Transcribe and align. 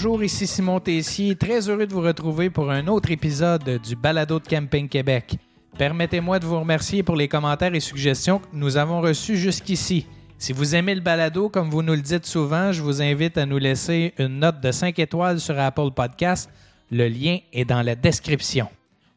Bonjour, 0.00 0.22
ici 0.22 0.46
Simon 0.46 0.78
Tessier, 0.78 1.34
très 1.34 1.68
heureux 1.68 1.84
de 1.84 1.92
vous 1.92 2.02
retrouver 2.02 2.50
pour 2.50 2.70
un 2.70 2.86
autre 2.86 3.10
épisode 3.10 3.80
du 3.82 3.96
Balado 3.96 4.38
de 4.38 4.46
Camping 4.46 4.88
Québec. 4.88 5.34
Permettez-moi 5.76 6.38
de 6.38 6.46
vous 6.46 6.60
remercier 6.60 7.02
pour 7.02 7.16
les 7.16 7.26
commentaires 7.26 7.74
et 7.74 7.80
suggestions 7.80 8.38
que 8.38 8.46
nous 8.52 8.76
avons 8.76 9.00
reçus 9.00 9.36
jusqu'ici. 9.36 10.06
Si 10.38 10.52
vous 10.52 10.76
aimez 10.76 10.94
le 10.94 11.00
balado, 11.00 11.48
comme 11.48 11.68
vous 11.68 11.82
nous 11.82 11.94
le 11.94 12.00
dites 12.00 12.26
souvent, 12.26 12.70
je 12.70 12.80
vous 12.80 13.02
invite 13.02 13.38
à 13.38 13.44
nous 13.44 13.58
laisser 13.58 14.14
une 14.18 14.38
note 14.38 14.60
de 14.60 14.70
5 14.70 14.96
étoiles 15.00 15.40
sur 15.40 15.58
Apple 15.58 15.90
Podcast. 15.90 16.48
Le 16.92 17.08
lien 17.08 17.38
est 17.52 17.64
dans 17.64 17.82
la 17.82 17.96
description. 17.96 18.68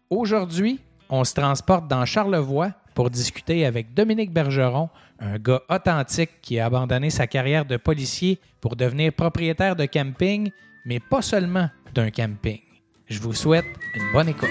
Aujourd'hui, 0.09 0.79
on 1.11 1.23
se 1.23 1.35
transporte 1.35 1.87
dans 1.87 2.05
Charlevoix 2.05 2.71
pour 2.95 3.11
discuter 3.11 3.67
avec 3.67 3.93
Dominique 3.93 4.33
Bergeron, 4.33 4.89
un 5.19 5.37
gars 5.37 5.61
authentique 5.69 6.41
qui 6.41 6.59
a 6.59 6.65
abandonné 6.65 7.11
sa 7.11 7.27
carrière 7.27 7.65
de 7.65 7.77
policier 7.77 8.39
pour 8.59 8.75
devenir 8.75 9.13
propriétaire 9.13 9.75
de 9.75 9.85
camping, 9.85 10.49
mais 10.85 10.99
pas 10.99 11.21
seulement 11.21 11.69
d'un 11.93 12.09
camping. 12.09 12.59
Je 13.07 13.19
vous 13.19 13.33
souhaite 13.33 13.65
une 13.95 14.11
bonne 14.13 14.29
écoute. 14.29 14.49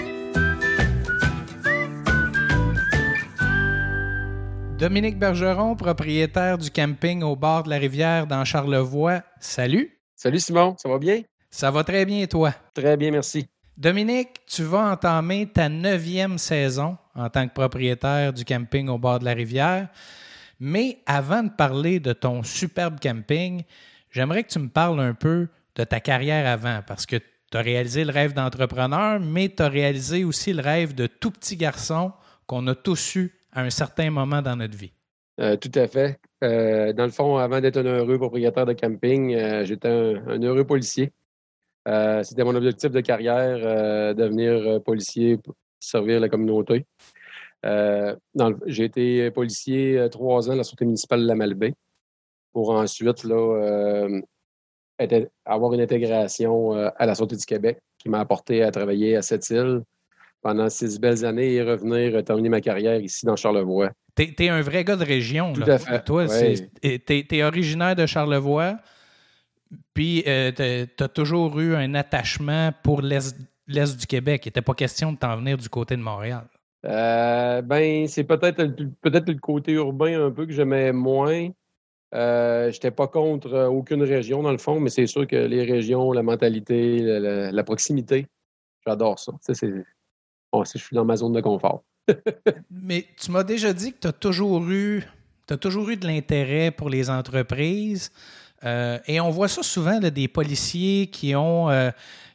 Dominique 4.77 5.19
Bergeron, 5.19 5.75
propriétaire 5.75 6.57
du 6.57 6.71
camping 6.71 7.21
au 7.21 7.35
bord 7.35 7.63
de 7.63 7.69
la 7.69 7.77
rivière 7.77 8.25
dans 8.25 8.43
Charlevoix. 8.45 9.21
Salut. 9.39 9.99
Salut 10.15 10.39
Simon, 10.39 10.75
ça 10.77 10.89
va 10.89 10.97
bien? 10.97 11.21
Ça 11.51 11.69
va 11.69 11.83
très 11.83 12.05
bien, 12.05 12.25
toi? 12.25 12.53
Très 12.73 12.97
bien, 12.97 13.11
merci. 13.11 13.45
Dominique, 13.77 14.41
tu 14.47 14.63
vas 14.63 14.91
entamer 14.91 15.47
ta 15.47 15.69
neuvième 15.69 16.37
saison 16.37 16.97
en 17.13 17.29
tant 17.29 17.47
que 17.47 17.53
propriétaire 17.53 18.33
du 18.33 18.45
camping 18.45 18.87
au 18.89 18.97
bord 18.97 19.19
de 19.19 19.25
la 19.25 19.33
rivière. 19.33 19.89
Mais 20.59 20.99
avant 21.05 21.43
de 21.43 21.49
parler 21.49 21.99
de 21.99 22.13
ton 22.13 22.43
superbe 22.43 22.99
camping, 22.99 23.63
j'aimerais 24.11 24.43
que 24.43 24.49
tu 24.49 24.59
me 24.59 24.69
parles 24.69 24.99
un 24.99 25.13
peu 25.13 25.47
de 25.75 25.83
ta 25.83 25.99
carrière 25.99 26.47
avant, 26.47 26.81
parce 26.85 27.05
que 27.05 27.17
tu 27.17 27.57
as 27.57 27.61
réalisé 27.61 28.03
le 28.05 28.11
rêve 28.11 28.33
d'entrepreneur, 28.33 29.19
mais 29.19 29.49
tu 29.49 29.61
as 29.61 29.69
réalisé 29.69 30.23
aussi 30.23 30.53
le 30.53 30.61
rêve 30.61 30.95
de 30.95 31.07
tout 31.07 31.31
petit 31.31 31.57
garçon 31.57 32.13
qu'on 32.47 32.65
a 32.67 32.75
tous 32.75 33.15
eu 33.15 33.33
à 33.51 33.61
un 33.61 33.69
certain 33.69 34.09
moment 34.09 34.41
dans 34.41 34.55
notre 34.55 34.77
vie. 34.77 34.93
Euh, 35.39 35.57
tout 35.57 35.71
à 35.75 35.87
fait. 35.87 36.19
Euh, 36.43 36.93
dans 36.93 37.05
le 37.05 37.11
fond, 37.11 37.37
avant 37.37 37.59
d'être 37.59 37.77
un 37.77 37.83
heureux 37.83 38.17
propriétaire 38.17 38.65
de 38.65 38.73
camping, 38.73 39.33
euh, 39.35 39.65
j'étais 39.65 39.87
un, 39.87 40.41
heureux 40.41 40.65
policier. 40.65 41.11
C'était 41.85 42.43
mon 42.43 42.53
objectif 42.55 42.91
de 42.91 43.01
carrière, 43.01 44.13
devenir 44.13 44.83
policier 44.83 45.37
pour 45.37 45.55
servir 45.79 46.19
la 46.19 46.29
communauté. 46.29 46.85
J'ai 47.63 48.83
été 48.83 49.31
policier 49.31 50.07
trois 50.11 50.47
ans 50.47 50.53
à 50.53 50.57
la 50.57 50.63
Sûreté 50.63 50.85
municipale 50.85 51.23
de 51.23 51.27
la 51.27 51.33
Malbaie 51.33 51.73
pour 52.53 52.69
ensuite 52.69 53.23
avoir 55.45 55.73
une 55.73 55.81
intégration 55.81 56.71
à 56.71 57.05
la 57.05 57.15
Sûreté 57.15 57.35
du 57.35 57.45
Québec 57.45 57.79
qui 57.97 58.09
m'a 58.09 58.19
apporté 58.19 58.63
à 58.63 58.71
travailler 58.71 59.15
à 59.15 59.21
cette 59.21 59.49
île 59.49 59.81
pendant 60.41 60.69
six 60.69 60.99
belles 60.99 61.23
années 61.23 61.53
et 61.53 61.61
revenir 61.61 62.23
terminer 62.23 62.49
ma 62.49 62.61
carrière 62.61 62.99
ici 62.99 63.25
dans 63.25 63.35
Charlevoix. 63.35 63.91
Tu 64.15 64.33
es, 64.39 64.49
un 64.49 64.61
vrai 64.61 64.83
gars 64.83 64.95
de 64.95 65.05
région. 65.05 65.53
Tout 65.53 65.63
à 65.65 65.77
fait. 65.77 66.03
Toi, 66.03 66.25
tu 66.27 67.35
es, 67.35 67.43
originaire 67.43 67.95
de 67.95 68.05
Charlevoix, 68.05 68.77
puis 69.93 70.23
tu 70.25 71.03
as 71.03 71.07
toujours 71.13 71.59
eu 71.59 71.75
un 71.75 71.93
attachement 71.95 72.71
pour 72.83 73.01
l'Est 73.01 73.35
du 73.67 74.07
Québec. 74.07 74.45
Il 74.45 74.49
n'était 74.49 74.61
pas 74.61 74.73
question 74.73 75.11
de 75.13 75.17
t'en 75.17 75.37
venir 75.37 75.57
du 75.57 75.69
côté 75.69 75.95
de 75.95 76.01
Montréal. 76.01 76.47
Euh, 76.85 77.61
ben, 77.61 78.07
c'est 78.07 78.23
peut-être 78.23 78.63
peut-être 79.01 79.29
le 79.29 79.39
côté 79.39 79.73
urbain 79.73 80.25
un 80.25 80.31
peu 80.31 80.45
que 80.45 80.51
j'aimais 80.51 80.91
moins. 80.91 81.49
Euh, 82.13 82.71
Je 82.71 82.75
n'étais 82.75 82.91
pas 82.91 83.07
contre 83.07 83.53
euh, 83.53 83.67
aucune 83.67 84.03
région 84.03 84.43
dans 84.43 84.51
le 84.51 84.57
fond, 84.57 84.79
mais 84.79 84.89
c'est 84.89 85.07
sûr 85.07 85.25
que 85.27 85.35
les 85.35 85.63
régions, 85.63 86.11
la 86.11 86.23
mentalité, 86.23 86.99
la, 86.99 87.63
proximité, 87.63 88.27
j'adore 88.85 89.19
ça. 89.19 89.31
c'est, 89.41 89.71
bon, 90.51 90.63
je 90.63 90.77
suis 90.77 90.95
dans 90.95 91.05
ma 91.05 91.15
zone 91.15 91.33
de 91.33 91.41
confort. 91.41 91.83
mais 92.69 93.05
tu 93.17 93.31
m'as 93.31 93.43
déjà 93.43 93.73
dit 93.73 93.93
que 93.93 93.99
tu 93.99 94.07
as 94.07 94.13
toujours 94.13 94.63
eu 94.69 95.03
as 95.49 95.57
toujours 95.57 95.89
eu 95.89 95.97
de 95.97 96.07
l'intérêt 96.07 96.71
pour 96.71 96.89
les 96.89 97.09
entreprises. 97.09 98.09
et 98.63 99.19
on 99.19 99.29
voit 99.29 99.49
ça 99.49 99.63
souvent, 99.63 99.99
des 99.99 100.29
policiers 100.29 101.07
qui 101.07 101.35
ont 101.35 101.69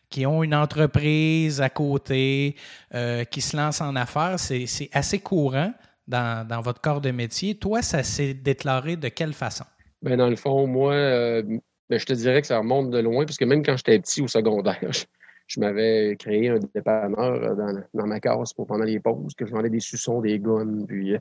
qui 0.09 0.27
ont 0.27 0.43
une 0.43 0.55
entreprise 0.55 1.61
à 1.61 1.69
côté, 1.69 2.57
euh, 2.95 3.25
qui 3.25 3.41
se 3.41 3.57
lancent 3.57 3.81
en 3.81 3.97
affaires. 3.97 4.39
C'est 4.39 4.89
assez 4.93 5.19
courant 5.19 5.73
dans, 6.07 6.61
votre 6.63 6.81
corps 6.81 7.01
de 7.01 7.11
métier. 7.11 7.57
Toi, 7.57 7.83
ça 7.83 8.03
s'est 8.03 8.35
déclaré 8.35 8.97
de 8.97 9.09
quelle 9.09 9.33
façon? 9.33 9.65
Bien, 10.03 10.17
dans 10.17 10.29
le 10.29 10.37
fond, 10.37 10.67
moi, 10.67 10.93
euh, 10.93 11.43
ben, 11.89 11.99
je 11.99 12.07
te 12.07 12.13
dirais 12.13 12.41
que 12.41 12.47
ça 12.47 12.59
remonte 12.59 12.91
de 12.91 12.99
loin, 12.99 13.25
puisque 13.25 13.43
même 13.43 13.65
quand 13.65 13.77
j'étais 13.77 13.99
petit 13.99 14.23
au 14.23 14.29
secondaire, 14.29 14.79
je, 15.47 15.61
m'avais 15.61 16.17
créé 16.19 16.49
un 16.49 16.59
dépanneur 16.75 17.59
euh, 17.61 17.73
dans, 17.95 18.07
ma 18.07 18.21
case 18.21 18.53
pour 18.53 18.67
pendant 18.67 18.85
les 18.85 19.01
pauses, 19.01 19.35
que 19.35 19.47
je 19.47 19.53
vendais 19.53 19.71
des 19.71 19.81
suçons, 19.81 20.21
des 20.21 20.39
guns, 20.39 20.85
puis 20.87 21.17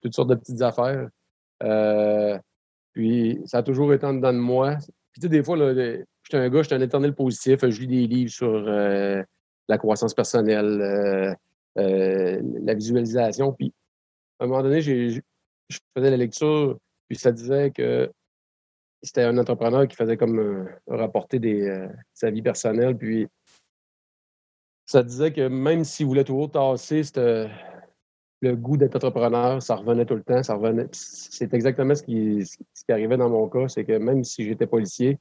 toutes 0.00 0.14
sortes 0.14 0.30
de 0.30 0.36
petites 0.36 0.62
affaires. 0.62 1.08
puis 2.92 3.40
ça 3.44 3.58
a 3.58 3.62
toujours 3.62 3.92
été 3.92 4.06
en 4.06 4.14
dedans 4.14 4.32
de 4.32 4.38
moi. 4.38 4.76
Puis 5.12 5.20
tu 5.20 5.22
sais, 5.22 5.28
des 5.28 5.42
fois, 5.42 5.56
J'étais 6.30 6.44
un 6.44 6.48
gars, 6.48 6.62
j'étais 6.62 6.74
un 6.76 6.80
éternel 6.80 7.14
positif. 7.14 7.58
Je 7.68 7.80
lis 7.80 7.86
des 7.86 8.06
livres 8.06 8.30
sur 8.30 8.52
euh, 8.54 9.22
la 9.68 9.78
croissance 9.78 10.14
personnelle, 10.14 10.80
euh, 10.80 11.34
euh, 11.78 12.40
la 12.62 12.74
visualisation. 12.74 13.52
Puis, 13.52 13.72
à 14.40 14.44
un 14.44 14.46
moment 14.46 14.62
donné, 14.62 14.80
je 14.80 15.20
faisais 15.96 16.10
la 16.10 16.16
lecture, 16.16 16.78
puis 17.08 17.18
ça 17.18 17.30
disait 17.30 17.70
que 17.70 18.10
c'était 19.02 19.22
un 19.22 19.38
entrepreneur 19.38 19.86
qui 19.86 19.96
faisait 19.96 20.16
comme 20.16 20.68
rapporter 20.88 21.38
des, 21.38 21.88
sa 22.12 22.30
vie 22.30 22.42
personnelle. 22.42 22.96
Puis, 22.96 23.28
ça 24.86 25.02
disait 25.02 25.32
que 25.32 25.46
même 25.48 25.84
s'il 25.84 26.06
voulait 26.06 26.24
toujours 26.24 26.50
tasser 26.50 27.02
le 28.42 28.56
goût 28.56 28.76
d'être 28.76 28.96
entrepreneur, 28.96 29.62
ça 29.62 29.76
revenait 29.76 30.06
tout 30.06 30.16
le 30.16 30.22
temps. 30.22 30.42
Ça 30.42 30.54
revenait. 30.54 30.88
C'est 30.92 31.52
exactement 31.54 31.94
ce 31.94 32.02
qui, 32.02 32.44
ce 32.44 32.84
qui 32.84 32.92
arrivait 32.92 33.16
dans 33.16 33.28
mon 33.28 33.48
cas. 33.48 33.68
C'est 33.68 33.84
que 33.84 33.98
même 33.98 34.24
si 34.24 34.44
j'étais 34.44 34.66
policier, 34.66 35.18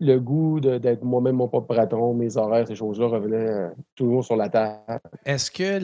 le 0.00 0.18
goût 0.18 0.60
d'être 0.60 1.02
moi-même 1.02 1.36
mon 1.36 1.48
propre 1.48 1.74
patron, 1.74 2.14
mes 2.14 2.36
horaires, 2.36 2.66
ces 2.66 2.74
choses-là 2.74 3.06
revenaient 3.06 3.50
euh, 3.50 3.68
toujours 3.94 4.24
sur 4.24 4.36
la 4.36 4.48
table. 4.48 5.00
Est-ce 5.24 5.50
que 5.50 5.78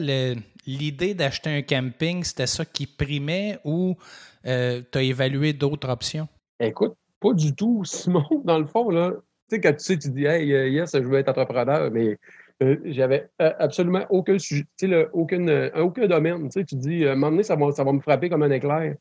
l'idée 0.65 1.13
d'acheter 1.13 1.49
un 1.49 1.61
camping, 1.61 2.23
c'était 2.23 2.47
ça 2.47 2.65
qui 2.65 2.87
primait 2.87 3.59
ou 3.63 3.95
euh, 4.45 4.81
tu 4.91 4.97
as 4.97 5.03
évalué 5.03 5.53
d'autres 5.53 5.89
options? 5.89 6.27
Écoute, 6.59 6.95
pas 7.19 7.33
du 7.33 7.55
tout, 7.55 7.83
Simon. 7.85 8.25
Dans 8.43 8.59
le 8.59 8.65
fond, 8.65 8.89
là, 8.89 9.11
tu 9.49 9.55
sais, 9.55 9.61
quand 9.61 9.73
tu 9.73 9.83
sais, 9.83 9.97
tu 9.97 10.09
dis, 10.09 10.25
hey, 10.25 10.51
euh, 10.53 10.69
yes, 10.69 10.91
je 10.93 10.99
veux 10.99 11.17
être 11.17 11.29
entrepreneur, 11.29 11.91
mais 11.91 12.17
j'avais 12.85 13.29
absolument 13.39 14.05
aucun 14.09 14.37
sujet, 14.37 14.65
sais, 14.77 15.07
aucun, 15.13 15.39
domaine. 16.07 16.43
Tu 16.49 16.59
sais, 16.59 16.65
tu 16.65 16.75
dis, 16.75 17.05
à 17.05 17.15
ça 17.43 17.55
va, 17.55 17.71
ça 17.71 17.83
va 17.83 17.91
me 17.91 17.99
frapper 17.99 18.29
comme 18.29 18.43
un 18.43 18.51
éclair. 18.51 18.95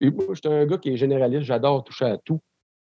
Et 0.00 0.10
moi, 0.10 0.26
j'étais 0.32 0.48
un 0.48 0.66
gars 0.66 0.78
qui 0.78 0.90
est 0.90 0.96
généraliste, 0.96 1.42
j'adore 1.42 1.84
toucher 1.84 2.06
à 2.06 2.18
tout. 2.18 2.40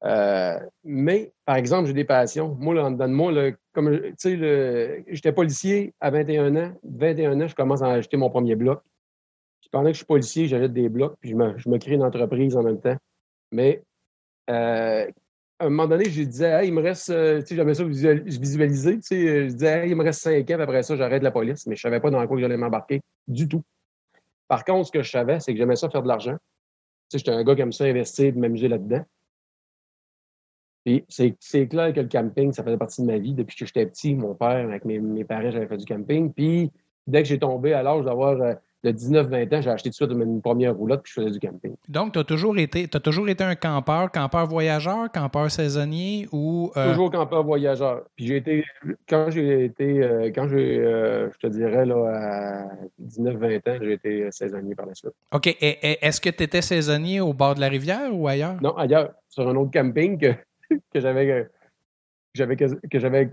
Euh, 0.04 0.58
mais, 0.82 1.32
par 1.44 1.56
exemple, 1.56 1.88
j'ai 1.88 1.92
des 1.92 2.04
passions. 2.04 2.56
Moi, 2.58 2.74
là, 2.74 2.84
en 2.84 2.90
dedans 2.90 3.08
de 3.08 3.12
moi, 3.12 3.32
comme 3.72 4.00
tu 4.00 4.14
sais, 4.16 5.04
j'étais 5.08 5.32
policier 5.32 5.94
à 6.00 6.10
21 6.10 6.56
ans. 6.56 6.72
21 6.84 7.40
ans, 7.40 7.48
je 7.48 7.54
commence 7.54 7.82
à 7.82 7.88
acheter 7.88 8.16
mon 8.16 8.30
premier 8.30 8.56
bloc. 8.56 8.82
pendant 9.70 9.86
que 9.86 9.92
je 9.92 9.98
suis 9.98 10.06
policier, 10.06 10.48
j'achète 10.48 10.72
des 10.72 10.88
blocs, 10.88 11.16
puis 11.20 11.30
je 11.30 11.36
me, 11.36 11.78
crée 11.78 11.94
une 11.94 12.02
entreprise 12.02 12.56
en 12.56 12.62
même 12.62 12.80
temps. 12.80 12.96
Mais 13.52 13.82
euh, 14.48 15.06
à 15.58 15.66
un 15.66 15.68
moment 15.68 15.86
donné, 15.86 16.04
je 16.08 16.22
disais, 16.22 16.66
il 16.66 16.72
me 16.72 16.82
reste, 16.82 17.10
euh, 17.10 17.40
tu 17.40 17.48
sais, 17.48 17.56
j'avais 17.56 17.74
ça 17.74 17.84
visualisé, 17.84 18.96
tu 18.96 19.02
sais, 19.02 19.48
je 19.48 19.52
disais, 19.52 19.88
il 19.88 19.94
me 19.96 20.02
reste 20.02 20.22
5 20.22 20.40
ans, 20.40 20.44
puis 20.44 20.54
après 20.54 20.82
ça, 20.82 20.96
j'arrête 20.96 21.22
la 21.22 21.30
police, 21.30 21.66
mais 21.66 21.76
je 21.76 21.82
savais 21.82 22.00
pas 22.00 22.10
dans 22.10 22.26
quoi 22.26 22.40
j'allais 22.40 22.56
m'embarquer 22.56 23.02
du 23.28 23.46
tout. 23.46 23.62
Par 24.48 24.64
contre, 24.64 24.86
ce 24.86 24.92
que 24.92 25.02
je 25.02 25.10
savais, 25.10 25.38
c'est 25.40 25.52
que 25.52 25.58
j'aimais 25.58 25.76
ça 25.76 25.90
faire 25.90 26.02
de 26.02 26.08
l'argent. 26.08 26.32
Tu 26.32 26.38
sais, 27.10 27.18
j'étais 27.18 27.30
un 27.30 27.44
gars 27.44 27.54
qui 27.54 27.60
aime 27.60 27.72
ça 27.72 27.84
investir, 27.84 28.32
de 28.32 28.38
m'amuser 28.38 28.68
là-dedans 28.68 29.04
c'est 31.08 31.68
clair 31.68 31.92
que 31.92 32.00
le 32.00 32.08
camping, 32.08 32.52
ça 32.52 32.64
faisait 32.64 32.76
partie 32.76 33.02
de 33.02 33.06
ma 33.06 33.18
vie 33.18 33.34
depuis 33.34 33.56
que 33.56 33.66
j'étais 33.66 33.86
petit. 33.86 34.14
Mon 34.14 34.34
père, 34.34 34.68
avec 34.68 34.84
mes, 34.84 35.24
parents, 35.24 35.50
j'avais 35.50 35.66
fait 35.66 35.76
du 35.76 35.84
camping. 35.84 36.32
Puis 36.32 36.70
dès 37.06 37.22
que 37.22 37.28
j'ai 37.28 37.38
tombé 37.38 37.72
à 37.74 37.82
l'âge 37.82 38.04
d'avoir 38.04 38.40
euh, 38.40 38.54
de 38.82 38.92
19-20 38.92 39.54
ans, 39.54 39.60
j'ai 39.60 39.70
acheté 39.70 39.90
tout 39.90 40.06
de 40.06 40.12
suite 40.12 40.26
une 40.26 40.40
première 40.40 40.74
roulotte 40.74 41.02
puis 41.02 41.12
je 41.14 41.20
faisais 41.20 41.30
du 41.30 41.38
camping. 41.38 41.74
Donc, 41.88 42.14
tu 42.14 42.18
as 42.18 42.24
toujours 42.24 42.56
été 42.56 42.88
as 42.90 43.00
toujours 43.00 43.28
été 43.28 43.44
un 43.44 43.54
campeur, 43.54 44.10
campeur 44.10 44.46
voyageur, 44.46 45.12
campeur 45.12 45.50
saisonnier 45.50 46.26
ou. 46.32 46.72
Euh? 46.78 46.92
Toujours 46.92 47.10
campeur 47.10 47.44
voyageur. 47.44 48.04
Puis 48.16 48.26
j'ai 48.28 48.36
été. 48.36 48.64
Quand 49.06 49.28
j'ai 49.28 49.66
été. 49.66 50.02
Euh, 50.02 50.30
quand 50.34 50.48
j'ai. 50.48 50.76
je 50.76 51.38
te 51.38 51.46
dirais, 51.48 51.84
là, 51.84 52.06
à 52.06 52.64
19-20 53.02 53.56
ans, 53.56 53.78
j'ai 53.82 53.92
été 53.92 54.28
saisonnier 54.30 54.74
par 54.74 54.86
la 54.86 54.94
suite. 54.94 55.12
OK. 55.32 55.46
Est-ce 55.60 56.22
que 56.22 56.30
tu 56.30 56.42
étais 56.42 56.62
saisonnier 56.62 57.20
au 57.20 57.34
bord 57.34 57.54
de 57.56 57.60
la 57.60 57.68
rivière 57.68 58.14
ou 58.14 58.28
ailleurs? 58.28 58.56
Non, 58.62 58.74
ailleurs. 58.78 59.10
Sur 59.28 59.46
un 59.46 59.54
autre 59.56 59.70
camping 59.72 60.18
que 60.18 60.34
que 60.92 61.00
j'avais 61.00 61.48
que 62.90 62.98
j'avais 62.98 63.32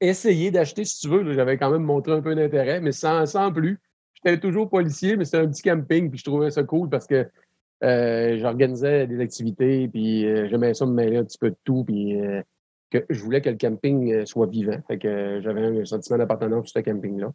essayé 0.00 0.50
d'acheter, 0.50 0.84
si 0.84 1.00
tu 1.00 1.08
veux. 1.08 1.32
J'avais 1.32 1.56
quand 1.56 1.70
même 1.70 1.82
montré 1.82 2.12
un 2.12 2.20
peu 2.20 2.34
d'intérêt, 2.34 2.80
mais 2.80 2.92
sans, 2.92 3.26
sans 3.26 3.52
plus. 3.52 3.80
J'étais 4.14 4.38
toujours 4.38 4.68
policier, 4.68 5.16
mais 5.16 5.24
c'était 5.24 5.38
un 5.38 5.48
petit 5.48 5.62
camping, 5.62 6.10
puis 6.10 6.18
je 6.18 6.24
trouvais 6.24 6.50
ça 6.50 6.62
cool 6.62 6.88
parce 6.88 7.06
que 7.06 7.28
j'organisais 7.80 9.06
des 9.06 9.20
activités, 9.20 9.88
puis 9.88 10.22
j'aimais 10.48 10.74
ça 10.74 10.86
me 10.86 10.92
mêler 10.92 11.16
un 11.16 11.24
petit 11.24 11.38
peu 11.38 11.50
de 11.50 11.56
tout, 11.64 11.84
puis 11.84 12.16
que 12.90 13.04
je 13.08 13.20
voulais 13.20 13.40
que 13.40 13.50
le 13.50 13.56
camping 13.56 14.24
soit 14.26 14.46
vivant. 14.46 14.80
Fait 14.86 14.98
que 14.98 15.40
j'avais 15.42 15.80
un 15.80 15.84
sentiment 15.84 16.18
d'appartenance 16.18 16.68
sur 16.68 16.78
ce 16.78 16.84
camping-là. 16.84 17.32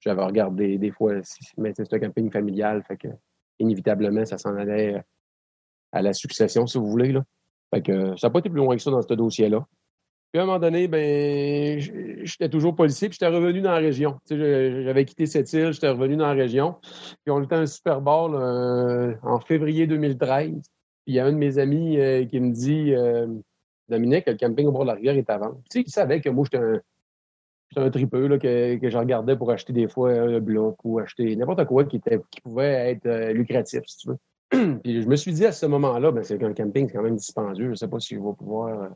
J'avais 0.00 0.22
regardé 0.22 0.78
des 0.78 0.92
fois, 0.92 1.14
mais 1.58 1.72
c'est 1.76 1.92
un 1.92 1.98
camping 1.98 2.30
familial, 2.30 2.82
fait 2.84 2.96
que 2.96 3.08
inévitablement, 3.58 4.24
ça 4.24 4.38
s'en 4.38 4.54
allait 4.56 5.02
à 5.92 6.02
la 6.02 6.12
succession, 6.12 6.66
si 6.66 6.78
vous 6.78 6.86
voulez. 6.86 7.12
Là. 7.12 7.24
Fait 7.74 7.82
que 7.82 8.16
ça 8.16 8.28
n'a 8.28 8.30
pas 8.32 8.38
été 8.38 8.48
plus 8.48 8.58
loin 8.58 8.76
que 8.76 8.82
ça 8.82 8.90
dans 8.90 9.02
ce 9.02 9.14
dossier-là. 9.14 9.66
Puis 10.32 10.40
à 10.40 10.42
un 10.42 10.46
moment 10.46 10.58
donné, 10.58 10.88
ben, 10.88 11.78
j'étais 12.24 12.48
toujours 12.48 12.74
policier, 12.74 13.08
puis 13.08 13.18
j'étais 13.18 13.34
revenu 13.34 13.60
dans 13.60 13.72
la 13.72 13.78
région. 13.78 14.18
J'avais 14.28 15.04
quitté 15.04 15.26
cette 15.26 15.52
île, 15.52 15.72
j'étais 15.72 15.88
revenu 15.88 16.16
dans 16.16 16.26
la 16.26 16.32
région. 16.32 16.76
Puis 16.82 17.30
on 17.30 17.42
était 17.42 17.54
à 17.54 17.60
un 17.60 17.66
Super 17.66 18.00
Bowl 18.00 18.34
euh, 18.34 19.14
en 19.22 19.40
février 19.40 19.86
2013. 19.86 20.50
Puis 20.52 20.62
il 21.06 21.14
y 21.14 21.20
a 21.20 21.26
un 21.26 21.32
de 21.32 21.38
mes 21.38 21.58
amis 21.58 21.98
euh, 21.98 22.24
qui 22.26 22.40
me 22.40 22.52
dit 22.52 22.92
euh, 22.92 23.26
Dominique, 23.88 24.26
le 24.26 24.34
camping 24.34 24.66
au 24.66 24.72
bord 24.72 24.82
de 24.82 24.88
la 24.88 24.94
rivière 24.94 25.16
est 25.16 25.30
à 25.30 25.38
vendre. 25.38 25.60
Tu 25.70 25.78
sais, 25.78 25.84
il 25.86 25.90
savait 25.90 26.20
que 26.20 26.28
moi, 26.28 26.44
j'étais 26.44 26.64
un, 27.76 27.90
tripeux 27.90 28.36
que, 28.38 28.78
je 28.90 28.98
regardais 28.98 29.36
pour 29.36 29.50
acheter 29.50 29.72
des 29.72 29.88
fois 29.88 30.12
un 30.12 30.40
bloc 30.40 30.76
ou 30.84 30.98
acheter 30.98 31.34
n'importe 31.36 31.64
quoi 31.66 31.84
qui 31.84 32.00
pouvait 32.42 32.90
être 32.90 33.32
lucratif, 33.32 33.82
si 33.86 33.98
tu 33.98 34.08
veux. 34.08 34.18
Puis 34.82 35.02
je 35.02 35.08
me 35.08 35.16
suis 35.16 35.32
dit 35.32 35.46
à 35.46 35.52
ce 35.52 35.66
moment-là, 35.66 36.12
ben, 36.12 36.22
c'est 36.22 36.38
qu'un 36.38 36.54
camping, 36.54 36.88
c'est 36.88 36.94
quand 36.94 37.02
même 37.02 37.16
dispendieux. 37.16 37.66
Je 37.66 37.70
ne 37.70 37.74
sais 37.74 37.88
pas 37.88 38.00
si 38.00 38.14
je 38.14 38.20
vais 38.20 38.34
pouvoir 38.36 38.90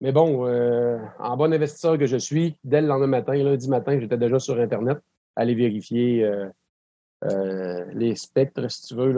mais 0.00 0.12
bon, 0.12 0.46
euh, 0.46 0.98
en 1.18 1.36
bon 1.36 1.52
investisseur 1.52 1.98
que 1.98 2.06
je 2.06 2.16
suis, 2.16 2.56
dès 2.64 2.80
le 2.80 2.86
lendemain 2.86 3.18
matin, 3.18 3.34
lundi 3.34 3.68
matin, 3.68 3.98
j'étais 4.00 4.16
déjà 4.16 4.38
sur 4.38 4.58
Internet, 4.58 4.98
aller 5.36 5.54
vérifier 5.54 6.24
euh, 6.24 6.48
euh, 7.24 7.84
les 7.92 8.14
spectres, 8.14 8.70
si 8.70 8.86
tu 8.86 8.94
veux, 8.94 9.12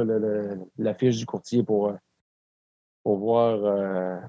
la 0.79 0.94
fiche 0.94 1.19
du 1.19 1.26
courtier 1.26 1.62
pour, 1.62 1.94
pour 3.05 3.17
voir 3.17 4.20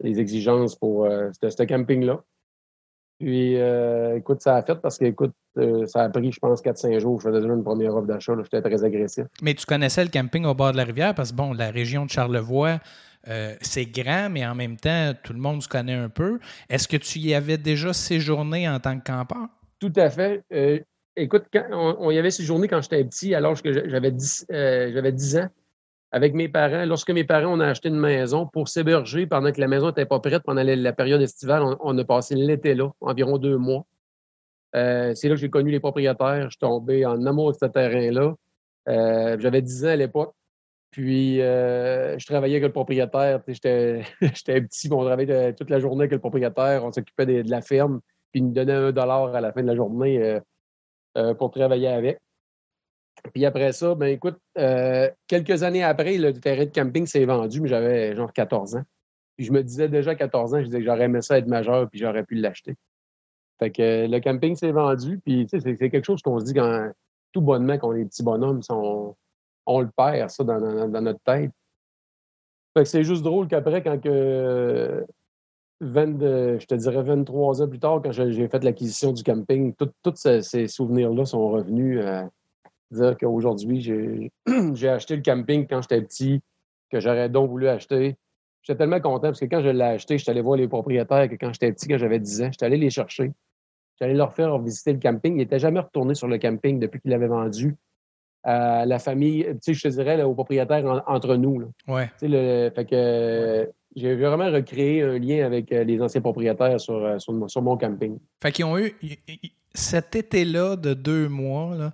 les 0.00 0.18
exigences 0.18 0.76
pour 0.76 1.06
ce 1.06 1.62
camping-là. 1.64 2.24
Puis, 3.18 3.56
écoute, 4.16 4.40
ça 4.40 4.56
a 4.56 4.62
fait 4.62 4.76
parce 4.76 4.96
que, 4.96 5.04
écoute, 5.04 5.34
ça 5.86 6.04
a 6.04 6.08
pris, 6.08 6.32
je 6.32 6.38
pense, 6.38 6.62
4-5 6.62 6.98
jours. 6.98 7.20
Je 7.20 7.28
faisais 7.28 7.40
déjà 7.40 7.52
une 7.52 7.64
première 7.64 7.94
offre 7.94 8.06
d'achat. 8.06 8.34
J'étais 8.42 8.62
très 8.62 8.84
agressif. 8.84 9.26
Mais 9.42 9.54
tu 9.54 9.66
connaissais 9.66 10.04
le 10.04 10.10
camping 10.10 10.44
au 10.44 10.54
bord 10.54 10.72
de 10.72 10.76
la 10.76 10.84
rivière 10.84 11.14
parce 11.14 11.32
que, 11.32 11.36
bon, 11.36 11.52
la 11.52 11.70
région 11.70 12.06
de 12.06 12.10
Charlevoix, 12.10 12.78
euh, 13.28 13.54
c'est 13.60 13.86
grand, 13.86 14.30
mais 14.30 14.46
en 14.46 14.54
même 14.54 14.76
temps, 14.76 15.12
tout 15.22 15.32
le 15.32 15.40
monde 15.40 15.62
se 15.62 15.68
connaît 15.68 15.94
un 15.94 16.08
peu. 16.08 16.38
Est-ce 16.68 16.88
que 16.88 16.96
tu 16.96 17.18
y 17.18 17.34
avais 17.34 17.58
déjà 17.58 17.92
séjourné 17.92 18.68
en 18.68 18.78
tant 18.80 18.98
que 18.98 19.04
campeur? 19.04 19.48
Tout 19.80 19.92
à 19.96 20.08
fait. 20.08 20.42
Euh, 20.52 20.78
écoute, 21.16 21.44
on, 21.72 22.10
y 22.10 22.18
avait 22.18 22.30
séjourné 22.30 22.68
quand 22.68 22.80
j'étais 22.80 23.04
petit, 23.04 23.34
alors 23.34 23.60
que 23.60 23.88
j'avais 23.88 24.10
10, 24.10 24.46
euh, 24.52 25.10
10 25.10 25.36
ans, 25.38 25.48
avec 26.10 26.34
mes 26.34 26.48
parents. 26.48 26.84
Lorsque 26.86 27.10
mes 27.10 27.24
parents 27.24 27.56
ont 27.56 27.60
acheté 27.60 27.88
une 27.88 27.98
maison 27.98 28.46
pour 28.46 28.68
s'héberger 28.68 29.26
pendant 29.26 29.52
que 29.52 29.60
la 29.60 29.68
maison 29.68 29.88
n'était 29.88 30.06
pas 30.06 30.20
prête 30.20 30.42
pendant 30.42 30.62
la, 30.62 30.92
période 30.92 31.20
estivale, 31.20 31.62
on, 31.80 31.98
a 31.98 32.04
passé 32.04 32.34
l'été 32.34 32.74
là, 32.74 32.90
environ 33.00 33.38
deux 33.38 33.58
mois. 33.58 33.84
C'est 34.72 35.28
là 35.28 35.34
que 35.34 35.36
j'ai 35.36 35.50
connu 35.50 35.70
les 35.70 35.80
propriétaires. 35.80 36.44
Je 36.44 36.50
suis 36.50 36.58
tombé 36.58 37.06
en 37.06 37.24
amour 37.26 37.52
de 37.52 37.56
ce 37.58 37.66
terrain-là. 37.66 38.34
j'avais 38.86 39.62
10 39.62 39.84
ans 39.84 39.88
à 39.88 39.96
l'époque. 39.96 40.34
Puis, 40.90 41.40
euh, 41.42 42.18
je 42.18 42.26
travaillais 42.26 42.56
avec 42.56 42.64
le 42.64 42.72
propriétaire. 42.72 43.42
J'étais 43.46 44.02
petit, 44.20 44.88
on 44.90 45.04
travaillait 45.04 45.52
toute 45.54 45.70
la 45.70 45.80
journée 45.80 46.02
avec 46.02 46.12
le 46.12 46.18
propriétaire. 46.18 46.84
On 46.84 46.92
s'occupait 46.92 47.26
de, 47.26 47.50
la 47.50 47.60
ferme. 47.60 48.00
Puis, 48.32 48.40
il 48.40 48.46
nous 48.46 48.52
donnait 48.52 48.72
un 48.72 48.92
dollar 48.92 49.34
à 49.34 49.40
la 49.40 49.52
fin 49.52 49.62
de 49.62 49.66
la 49.66 49.76
journée 49.76 50.18
euh, 50.22 50.40
euh, 51.16 51.34
pour 51.34 51.50
travailler 51.50 51.88
avec. 51.88 52.18
Puis 53.34 53.44
après 53.44 53.72
ça, 53.72 53.96
ben 53.96 54.06
écoute, 54.06 54.38
quelques 55.26 55.64
années 55.64 55.82
après, 55.82 56.18
le 56.18 56.32
terrain 56.32 56.64
de 56.64 56.70
camping 56.70 57.04
s'est 57.04 57.24
vendu, 57.24 57.60
mais 57.60 57.68
j'avais 57.68 58.14
genre 58.14 58.32
14 58.32 58.76
ans. 58.76 58.84
Puis 59.36 59.44
je 59.44 59.52
me 59.52 59.64
disais 59.64 59.88
déjà 59.88 60.12
à 60.12 60.14
14 60.14 60.54
ans, 60.54 60.60
je 60.60 60.66
disais 60.66 60.78
que 60.78 60.84
j'aurais 60.84 61.04
aimé 61.04 61.20
ça 61.20 61.36
être 61.36 61.48
majeur, 61.48 61.90
puis 61.90 61.98
j'aurais 61.98 62.22
pu 62.22 62.36
l'acheter. 62.36 62.76
Fait 63.58 63.70
que 63.70 64.06
le 64.06 64.20
camping 64.20 64.54
s'est 64.54 64.70
vendu, 64.70 65.18
puis 65.24 65.46
c'est 65.50 65.90
quelque 65.90 66.04
chose 66.04 66.22
qu'on 66.22 66.38
se 66.38 66.44
dit 66.44 66.54
quand 66.54 66.90
tout 67.32 67.40
bonnement 67.40 67.76
qu'on 67.78 67.94
est 67.94 68.04
petits 68.04 68.22
bonhommes, 68.22 68.60
on 69.66 69.80
le 69.80 69.90
perd, 69.96 70.30
ça, 70.30 70.44
dans, 70.44 70.60
notre 71.02 71.20
tête. 71.24 71.50
Fait 72.74 72.84
que 72.84 72.88
c'est 72.88 73.04
juste 73.04 73.22
drôle 73.22 73.48
qu'après, 73.48 73.82
quand 73.82 74.00
que 74.00 75.04
20, 75.80 76.58
je 76.58 76.66
te 76.66 76.74
dirais 76.74 77.02
23 77.02 77.62
ans 77.62 77.68
plus 77.68 77.78
tard, 77.78 78.00
quand 78.02 78.12
j'ai 78.12 78.48
fait 78.48 78.64
l'acquisition 78.64 79.12
du 79.12 79.22
camping, 79.22 79.74
tous 79.74 80.14
ces, 80.14 80.68
souvenirs-là 80.68 81.24
sont 81.24 81.48
revenus 81.50 82.04
à 82.04 82.28
dire 82.90 83.16
qu'aujourd'hui, 83.18 84.30
j'ai 84.74 84.88
acheté 84.88 85.16
le 85.16 85.22
camping 85.22 85.66
quand 85.68 85.82
j'étais 85.82 86.02
petit, 86.02 86.40
que 86.90 87.00
j'aurais 87.00 87.28
donc 87.28 87.50
voulu 87.50 87.68
acheter. 87.68 88.16
J'étais 88.62 88.78
tellement 88.78 89.00
content 89.00 89.28
parce 89.28 89.40
que 89.40 89.46
quand 89.46 89.62
je 89.62 89.68
l'ai 89.68 89.84
acheté, 89.84 90.18
je 90.18 90.24
suis 90.24 90.30
allé 90.30 90.40
voir 90.40 90.56
les 90.56 90.68
propriétaires 90.68 91.28
que 91.28 91.34
quand 91.34 91.52
j'étais 91.52 91.72
petit, 91.72 91.88
quand 91.88 91.98
j'avais 91.98 92.18
10 92.18 92.42
ans, 92.42 92.48
j'étais 92.50 92.66
allé 92.66 92.76
les 92.76 92.90
chercher. 92.90 93.32
J'allais 94.00 94.14
leur 94.14 94.32
faire 94.32 94.58
visiter 94.58 94.92
le 94.92 94.98
camping. 94.98 95.34
Ils 95.34 95.38
n'étaient 95.38 95.58
jamais 95.58 95.80
retournés 95.80 96.14
sur 96.14 96.28
le 96.28 96.38
camping 96.38 96.78
depuis 96.78 97.00
qu'ils 97.00 97.10
l'avaient 97.10 97.26
vendu 97.26 97.76
à 98.44 98.86
la 98.86 98.98
famille, 98.98 99.44
tu 99.44 99.58
sais, 99.60 99.74
je 99.74 99.82
te 99.82 99.88
dirais, 99.88 100.22
aux 100.22 100.34
propriétaires 100.34 101.02
entre 101.06 101.36
nous. 101.36 101.58
Là. 101.58 101.66
Ouais. 101.86 102.10
Tu 102.18 102.30
sais, 102.30 102.70
fait 102.74 102.84
que 102.84 103.70
j'ai 103.96 104.14
vraiment 104.14 104.50
recréé 104.50 105.02
un 105.02 105.18
lien 105.18 105.44
avec 105.44 105.72
euh, 105.72 105.84
les 105.84 106.00
anciens 106.00 106.20
propriétaires 106.20 106.80
sur, 106.80 107.04
euh, 107.04 107.18
sur, 107.18 107.62
mon 107.62 107.76
camping. 107.76 108.18
Fait 108.40 108.52
qu'ils 108.52 108.64
ont 108.64 108.78
eu 108.78 108.94
cet 109.74 110.14
été-là 110.16 110.76
de 110.76 110.94
deux 110.94 111.28
mois, 111.28 111.76
là, 111.76 111.92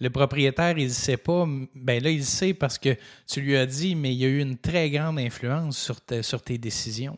le 0.00 0.10
propriétaire, 0.10 0.76
il 0.76 0.84
ne 0.84 0.90
sait 0.90 1.16
pas. 1.16 1.46
Ben 1.74 2.02
là, 2.02 2.10
il 2.10 2.24
sait 2.24 2.52
parce 2.52 2.78
que 2.78 2.90
tu 3.26 3.40
lui 3.40 3.56
as 3.56 3.64
dit, 3.64 3.94
mais 3.94 4.12
il 4.12 4.18
y 4.18 4.26
a 4.26 4.28
eu 4.28 4.40
une 4.40 4.58
très 4.58 4.90
grande 4.90 5.18
influence 5.18 5.78
sur, 5.78 5.96
sur 6.22 6.42
tes 6.42 6.58
décisions. 6.58 7.16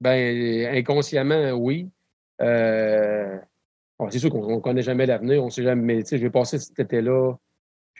Ben, 0.00 0.76
inconsciemment, 0.76 1.50
oui. 1.50 1.88
Euh, 2.40 3.36
c'est 4.08 4.18
sûr 4.18 4.30
qu'on 4.30 4.56
ne 4.56 4.60
connaît 4.60 4.82
jamais 4.82 5.06
l'avenir, 5.06 5.44
on 5.44 5.50
sait 5.50 5.62
jamais, 5.62 6.02
mais 6.02 6.18
vais 6.18 6.30
passer 6.30 6.58
cet 6.58 6.78
été-là 6.78 7.34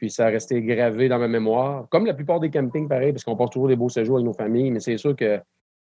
puis 0.01 0.09
ça 0.09 0.29
a 0.29 0.31
resté 0.31 0.63
gravé 0.63 1.11
dans 1.11 1.19
ma 1.19 1.29
mémoire. 1.29 1.87
Comme 1.91 2.07
la 2.07 2.15
plupart 2.15 2.41
des 2.41 2.49
campings, 2.49 2.89
pareil, 2.89 3.13
parce 3.13 3.23
qu'on 3.23 3.37
passe 3.37 3.51
toujours 3.51 3.69
des 3.69 3.77
beaux 3.77 3.91
séjours 3.91 4.17
avec 4.17 4.25
nos 4.25 4.33
familles, 4.33 4.71
mais 4.71 4.81
c'est 4.81 4.97
sûr 4.97 5.15
que 5.15 5.39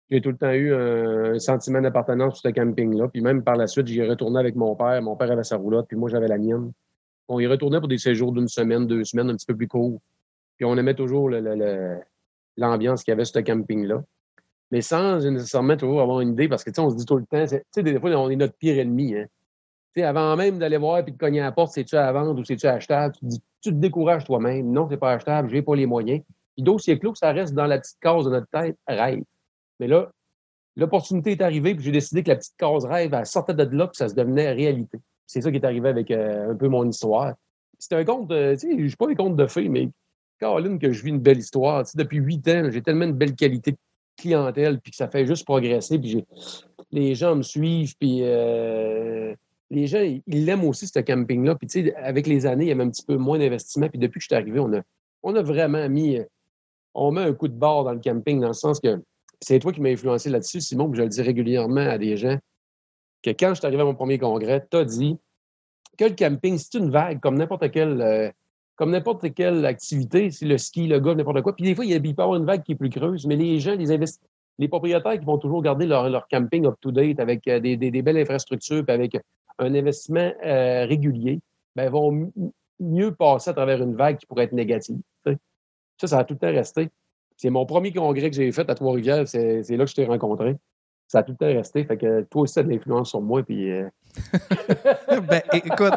j'ai 0.09 0.21
tout 0.21 0.29
le 0.29 0.37
temps 0.37 0.53
eu 0.53 0.73
un, 0.73 1.37
sentiment 1.37 1.81
d'appartenance 1.81 2.39
sur 2.39 2.49
ce 2.49 2.53
camping-là. 2.53 3.09
Puis 3.09 3.21
même 3.21 3.43
par 3.43 3.57
la 3.57 3.67
suite, 3.67 3.87
j'y 3.87 4.01
retourné 4.01 4.39
avec 4.39 4.55
mon 4.55 4.73
père. 4.73 5.01
Mon 5.01 5.17
père 5.17 5.31
avait 5.33 5.43
sa 5.43 5.57
roulotte, 5.57 5.87
puis 5.89 5.97
moi, 5.97 6.09
j'avais 6.09 6.29
la 6.29 6.37
mienne. 6.37 6.71
On 7.27 7.41
y 7.41 7.45
retournait 7.45 7.79
pour 7.79 7.89
des 7.89 7.97
séjours 7.97 8.31
d'une 8.31 8.47
semaine, 8.47 8.87
deux 8.87 9.03
semaines, 9.03 9.29
un 9.29 9.35
petit 9.35 9.47
peu 9.47 9.55
plus 9.57 9.67
courts. 9.67 9.99
Puis 10.55 10.63
on 10.63 10.77
aimait 10.77 10.95
toujours 10.95 11.29
l'ambiance 12.55 13.03
qu'il 13.03 13.11
y 13.11 13.15
avait 13.15 13.25
sur 13.25 13.35
ce 13.35 13.39
camping-là. 13.39 14.01
Mais 14.71 14.79
sans 14.79 15.29
nécessairement 15.29 15.75
toujours 15.75 16.01
avoir 16.01 16.21
une 16.21 16.31
idée, 16.31 16.47
parce 16.47 16.63
que, 16.63 16.71
on 16.79 16.89
se 16.89 16.95
dit 16.95 17.05
tout 17.05 17.17
le 17.17 17.25
temps, 17.25 17.45
tu 17.45 17.59
sais, 17.69 17.83
des 17.83 17.99
fois, 17.99 18.11
on 18.11 18.29
est 18.29 18.37
notre 18.37 18.55
pire 18.55 18.79
ennemi. 18.79 19.13
Hein 19.13 19.25
avant 20.03 20.35
même 20.35 20.59
d'aller 20.59 20.77
voir 20.77 20.99
et 20.99 21.03
de 21.03 21.17
cogner 21.17 21.41
à 21.41 21.45
la 21.45 21.51
porte, 21.51 21.73
c'est-tu 21.73 21.95
à 21.95 22.11
vendre 22.11 22.39
ou 22.39 22.43
c'est-tu 22.43 22.67
achetable, 22.67 23.15
tu, 23.15 23.39
te 23.61 23.69
décourages 23.69 24.25
toi-même. 24.25 24.71
Non, 24.71 24.87
c'est 24.89 24.97
pas 24.97 25.13
achetable, 25.13 25.49
j'ai 25.49 25.61
pas 25.61 25.75
les 25.75 25.85
moyens. 25.85 26.21
Puis 26.55 26.63
dossier 26.63 26.99
clos, 26.99 27.15
ça 27.15 27.31
reste 27.31 27.53
dans 27.53 27.65
la 27.65 27.79
petite 27.79 27.97
case 27.99 28.25
de 28.25 28.29
notre 28.29 28.47
tête, 28.47 28.77
rêve. 28.87 29.23
Mais 29.79 29.87
là, 29.87 30.11
l'opportunité 30.75 31.31
est 31.31 31.41
arrivée, 31.41 31.75
puis 31.75 31.85
j'ai 31.85 31.91
décidé 31.91 32.23
que 32.23 32.29
la 32.29 32.35
petite 32.35 32.55
case 32.57 32.85
rêve, 32.85 33.13
elle 33.13 33.25
sortait 33.25 33.53
de 33.53 33.63
là, 33.63 33.87
puis 33.87 33.97
ça 33.97 34.09
se 34.09 34.15
devenait 34.15 34.51
réalité. 34.51 34.99
C'est 35.25 35.41
ça 35.41 35.49
qui 35.49 35.57
est 35.57 35.65
arrivé 35.65 35.89
avec 35.89 36.11
euh, 36.11 36.51
un 36.51 36.55
peu 36.55 36.67
mon 36.67 36.87
histoire. 36.87 37.33
C'est 37.79 37.93
un 37.93 38.05
conte, 38.05 38.29
tu 38.29 38.35
sais, 38.35 38.77
je 38.77 38.87
suis 38.87 38.95
pas 38.95 39.07
des 39.07 39.15
contes 39.15 39.35
de 39.35 39.47
fées, 39.47 39.69
mais 39.69 39.89
Caroline, 40.39 40.79
que 40.79 40.91
je 40.91 41.03
vis 41.03 41.09
une 41.09 41.19
belle 41.19 41.39
histoire. 41.39 41.83
depuis 41.95 42.17
huit 42.17 42.47
ans, 42.47 42.69
j'ai 42.69 42.81
tellement 42.81 43.07
de 43.07 43.13
belle 43.13 43.35
qualité 43.35 43.71
de 43.71 43.77
clientèle, 44.17 44.79
puis 44.79 44.91
que 44.91 44.97
ça 44.97 45.07
fait 45.07 45.25
juste 45.25 45.45
progresser, 45.45 45.99
puis 45.99 46.25
les 46.91 47.15
gens 47.15 47.35
me 47.35 47.41
suivent, 47.41 47.95
puis 47.99 48.19
euh, 48.23 49.33
les 49.69 49.87
gens, 49.87 50.01
ils 50.01 50.45
l'aiment 50.45 50.63
aussi, 50.63 50.87
ce 50.87 50.99
camping-là. 50.99 51.55
Puis, 51.55 51.67
tu 51.67 51.85
sais, 51.85 51.95
avec 51.95 52.27
les 52.27 52.45
années, 52.45 52.65
il 52.65 52.69
y 52.69 52.71
avait 52.71 52.83
un 52.83 52.89
petit 52.89 53.05
peu 53.05 53.17
moins 53.17 53.39
d'investissement. 53.39 53.89
Puis, 53.89 53.99
depuis 53.99 54.19
que 54.19 54.23
je 54.23 54.27
suis 54.27 54.35
arrivé, 54.35 54.59
on 54.59 54.73
a, 54.73 54.81
on 55.23 55.35
a 55.35 55.41
vraiment 55.41 55.87
mis. 55.89 56.19
On 56.93 57.11
met 57.11 57.21
un 57.21 57.33
coup 57.33 57.47
de 57.47 57.53
barre 57.53 57.83
dans 57.83 57.93
le 57.93 57.99
camping, 57.99 58.39
dans 58.39 58.47
le 58.47 58.53
sens 58.53 58.79
que 58.79 59.01
c'est 59.41 59.59
toi 59.59 59.73
qui 59.73 59.81
m'as 59.81 59.89
influencé 59.89 60.29
là-dessus, 60.29 60.61
Simon, 60.61 60.89
puis 60.89 60.97
je 60.97 61.03
le 61.03 61.09
dis 61.09 61.21
régulièrement 61.21 61.81
à 61.81 61.97
des 61.97 62.15
gens, 62.15 62.37
que 63.21 63.31
quand 63.31 63.49
je 63.49 63.55
suis 63.55 63.65
arrivé 63.65 63.81
à 63.81 63.85
mon 63.85 63.95
premier 63.95 64.17
congrès, 64.17 64.65
tu 64.69 64.77
as 64.77 64.85
dit 64.85 65.17
que 65.97 66.05
le 66.05 66.15
camping, 66.15 66.57
c'est 66.57 66.77
une 66.77 66.89
vague 66.89 67.19
comme 67.19 67.37
n'importe 67.37 67.69
quelle. 67.71 68.01
Euh, 68.01 68.29
comme 68.77 68.91
n'importe 68.91 69.33
quelle 69.33 69.65
activité, 69.65 70.31
c'est 70.31 70.45
le 70.45 70.57
ski, 70.57 70.87
le 70.87 70.99
golf, 70.99 71.17
n'importe 71.17 71.41
quoi. 71.43 71.55
Puis 71.55 71.63
des 71.63 71.75
fois, 71.75 71.85
il, 71.85 72.01
peut 72.01 72.09
y 72.09 72.11
avoir 72.11 72.35
une 72.35 72.45
vague 72.45 72.61
qui 72.61 72.73
est 72.73 72.75
plus 72.75 72.89
creuse, 72.89 73.25
mais 73.25 73.37
les 73.37 73.57
gens, 73.57 73.73
les 73.73 73.97
les 74.57 74.67
propriétaires 74.67 75.17
qui 75.17 75.25
vont 75.25 75.37
toujours 75.37 75.61
garder 75.61 75.85
leur, 75.85 76.09
leur 76.09 76.27
camping 76.27 76.65
up-to-date 76.65 77.19
avec 77.19 77.47
euh, 77.47 77.59
des, 77.61 77.77
des, 77.77 77.91
des, 77.91 78.01
belles 78.01 78.17
infrastructures, 78.17 78.83
puis 78.85 78.93
avec 78.93 79.17
un 79.59 79.73
investissement 79.73 80.33
euh, 80.45 80.85
régulier, 80.85 81.39
ben, 81.75 81.89
vont 81.89 82.31
mieux 82.79 83.13
passer 83.13 83.49
à 83.49 83.53
travers 83.53 83.81
une 83.81 83.95
vague 83.95 84.17
qui 84.17 84.25
pourrait 84.25 84.45
être 84.45 84.53
négative. 84.53 84.99
Ça, 85.97 86.07
ça 86.07 86.19
a 86.19 86.23
tout 86.25 86.33
le 86.33 86.39
temps 86.39 86.53
resté. 86.53 86.89
C'est 87.37 87.49
mon 87.49 87.65
premier 87.65 87.93
congrès 87.93 88.29
que 88.29 88.35
j'ai 88.35 88.51
fait 88.51 88.69
à 88.69 88.75
Trois-Rivières, 88.75 89.27
c'est 89.27 89.61
là 89.69 89.85
que 89.85 89.89
je 89.89 89.95
t'ai 89.95 90.05
rencontré. 90.05 90.55
Ça 91.07 91.19
a 91.19 91.23
tout 91.23 91.33
le 91.33 91.37
temps 91.37 91.57
resté. 91.57 91.85
Fait 91.85 91.97
que 91.97 92.21
toi 92.23 92.41
aussi, 92.41 92.55
tu 92.55 92.59
as 92.59 92.63
de 92.63 92.69
l'influence 92.69 93.11
sur 93.11 93.21
moi. 93.21 93.43
Puis, 93.43 93.71
euh, 93.71 93.87
ben, 95.29 95.41
écoute, 95.53 95.93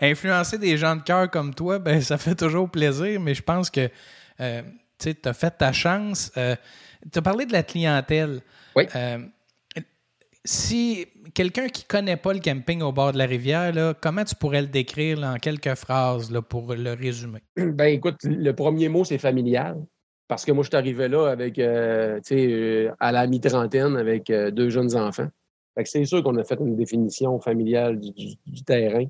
influencer 0.00 0.58
des 0.58 0.76
gens 0.76 0.96
de 0.96 1.02
cœur 1.02 1.30
comme 1.30 1.54
toi, 1.54 1.78
ben, 1.78 2.00
ça 2.00 2.18
fait 2.18 2.34
toujours 2.34 2.68
plaisir, 2.68 3.20
mais 3.20 3.34
je 3.34 3.42
pense 3.42 3.70
que 3.70 3.88
euh, 4.40 4.62
tu 4.98 5.14
as 5.24 5.32
fait 5.32 5.52
ta 5.52 5.72
chance. 5.72 6.32
tu 6.34 7.18
as 7.18 7.22
parlé 7.22 7.46
de 7.46 7.52
la 7.52 7.62
clientèle. 7.62 8.40
Oui. 8.74 8.84
Si 10.48 11.06
quelqu'un 11.34 11.68
qui 11.68 11.84
connaît 11.84 12.16
pas 12.16 12.32
le 12.32 12.40
camping 12.40 12.80
au 12.80 12.90
bord 12.90 13.12
de 13.12 13.18
la 13.18 13.26
rivière, 13.26 13.94
comment 14.00 14.24
tu 14.24 14.34
pourrais 14.34 14.62
le 14.62 14.68
décrire 14.68 15.22
en 15.22 15.36
quelques 15.36 15.74
phrases 15.74 16.32
pour 16.48 16.74
le 16.74 16.94
résumer? 16.94 17.40
Ben 17.56 17.92
écoute, 17.92 18.16
le 18.24 18.52
premier 18.52 18.88
mot, 18.88 19.04
c'est 19.04 19.18
familial. 19.18 19.76
Parce 20.26 20.44
que 20.44 20.52
moi, 20.52 20.62
je 20.62 20.68
suis 20.68 20.76
arrivé 20.76 21.08
là 21.08 21.28
avec, 21.28 21.58
euh, 21.58 22.20
euh, 22.32 22.92
à 22.98 23.12
la 23.12 23.26
mi-trentaine 23.26 23.96
avec 23.96 24.30
euh, 24.30 24.50
deux 24.50 24.70
jeunes 24.70 24.96
enfants. 24.96 25.28
C'est 25.84 26.04
sûr 26.06 26.22
qu'on 26.22 26.36
a 26.36 26.44
fait 26.44 26.58
une 26.60 26.76
définition 26.76 27.38
familiale 27.40 28.00
du, 28.00 28.64
terrain. 28.64 29.04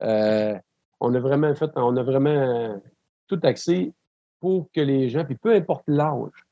on 0.00 1.14
a 1.14 1.20
vraiment 1.20 1.54
fait, 1.54 1.70
on 1.74 1.96
a 1.96 2.02
vraiment 2.02 2.80
tout 3.26 3.40
axé 3.42 3.92
pour 4.40 4.70
que 4.72 4.80
les 4.80 5.08
gens, 5.08 5.24
puis 5.24 5.34
peu 5.36 5.52
importe 5.52 5.84
l'âge, 5.88 6.45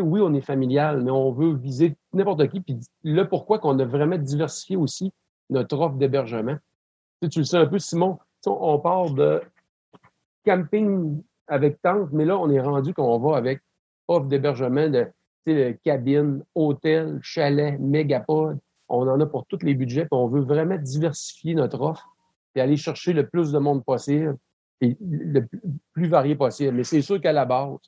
oui, 0.00 0.20
on 0.22 0.32
est 0.34 0.40
familial, 0.40 1.02
mais 1.02 1.10
on 1.10 1.32
veut 1.32 1.54
viser 1.54 1.96
n'importe 2.12 2.48
qui. 2.48 2.60
Puis 2.60 2.78
là, 3.04 3.24
pourquoi 3.24 3.58
qu'on 3.58 3.78
a 3.78 3.84
vraiment 3.84 4.16
diversifié 4.16 4.76
aussi 4.76 5.12
notre 5.52 5.78
offre 5.78 5.96
d'hébergement. 5.96 6.56
Tu, 7.30 7.40
le 7.40 7.44
sais 7.44 7.58
un 7.58 7.66
peu, 7.66 7.78
Simon, 7.78 8.18
on 8.46 8.78
part 8.80 9.10
de 9.10 9.40
camping 10.44 11.22
avec 11.46 11.80
tente, 11.82 12.10
mais 12.12 12.24
là, 12.24 12.38
on 12.38 12.50
est 12.50 12.60
rendu 12.60 12.94
qu'on 12.94 13.18
va 13.18 13.36
avec 13.36 13.60
offre 14.08 14.26
d'hébergement 14.26 14.88
de, 14.88 15.06
de 15.46 15.76
cabine, 15.84 16.42
hôtel, 16.54 17.20
chalet, 17.22 17.78
mégapod. 17.78 18.58
On 18.88 19.08
en 19.08 19.20
a 19.20 19.26
pour 19.26 19.46
tous 19.46 19.62
les 19.62 19.74
budgets, 19.74 20.02
puis 20.02 20.08
on 20.12 20.26
veut 20.26 20.42
vraiment 20.42 20.76
diversifier 20.76 21.54
notre 21.54 21.80
offre 21.80 22.08
et 22.54 22.60
aller 22.60 22.76
chercher 22.76 23.12
le 23.12 23.26
plus 23.26 23.52
de 23.52 23.58
monde 23.58 23.84
possible 23.84 24.36
et 24.80 24.96
le 25.00 25.46
plus 25.92 26.08
varié 26.08 26.34
possible. 26.34 26.74
Mais 26.74 26.84
c'est 26.84 27.02
sûr 27.02 27.20
qu'à 27.20 27.32
la 27.32 27.44
base, 27.44 27.78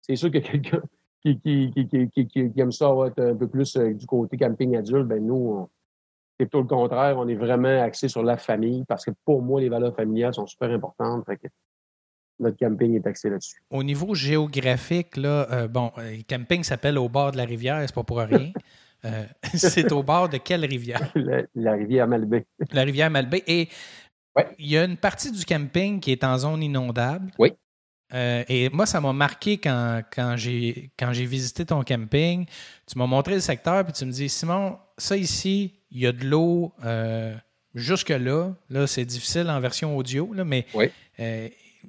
c'est 0.00 0.16
sûr 0.16 0.30
que 0.30 0.38
quelqu'un 0.38 0.82
qui, 1.22 1.38
qui, 1.40 2.08
qui, 2.10 2.26
qui, 2.26 2.52
aime 2.56 2.72
ça 2.72 2.90
être 3.06 3.22
un 3.22 3.34
peu 3.34 3.46
plus 3.46 3.76
euh, 3.76 3.92
du 3.92 4.06
côté 4.06 4.36
camping 4.36 4.76
adulte, 4.76 5.06
ben 5.06 5.24
nous, 5.24 5.68
c'est 6.38 6.46
plutôt 6.46 6.62
le 6.62 6.66
contraire. 6.66 7.18
On 7.18 7.28
est 7.28 7.34
vraiment 7.34 7.82
axé 7.82 8.08
sur 8.08 8.22
la 8.22 8.36
famille 8.36 8.84
parce 8.88 9.04
que 9.04 9.10
pour 9.24 9.42
moi, 9.42 9.60
les 9.60 9.68
valeurs 9.68 9.94
familiales 9.94 10.34
sont 10.34 10.46
super 10.46 10.70
importantes. 10.70 11.24
Fait 11.26 11.36
que 11.36 11.48
notre 12.40 12.56
camping 12.56 12.94
est 12.96 13.06
axé 13.06 13.30
là-dessus. 13.30 13.62
Au 13.70 13.82
niveau 13.82 14.14
géographique, 14.14 15.16
là, 15.16 15.46
euh, 15.52 15.68
bon, 15.68 15.92
le 15.98 16.02
euh, 16.02 16.16
camping 16.28 16.64
s'appelle 16.64 16.98
au 16.98 17.08
bord 17.08 17.32
de 17.32 17.36
la 17.36 17.44
rivière, 17.44 17.80
c'est 17.86 17.94
pas 17.94 18.04
pour 18.04 18.18
rien. 18.18 18.52
Euh, 19.06 19.24
c'est 19.54 19.90
au 19.92 20.02
bord 20.02 20.28
de 20.28 20.36
quelle 20.36 20.62
rivière? 20.62 21.10
La, 21.54 21.72
rivière 21.72 22.06
Malbé. 22.06 22.44
La 22.70 22.82
rivière 22.82 23.10
Malbé. 23.10 23.42
Et 23.46 23.70
il 24.58 24.70
y 24.70 24.76
a 24.76 24.84
une 24.84 24.98
partie 24.98 25.32
du 25.32 25.42
camping 25.46 26.00
qui 26.00 26.12
est 26.12 26.22
en 26.22 26.36
zone 26.36 26.62
inondable. 26.62 27.30
Oui. 27.38 27.54
Et 28.12 28.68
moi, 28.72 28.86
ça 28.86 29.00
m'a 29.00 29.12
marqué 29.12 29.58
quand, 29.58 30.02
quand 30.10 30.36
j'ai 30.36 30.90
visité 31.26 31.64
ton 31.64 31.82
camping. 31.84 32.46
Tu 32.86 32.98
m'as 32.98 33.06
montré 33.06 33.34
le 33.34 33.40
secteur, 33.40 33.84
puis 33.84 33.92
tu 33.92 34.04
me 34.04 34.12
dis, 34.12 34.28
Simon, 34.28 34.78
ça 34.98 35.16
ici, 35.16 35.74
il 35.90 36.00
y 36.00 36.06
a 36.06 36.12
de 36.12 36.24
l'eau 36.24 36.72
jusque-là. 37.74 38.52
Là, 38.68 38.86
c'est 38.86 39.04
difficile 39.04 39.48
en 39.48 39.60
version 39.60 39.96
audio, 39.96 40.32
là, 40.32 40.44
mais 40.44 40.66
oui 40.74 40.90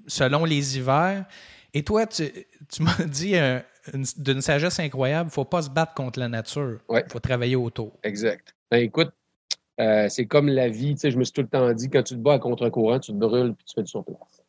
selon 0.08 0.46
les 0.46 0.78
hivers. 0.78 1.26
Et 1.74 1.84
toi, 1.84 2.06
tu, 2.06 2.24
m'as 2.80 3.04
dit 3.08 3.36
euh, 3.36 3.60
d'une 4.18 4.42
sagesse 4.42 4.80
incroyable, 4.80 5.28
il 5.28 5.32
ne 5.32 5.34
faut 5.34 5.46
pas 5.46 5.62
se 5.62 5.70
battre 5.70 5.94
contre 5.94 6.20
la 6.20 6.28
nature. 6.28 6.80
Il 6.90 7.04
faut 7.10 7.20
travailler 7.20 7.56
autour. 7.56 7.98
Exact. 8.04 8.56
Ben, 8.70 8.84
écoute, 8.84 9.12
euh, 9.80 10.08
c'est 10.10 10.26
comme 10.26 10.48
la 10.48 10.70
vie. 10.70 10.96
je 11.02 11.18
me 11.18 11.24
suis 11.24 11.34
tout 11.34 11.42
le 11.42 11.48
temps 11.48 11.72
dit, 11.74 11.90
quand 11.90 12.04
tu 12.04 12.16
te 12.16 12.20
bats 12.20 12.34
à 12.34 12.40
contre-courant, 12.40 13.00
tu 13.00 13.12
te 13.12 13.18
brûles 13.18 13.54
puis 13.54 13.66
tu 13.66 13.74
fais 13.76 13.84
du 13.84 13.90
surplace. 13.90 14.41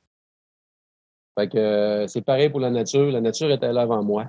Fait 1.39 1.49
que 1.49 1.59
euh, 1.59 2.07
c'est 2.07 2.23
pareil 2.23 2.51
pour 2.51 2.61
la 2.61 2.71
nature. 2.71 3.11
La 3.11 3.21
nature 3.21 3.51
était 3.51 3.73
là 3.73 3.83
avant 3.83 4.03
moi. 4.03 4.29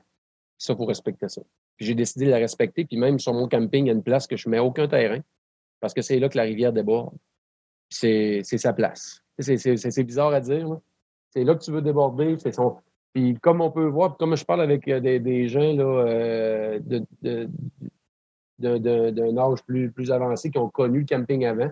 Ça, 0.58 0.74
il 0.74 0.78
faut 0.78 0.86
respecter 0.86 1.28
ça. 1.28 1.42
Puis 1.76 1.86
j'ai 1.86 1.96
décidé 1.96 2.26
de 2.26 2.32
la 2.32 2.38
respecter. 2.38 2.86
Puis 2.86 2.98
même 2.98 3.20
sur 3.20 3.34
mon 3.34 3.48
camping, 3.48 3.86
il 3.86 3.88
y 3.88 3.92
a 3.92 3.94
une 3.94 4.04
place 4.04 4.28
que 4.28 4.38
je 4.38 4.48
ne 4.48 4.52
mets 4.52 4.60
aucun 4.60 4.88
terrain 4.88 5.20
parce 5.80 5.94
que 5.94 6.02
c'est 6.02 6.20
là 6.20 6.30
que 6.30 6.38
la 6.38 6.44
rivière 6.44 6.72
déborde. 6.72 7.16
C'est 7.90 8.44
sa 8.44 8.74
place. 8.74 9.22
C'est 9.38 10.04
bizarre 10.04 10.34
à 10.34 10.40
dire, 10.40 10.80
c'est 11.32 11.44
là 11.44 11.56
que 11.56 11.64
tu 11.64 11.72
veux 11.72 11.82
déborder. 11.82 12.38
Son... 12.52 12.78
Puis 13.14 13.36
comme 13.42 13.62
on 13.62 13.70
peut 13.70 13.86
voir, 13.86 14.18
comme 14.18 14.36
je 14.36 14.46
parle 14.46 14.62
avec 14.62 14.88
euh, 14.88 15.00
des, 15.00 15.48
gens 15.48 15.74
là, 15.74 16.06
euh, 16.08 16.80
d'un 18.58 19.38
âge 19.38 19.64
plus, 19.66 19.92
plus 19.92 20.12
avancé 20.12 20.50
qui 20.50 20.58
ont 20.58 20.70
connu 20.70 21.02
le 21.02 21.06
camping 21.06 21.46
avant, 21.46 21.70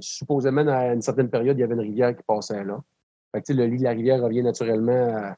supposément, 0.00 0.66
à 0.68 0.94
une 0.94 1.02
certaine 1.02 1.28
période, 1.28 1.58
il 1.58 1.60
y 1.60 1.64
avait 1.64 1.74
une 1.74 1.80
rivière 1.80 2.16
qui 2.16 2.22
passait 2.22 2.64
là. 2.64 2.80
Fait 3.32 3.42
que, 3.42 3.52
le 3.52 3.66
lit 3.66 3.78
de 3.78 3.84
la 3.84 3.90
rivière 3.90 4.22
revient 4.22 4.42
naturellement 4.42 5.34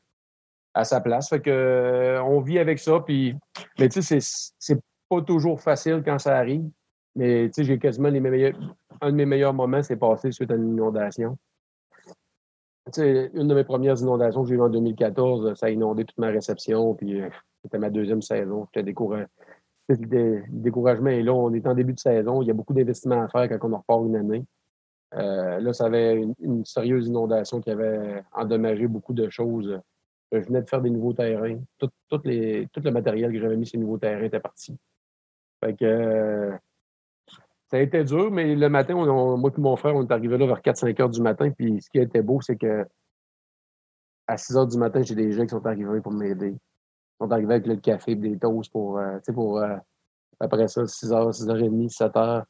à, 0.74 0.84
sa 0.84 1.00
place. 1.00 1.28
Fait 1.28 1.40
que, 1.40 2.20
on 2.22 2.40
vit 2.40 2.58
avec 2.58 2.78
ça. 2.78 3.00
Puis, 3.00 3.34
mais 3.78 3.88
tu 3.88 4.02
sais, 4.02 4.18
c'est 4.20 4.80
pas 5.08 5.22
toujours 5.22 5.60
facile 5.60 6.02
quand 6.04 6.18
ça 6.18 6.36
arrive. 6.36 6.68
Mais 7.16 7.46
tu 7.46 7.54
sais, 7.54 7.64
j'ai 7.64 7.78
quasiment 7.78 8.08
les 8.08 8.20
meilleurs. 8.20 8.58
Un 9.00 9.10
de 9.10 9.16
mes 9.16 9.26
meilleurs 9.26 9.54
moments, 9.54 9.82
c'est 9.82 9.96
passé 9.96 10.32
suite 10.32 10.50
à 10.50 10.54
une 10.54 10.72
inondation 10.72 11.38
une 12.96 13.48
de 13.48 13.54
mes 13.54 13.64
premières 13.64 14.00
inondations 14.00 14.42
que 14.42 14.48
j'ai 14.48 14.54
eues 14.54 14.60
en 14.60 14.68
2014, 14.68 15.54
ça 15.54 15.66
a 15.66 15.70
inondé 15.70 16.04
toute 16.04 16.18
ma 16.18 16.28
réception, 16.28 16.94
puis 16.94 17.20
euh, 17.20 17.28
c'était 17.62 17.78
ma 17.78 17.90
deuxième 17.90 18.22
saison. 18.22 18.66
J'étais 18.66 18.84
découragé. 18.84 19.26
Le 19.88 20.42
découragement 20.48 21.10
est 21.10 21.22
là. 21.22 21.32
On 21.32 21.52
est 21.54 21.66
en 21.66 21.74
début 21.74 21.94
de 21.94 21.98
saison. 21.98 22.42
Il 22.42 22.48
y 22.48 22.50
a 22.50 22.54
beaucoup 22.54 22.74
d'investissements 22.74 23.22
à 23.22 23.28
faire 23.28 23.48
quand 23.48 23.72
on 23.72 23.76
repart 23.78 24.04
une 24.04 24.16
année. 24.16 24.44
Euh, 25.14 25.58
là, 25.60 25.72
ça 25.72 25.86
avait 25.86 26.22
une, 26.38 26.64
sérieuse 26.64 27.06
inondation 27.06 27.60
qui 27.60 27.70
avait 27.70 28.22
endommagé 28.32 28.86
beaucoup 28.86 29.14
de 29.14 29.28
choses. 29.30 29.80
Je 30.30 30.38
venais 30.38 30.62
de 30.62 30.68
faire 30.68 30.82
des 30.82 30.90
nouveaux 30.90 31.14
terrains. 31.14 31.58
Tout, 31.78 31.90
le 32.10 32.90
matériel 32.90 33.32
que 33.32 33.40
j'avais 33.40 33.56
mis 33.56 33.66
sur 33.66 33.78
les 33.78 33.84
nouveaux 33.84 33.98
terrains 33.98 34.24
était 34.24 34.40
parti. 34.40 34.76
Fait 35.64 35.74
que 35.74 35.84
euh, 35.84 36.52
ça 37.70 37.78
a 37.78 37.80
été 37.80 38.04
dur, 38.04 38.30
mais 38.30 38.54
le 38.54 38.68
matin, 38.68 38.94
moi 38.94 39.04
et 39.04 39.60
mon 39.60 39.76
frère, 39.76 39.94
on 39.94 40.06
est 40.06 40.12
arrivé 40.12 40.38
là 40.38 40.46
vers 40.46 40.60
4-5 40.60 41.02
heures 41.02 41.08
du 41.08 41.22
matin. 41.22 41.50
Puis 41.50 41.80
ce 41.80 41.90
qui 41.90 41.98
été 41.98 42.22
beau, 42.22 42.40
c'est 42.40 42.56
que 42.56 42.86
à 44.26 44.36
6 44.36 44.56
heures 44.56 44.66
du 44.66 44.78
matin, 44.78 45.02
j'ai 45.02 45.14
des 45.14 45.32
gens 45.32 45.44
qui 45.44 45.50
sont 45.50 45.66
arrivés 45.66 46.00
pour 46.00 46.12
m'aider. 46.12 46.50
Ils 46.50 47.24
sont 47.24 47.32
arrivés 47.32 47.54
avec 47.54 47.66
le 47.66 47.76
café 47.76 48.12
et 48.12 48.16
des 48.16 48.38
toasts 48.38 48.70
pour, 48.70 48.98
euh, 48.98 49.18
pour 49.34 49.58
euh, 49.58 49.76
après 50.38 50.68
ça, 50.68 50.86
6 50.86 51.10
h, 51.10 51.32
6 51.32 51.46
h 51.46 51.68
30, 51.68 51.90
7 51.90 52.12
h. 52.12 52.44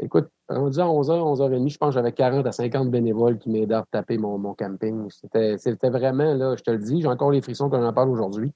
Écoute, 0.00 0.28
rendu 0.48 0.78
à 0.78 0.88
11 0.88 1.10
h, 1.10 1.12
11 1.12 1.40
h 1.40 1.50
30, 1.50 1.68
je 1.68 1.78
pense 1.78 1.88
que 1.88 1.94
j'avais 1.94 2.12
40 2.12 2.46
à 2.46 2.52
50 2.52 2.90
bénévoles 2.90 3.38
qui 3.38 3.50
m'aidaient 3.50 3.74
à 3.74 3.84
taper 3.90 4.16
mon, 4.16 4.54
camping. 4.54 5.08
C'était 5.10 5.90
vraiment, 5.90 6.34
là, 6.34 6.54
je 6.56 6.62
te 6.62 6.70
le 6.70 6.78
dis, 6.78 7.02
j'ai 7.02 7.08
encore 7.08 7.32
les 7.32 7.40
frissons 7.40 7.68
quand 7.68 7.82
j'en 7.82 7.92
parle 7.92 8.10
aujourd'hui. 8.10 8.52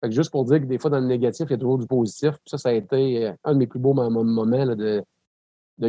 Fait 0.00 0.08
que 0.08 0.14
juste 0.14 0.30
pour 0.30 0.44
dire 0.44 0.60
que 0.60 0.64
des 0.64 0.78
fois, 0.78 0.90
dans 0.90 1.00
le 1.00 1.06
négatif, 1.06 1.46
il 1.48 1.52
y 1.52 1.54
a 1.54 1.58
toujours 1.58 1.78
du 1.78 1.86
positif. 1.86 2.36
ça, 2.46 2.56
ça 2.56 2.70
a 2.70 2.72
été 2.72 3.26
euh, 3.26 3.32
un 3.44 3.52
de 3.52 3.58
mes 3.58 3.66
plus 3.66 3.80
beaux 3.80 3.92
moments 3.92 4.66
de, 4.66 5.04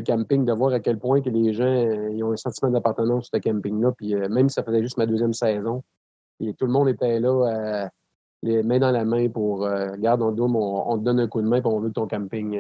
camping, 0.02 0.46
de 0.46 0.52
voir 0.52 0.74
à 0.74 0.80
quel 0.80 1.00
point 1.00 1.22
que 1.22 1.30
les 1.30 1.54
gens 1.54 1.64
euh, 1.64 2.24
ont 2.24 2.34
un 2.34 2.38
sentiment 2.38 2.72
d'appartenance 2.72 3.28
sur 3.28 3.36
ce 3.36 3.50
camping-là. 3.50 3.94
Puis 3.96 4.16
euh, 4.16 4.28
même 4.28 4.50
si 4.50 4.56
ça 4.56 4.64
faisait 4.64 4.82
juste 4.82 4.98
ma 4.98 5.06
deuxième 5.06 5.34
saison, 5.34 5.84
et 6.42 6.54
tout 6.56 6.66
le 6.66 6.72
monde 6.72 6.90
était 6.90 7.20
là, 7.20 7.30
euh, 7.30 7.88
les 8.42 8.64
mains 8.64 8.80
dans 8.80 8.92
la 8.92 9.06
main 9.06 9.30
pour 9.30 9.60
regarde, 9.60 10.22
on, 10.22 10.34
on, 10.38 10.98
te 10.98 11.04
donne 11.04 11.20
un 11.20 11.28
coup 11.28 11.42
de 11.42 11.48
main 11.48 11.62
puis 11.62 11.70
on 11.72 11.80
veut 11.80 11.90
que 11.90 11.94
ton 11.94 12.08
camping 12.08 12.58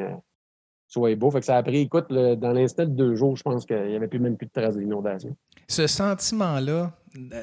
soit 0.89 1.15
beau. 1.15 1.31
Fait 1.31 1.39
que 1.39 1.45
ça 1.45 1.55
a 1.55 1.63
pris, 1.63 1.81
écoute, 1.81 2.07
dans 2.09 2.51
l'instant 2.51 2.83
de 2.83 2.89
deux 2.91 3.15
jours, 3.15 3.37
je 3.37 3.43
pense 3.43 3.65
qu'il 3.65 3.81
n'y 3.87 3.95
avait 3.95 4.07
plus 4.07 4.19
même 4.19 4.35
plus 4.35 4.47
de 4.47 4.51
traces 4.51 4.75
d'inondation. 4.75 5.35
Ce 5.67 5.87
sentiment-là 5.87 6.91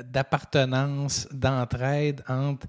d'appartenance, 0.05 1.29
d'entraide 1.33 2.23
entre 2.29 2.67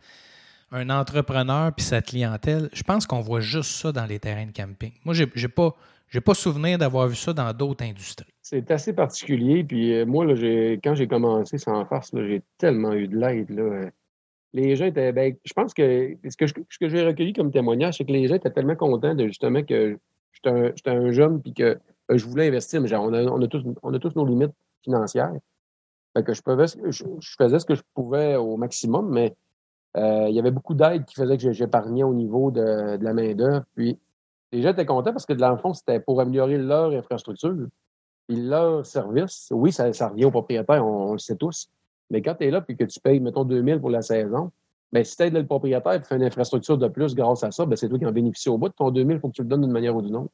un 0.72 0.90
entrepreneur 0.90 1.74
puis 1.74 1.86
sa 1.86 2.02
clientèle, 2.02 2.70
je 2.74 2.84
pense 2.84 3.06
qu'on 3.06 3.22
voit 3.22 3.40
juste 3.40 3.72
ça 3.72 3.92
dans 3.92 4.06
les 4.06 4.20
terrains 4.20 4.46
de 4.46 4.52
camping. 4.52 4.92
Moi, 5.04 5.16
pas 5.56 5.76
je 6.10 6.18
n'ai 6.18 6.22
pas 6.22 6.34
souvenir 6.34 6.78
d'avoir 6.78 7.08
vu 7.08 7.16
ça 7.16 7.34
dans 7.34 7.52
d'autres 7.54 7.84
industries. 7.84 8.32
C'est 8.42 8.72
assez 8.72 8.94
particulier. 8.94 9.64
Puis 9.64 9.94
euh, 9.94 10.06
moi, 10.06 10.26
là, 10.26 10.36
quand 10.82 10.96
j'ai 10.96 11.08
commencé 11.08 11.58
sans 11.58 11.86
farce, 11.86 12.12
j'ai 12.14 12.42
tellement 12.58 12.94
eu 12.94 13.08
de 13.08 13.18
l'aide. 13.18 13.92
Les 14.54 14.76
gens 14.78 14.86
étaient. 14.86 15.12
Ben, 15.12 15.36
je 15.44 15.54
pense 15.54 15.74
que 15.74 16.16
ce 16.30 16.38
que, 16.38 16.46
ce 16.48 16.78
que 16.80 16.88
j'ai 16.88 17.04
recueilli 17.04 17.34
comme 17.34 17.52
témoignage, 17.52 17.98
c'est 17.98 18.06
que 18.06 18.12
les 18.14 18.28
gens 18.28 18.36
étaient 18.36 18.52
tellement 18.52 18.76
contents 18.76 19.16
de 19.16 19.28
justement 19.28 19.64
que 19.64 20.00
j'étais 20.44 20.90
un, 20.90 21.12
jeune 21.12 21.42
puis 21.42 21.54
que 21.54 21.64
euh, 21.64 22.18
je 22.18 22.26
voulais 22.26 22.48
investir, 22.48 22.82
mais 22.82 22.94
on, 22.96 23.14
a, 23.14 23.24
on, 23.24 23.42
a 23.42 23.48
tous, 23.48 23.64
on 23.84 23.94
a 23.94 24.00
tous 24.00 24.16
nos 24.16 24.26
limites 24.26 24.54
financières. 24.84 25.34
que 26.16 26.34
je, 26.34 26.42
faisais 26.44 27.60
ce 27.60 27.66
que 27.66 27.76
je 27.76 27.84
pouvais 27.94 28.36
au 28.36 28.58
maximum, 28.58 29.10
mais 29.10 29.36
euh, 29.98 30.28
il 30.30 30.36
y 30.36 30.40
avait 30.40 30.52
beaucoup 30.52 30.74
d'aide 30.74 31.06
qui 31.06 31.16
faisait 31.16 31.38
que 31.38 31.52
j'épargnais 31.52 32.04
au 32.04 32.14
niveau 32.14 32.52
de, 32.52 32.98
de 32.98 33.04
la 33.04 33.14
main-d'œuvre. 33.14 33.64
Puis 33.76 34.00
les 34.52 34.62
gens 34.62 34.72
étaient 34.72 34.86
contents 34.86 35.12
parce 35.12 35.26
que, 35.26 35.34
dans 35.34 35.52
le 35.52 35.58
fond, 35.58 35.74
c'était 35.74 36.00
pour 36.00 36.22
améliorer 36.22 36.58
leur 36.58 36.92
infrastructure 36.92 37.56
et 38.30 38.36
leur 38.36 38.86
service. 38.86 39.48
Oui, 39.52 39.72
ça, 39.72 39.86
revient 40.08 40.26
au 40.26 40.32
propriétaire, 40.32 40.86
on, 40.86 41.14
le 41.14 41.18
sait 41.18 41.36
tous. 41.36 41.70
Mais 42.10 42.22
quand 42.22 42.36
tu 42.36 42.46
es 42.46 42.52
là 42.52 42.64
et 42.68 42.76
que 42.76 42.84
tu 42.86 43.00
payes, 43.00 43.20
mettons, 43.20 43.44
2000 43.44 43.80
pour 43.80 43.90
la 43.90 44.02
saison, 44.02 44.52
bien, 44.92 45.04
si 45.04 45.16
tu 45.16 45.24
aides 45.24 45.34
le 45.34 45.46
propriétaire 45.46 45.94
et 45.94 46.02
fais 46.02 46.16
une 46.16 46.24
infrastructure 46.24 46.78
de 46.78 46.88
plus 46.88 47.16
grâce 47.16 47.44
à 47.44 47.52
ça, 47.52 47.66
bien, 47.66 47.76
c'est 47.76 47.90
toi 47.90 48.00
qui 48.00 48.06
en 48.06 48.12
bénéficie 48.12 48.50
au 48.50 48.58
bout. 48.58 48.70
Ton 48.70 48.92
2000, 48.92 49.18
il 49.18 49.20
faut 49.20 49.30
que 49.30 49.34
tu 49.34 49.42
le 49.42 49.48
donnes 49.48 49.62
d'une 49.62 49.72
manière 49.72 49.96
ou 49.96 50.02
d'une 50.02 50.16
autre. 50.16 50.32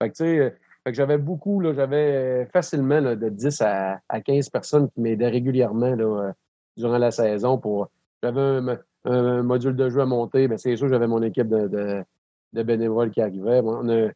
Tu 0.00 0.10
sais, 0.14 0.56
j'avais 0.86 1.18
beaucoup, 1.18 1.62
j'avais 1.72 2.46
facilement 2.46 3.00
de 3.00 3.28
10 3.28 3.62
à, 3.62 4.00
15 4.24 4.50
personnes 4.50 4.90
qui 4.90 5.00
m'aidaient 5.00 5.28
régulièrement 5.28 5.94
là, 5.94 6.32
durant 6.76 6.98
la 6.98 7.10
saison 7.10 7.58
pour. 7.58 7.88
J'avais 8.22 8.60
un, 9.04 9.42
module 9.42 9.76
de 9.76 9.88
jeu 9.88 10.00
à 10.00 10.06
monter, 10.06 10.48
mais 10.48 10.58
c'est 10.58 10.76
sûr 10.76 10.88
j'avais 10.88 11.08
mon 11.08 11.22
équipe 11.22 11.48
de, 11.48 12.04
de, 12.52 12.62
bénévoles 12.62 13.10
qui 13.10 13.20
arrivait. 13.20 13.60
on 13.64 13.88
a, 13.88 14.10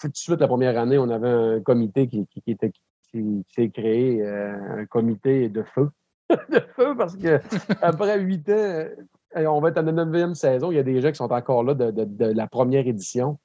tout 0.00 0.08
de 0.08 0.16
suite, 0.16 0.40
la 0.40 0.48
première 0.48 0.78
année, 0.78 0.98
on 0.98 1.08
avait 1.10 1.28
un 1.28 1.60
comité 1.60 2.06
qui, 2.06 2.26
qui, 2.26 2.42
qui, 3.10 3.44
s'est 3.48 3.70
créé, 3.70 4.22
euh, 4.22 4.80
un 4.82 4.86
comité 4.86 5.48
de 5.48 5.62
feu. 5.62 5.90
de 6.50 6.60
feu, 6.76 6.94
parce 6.96 7.16
que 7.16 7.40
après 7.80 8.18
huit 8.20 8.48
ans, 8.50 8.84
on 9.34 9.60
va 9.60 9.68
être 9.68 9.78
à 9.78 9.82
la 9.82 9.92
neuvième 9.92 10.34
saison. 10.34 10.70
Il 10.70 10.76
y 10.76 10.78
a 10.78 10.82
des 10.82 11.00
gens 11.00 11.10
qui 11.10 11.16
sont 11.16 11.32
encore 11.32 11.62
là 11.62 11.74
de, 11.74 12.24
la 12.24 12.46
première 12.46 12.86
édition. 12.86 13.38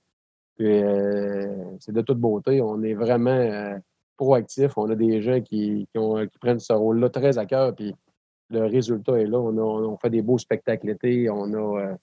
Euh, 0.61 1.65
c'est 1.79 1.93
de 1.93 2.01
toute 2.01 2.19
beauté. 2.19 2.61
On 2.61 2.81
est 2.83 2.93
vraiment 2.93 3.31
euh, 3.31 3.77
proactif. 4.17 4.77
On 4.77 4.89
a 4.89 4.95
des 4.95 5.21
gens 5.21 5.41
qui, 5.41 5.87
prennent 6.39 6.59
ce 6.59 6.73
rôle-là 6.73 7.09
très 7.09 7.37
à 7.37 7.45
cœur. 7.45 7.75
Puis 7.75 7.95
le 8.49 8.65
résultat 8.65 9.19
est 9.19 9.25
là. 9.27 9.39
On, 9.39 9.97
fait 9.97 10.09
des 10.09 10.21
beaux 10.21 10.37
spectacles 10.37 10.87
l'été. 10.87 11.29
On 11.29 11.53
a, 11.53 11.81
euh, 11.81 11.95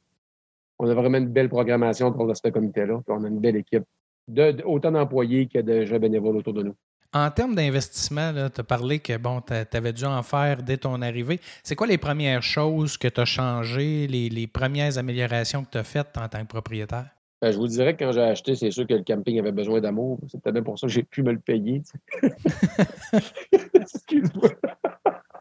on 0.78 0.88
a 0.88 0.94
vraiment 0.94 1.18
une 1.18 1.28
belle 1.28 1.49
programmation 1.49 2.12
pour 2.12 2.34
ce 2.34 2.49
comité-là. 2.49 3.02
On 3.08 3.25
a 3.25 3.28
une 3.28 3.40
belle 3.40 3.56
équipe, 3.56 3.84
de, 4.28 4.62
autant 4.64 4.92
d'employés 4.92 5.46
que 5.46 5.60
de 5.60 5.84
gens 5.84 5.99
bénévoles 5.99 6.37
autour 6.37 6.54
de 6.54 6.62
nous. 6.64 6.75
En 7.12 7.29
termes 7.31 7.57
d'investissement, 7.57 8.33
tu 8.33 8.61
as 8.61 8.64
parlé 8.64 9.00
que 9.00 9.17
bon, 9.17 9.40
tu 9.40 9.76
avais 9.76 9.93
dû 9.93 10.05
en 10.05 10.23
faire 10.23 10.62
dès 10.62 10.76
ton 10.76 11.02
arrivée. 11.02 11.40
C'est 11.64 11.75
quoi 11.75 11.88
les 11.88 11.99
premières 11.99 12.43
choses 12.43 12.97
que 12.97 13.09
tu 13.09 13.21
as 13.21 13.25
changées, 13.25 14.07
les, 14.07 14.47
premières 14.47 14.97
améliorations 14.97 15.64
que 15.64 15.71
tu 15.71 15.79
as 15.79 15.85
faites 15.85 16.17
en 16.17 16.29
tant 16.29 16.40
que 16.43 16.47
propriétaire? 16.47 17.07
Ben, 17.43 17.50
je 17.50 17.57
vous 17.57 17.67
dirais 17.67 17.97
que 17.97 18.05
quand 18.05 18.12
j'ai 18.12 18.21
acheté, 18.21 18.55
c'est 18.55 18.71
sûr 18.71 18.87
que 18.87 18.95
le 18.95 19.02
camping 19.02 19.40
avait 19.40 19.50
besoin 19.50 19.81
d'amour. 19.81 20.21
C'est 20.29 20.40
peut-être 20.40 20.62
pour 20.62 20.79
ça 20.79 20.87
que 20.87 20.93
j'ai 20.93 21.02
pu 21.02 21.23
me 21.23 21.33
le 21.33 21.40
payer. 21.40 21.83
Excuse-moi. 23.75 24.50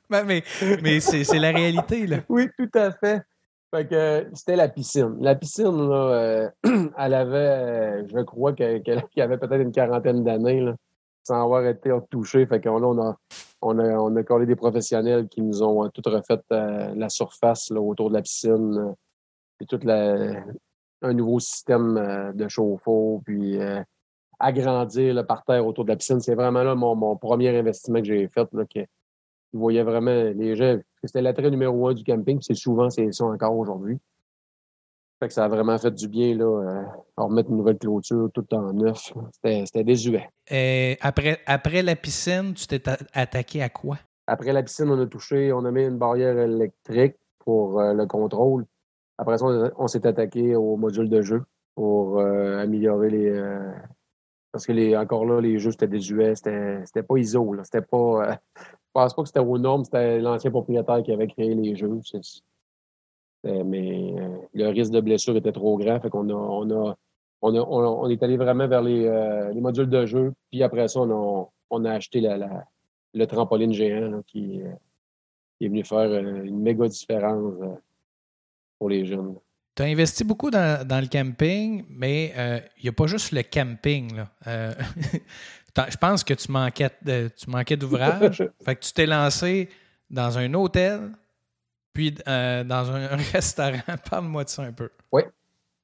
Ben, 0.09 0.23
mais 0.23 0.43
mais 0.81 0.99
c'est 0.99 1.37
la 1.37 1.51
réalité. 1.51 2.07
Là. 2.07 2.17
Oui, 2.29 2.47
tout 2.57 2.71
à 2.73 2.91
fait. 2.91 3.21
Fait 3.75 3.87
que 3.87 4.27
c'était 4.33 4.55
la 4.55 4.69
piscine. 4.69 5.17
La 5.19 5.35
piscine, 5.35 5.89
là, 5.89 5.95
euh, 5.95 6.49
elle 6.97 7.13
avait, 7.13 7.37
euh, 7.37 8.03
je 8.07 8.21
crois 8.21 8.53
qu'elle 8.53 8.81
avait 9.17 9.37
peut-être 9.37 9.61
une 9.61 9.71
quarantaine 9.71 10.23
d'années 10.23 10.73
sans 11.29 11.43
avoir 11.43 11.65
été 11.65 11.95
touché. 12.09 12.45
Fait 12.47 12.59
que 12.59 12.67
là, 12.69 12.75
on 12.75 12.99
a, 12.99 13.15
on 13.61 13.79
a, 13.79 13.83
on 13.97 14.15
a 14.15 14.23
collé 14.23 14.45
des 14.47 14.55
professionnels 14.55 15.27
qui 15.27 15.41
nous 15.41 15.61
ont 15.61 15.85
euh, 15.85 15.89
tout 15.89 16.01
refait 16.05 16.41
euh, 16.51 16.93
la 16.95 17.09
surface 17.09 17.69
là, 17.69 17.79
autour 17.79 18.09
de 18.09 18.15
la 18.15 18.21
piscine. 18.21 18.77
Euh, 18.77 18.93
puis 19.57 19.67
tout 19.67 19.79
la, 19.83 20.43
un 21.01 21.13
nouveau 21.13 21.39
système 21.39 22.33
de 22.33 22.47
chauffe-eau, 22.47 23.21
puis 23.25 23.59
agrandir 24.39 25.13
le 25.13 25.25
parterre 25.25 25.67
autour 25.67 25.83
de 25.83 25.89
la 25.89 25.97
piscine. 25.97 26.21
C'est 26.21 26.35
vraiment 26.35 26.63
là 26.63 26.75
mon, 26.75 26.95
mon, 26.95 27.17
premier 27.17 27.49
investissement 27.57 27.99
que 27.99 28.05
j'ai 28.05 28.29
fait. 28.29 28.47
Là, 28.53 28.63
que, 28.63 28.79
vous 29.51 29.59
voyez 29.59 29.83
vraiment 29.83 30.11
les 30.11 30.55
gens. 30.55 30.77
C'était 31.03 31.21
l'attrait 31.21 31.51
numéro 31.51 31.89
un 31.89 31.93
du 31.93 32.05
camping, 32.05 32.39
c'est 32.41 32.55
souvent 32.55 32.89
c'est 32.89 33.11
ça 33.11 33.25
encore 33.25 33.57
aujourd'hui. 33.57 33.99
Fait 35.19 35.27
que 35.27 35.33
ça 35.33 35.43
a 35.43 35.47
vraiment 35.49 35.77
fait 35.77 35.91
du 35.91 36.07
bien, 36.07 36.33
là, 36.33 36.45
euh, 36.45 36.83
remettre 37.17 37.49
une 37.49 37.57
nouvelle 37.57 37.77
clôture 37.77 38.29
tout 38.33 38.53
en 38.53 38.71
neuf. 38.71 39.11
C'était 39.43 39.83
désuet. 39.83 40.29
Et 40.49 40.97
après, 41.01 41.39
après 41.45 41.81
la 41.81 41.97
piscine, 41.97 42.53
tu 42.53 42.65
t'es 42.67 42.81
attaqué 43.13 43.61
à 43.61 43.67
quoi? 43.67 43.97
Après 44.27 44.53
la 44.53 44.63
piscine, 44.63 44.89
on 44.89 45.01
a 45.01 45.05
touché, 45.07 45.51
on 45.51 45.65
a 45.65 45.71
mis 45.71 45.83
une 45.83 45.97
barrière 45.97 46.37
électrique 46.37 47.15
pour 47.39 47.81
euh, 47.81 47.93
le 47.93 48.05
contrôle. 48.05 48.65
Après 49.17 49.37
ça, 49.37 49.45
on, 49.77 49.87
s'est 49.87 50.07
attaqué 50.07 50.55
au 50.55 50.77
module 50.77 51.09
de 51.09 51.21
jeu 51.21 51.43
pour 51.75 52.19
euh, 52.19 52.59
améliorer 52.59 53.09
les. 53.09 53.59
parce 54.53 54.65
que 54.65 54.71
les, 54.71 54.95
encore 54.95 55.25
là, 55.25 55.41
les 55.41 55.59
jeux, 55.59 55.71
c'était 55.71 55.87
désuet. 55.87 56.35
C'était 56.35 57.03
pas 57.03 57.17
ISO. 57.17 57.53
C'était 57.63 57.81
pas. 57.81 58.39
je 58.55 58.63
pense 58.93 59.13
pas 59.13 59.21
que 59.23 59.27
c'était 59.27 59.41
aux 59.41 59.57
normes, 59.57 59.83
c'était 59.83 60.19
l'ancien 60.19 60.51
propriétaire 60.51 61.03
qui 61.03 61.11
avait 61.11 61.27
créé 61.27 61.53
les 61.53 61.75
jeux. 61.75 61.99
Euh, 63.45 63.63
mais 63.63 64.13
euh, 64.17 64.37
le 64.53 64.67
risque 64.67 64.91
de 64.91 64.99
blessure 64.99 65.35
était 65.37 65.51
trop 65.51 65.77
grand. 65.77 65.99
Fait 65.99 66.09
qu'on 66.09 66.29
a, 66.29 66.33
on 66.33 66.69
a, 66.71 66.95
on, 67.41 67.55
a, 67.55 67.59
on, 67.61 68.09
est 68.09 68.21
allé 68.21 68.37
vraiment 68.37 68.67
vers 68.67 68.81
les, 68.81 69.05
euh, 69.05 69.51
les, 69.53 69.61
modules 69.61 69.89
de 69.89 70.05
jeu. 70.05 70.33
Puis 70.51 70.61
après 70.61 70.87
ça, 70.87 70.99
on 70.99 71.09
a, 71.11 71.49
on 71.69 71.85
a 71.85 71.93
acheté 71.93 72.19
la, 72.19 72.37
la, 72.37 72.65
le 73.13 73.25
trampoline 73.25 73.73
géant 73.73 74.21
qui, 74.27 74.61
est 75.61 75.67
venu 75.67 75.83
faire 75.83 76.13
une 76.13 76.59
méga 76.59 76.87
différence 76.87 77.53
pour 78.77 78.89
les 78.89 79.05
jeunes. 79.05 79.35
Tu 79.75 79.83
as 79.83 79.85
investi 79.85 80.23
beaucoup 80.23 80.49
dans, 80.49 80.85
dans, 80.85 80.99
le 80.99 81.07
camping, 81.07 81.85
mais 81.89 82.33
il 82.77 82.83
n'y 82.83 82.89
a 82.89 82.93
pas 82.93 83.07
juste 83.07 83.31
le 83.31 83.43
camping. 83.43 84.15
Là. 84.15 84.29
je 85.89 85.97
pense 85.97 86.23
que 86.23 86.33
tu 86.33 86.51
manquais, 86.51 86.89
tu 87.05 87.49
manquais 87.49 87.77
d'ouvrage. 87.77 88.49
fait 88.63 88.75
que 88.75 88.81
tu 88.81 88.93
t'es 88.93 89.05
lancé 89.05 89.69
dans 90.09 90.37
un 90.37 90.53
hôtel 90.53 91.11
euh, 92.27 92.63
dans 92.63 92.91
un, 92.91 93.07
restaurant. 93.33 93.95
Parle-moi 94.09 94.43
de 94.43 94.49
ça 94.49 94.63
un 94.63 94.71
peu. 94.71 94.89
Oui. 95.11 95.23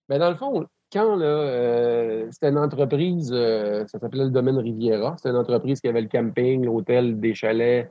Mais 0.10 0.18
ben, 0.18 0.20
dans 0.20 0.30
le 0.30 0.36
fond, 0.36 0.66
quand 0.92 1.20
euh, 1.20 2.28
c'était 2.32 2.50
une 2.50 2.58
entreprise, 2.58 3.32
euh, 3.34 3.86
ça 3.88 4.00
s'appelait 4.00 4.26
le 4.26 4.30
domaine 4.30 4.58
Riviera. 4.58 5.16
C'était 5.18 5.30
une 5.30 5.38
entreprise 5.38 5.82
qui 5.82 5.88
avait 5.88 6.02
le 6.02 6.08
camping, 6.08 6.66
l'hôtel, 6.66 7.20
des 7.20 7.34
chalets, 7.34 7.90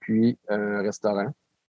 puis 0.00 0.38
un 0.48 0.82
restaurant. 0.82 1.28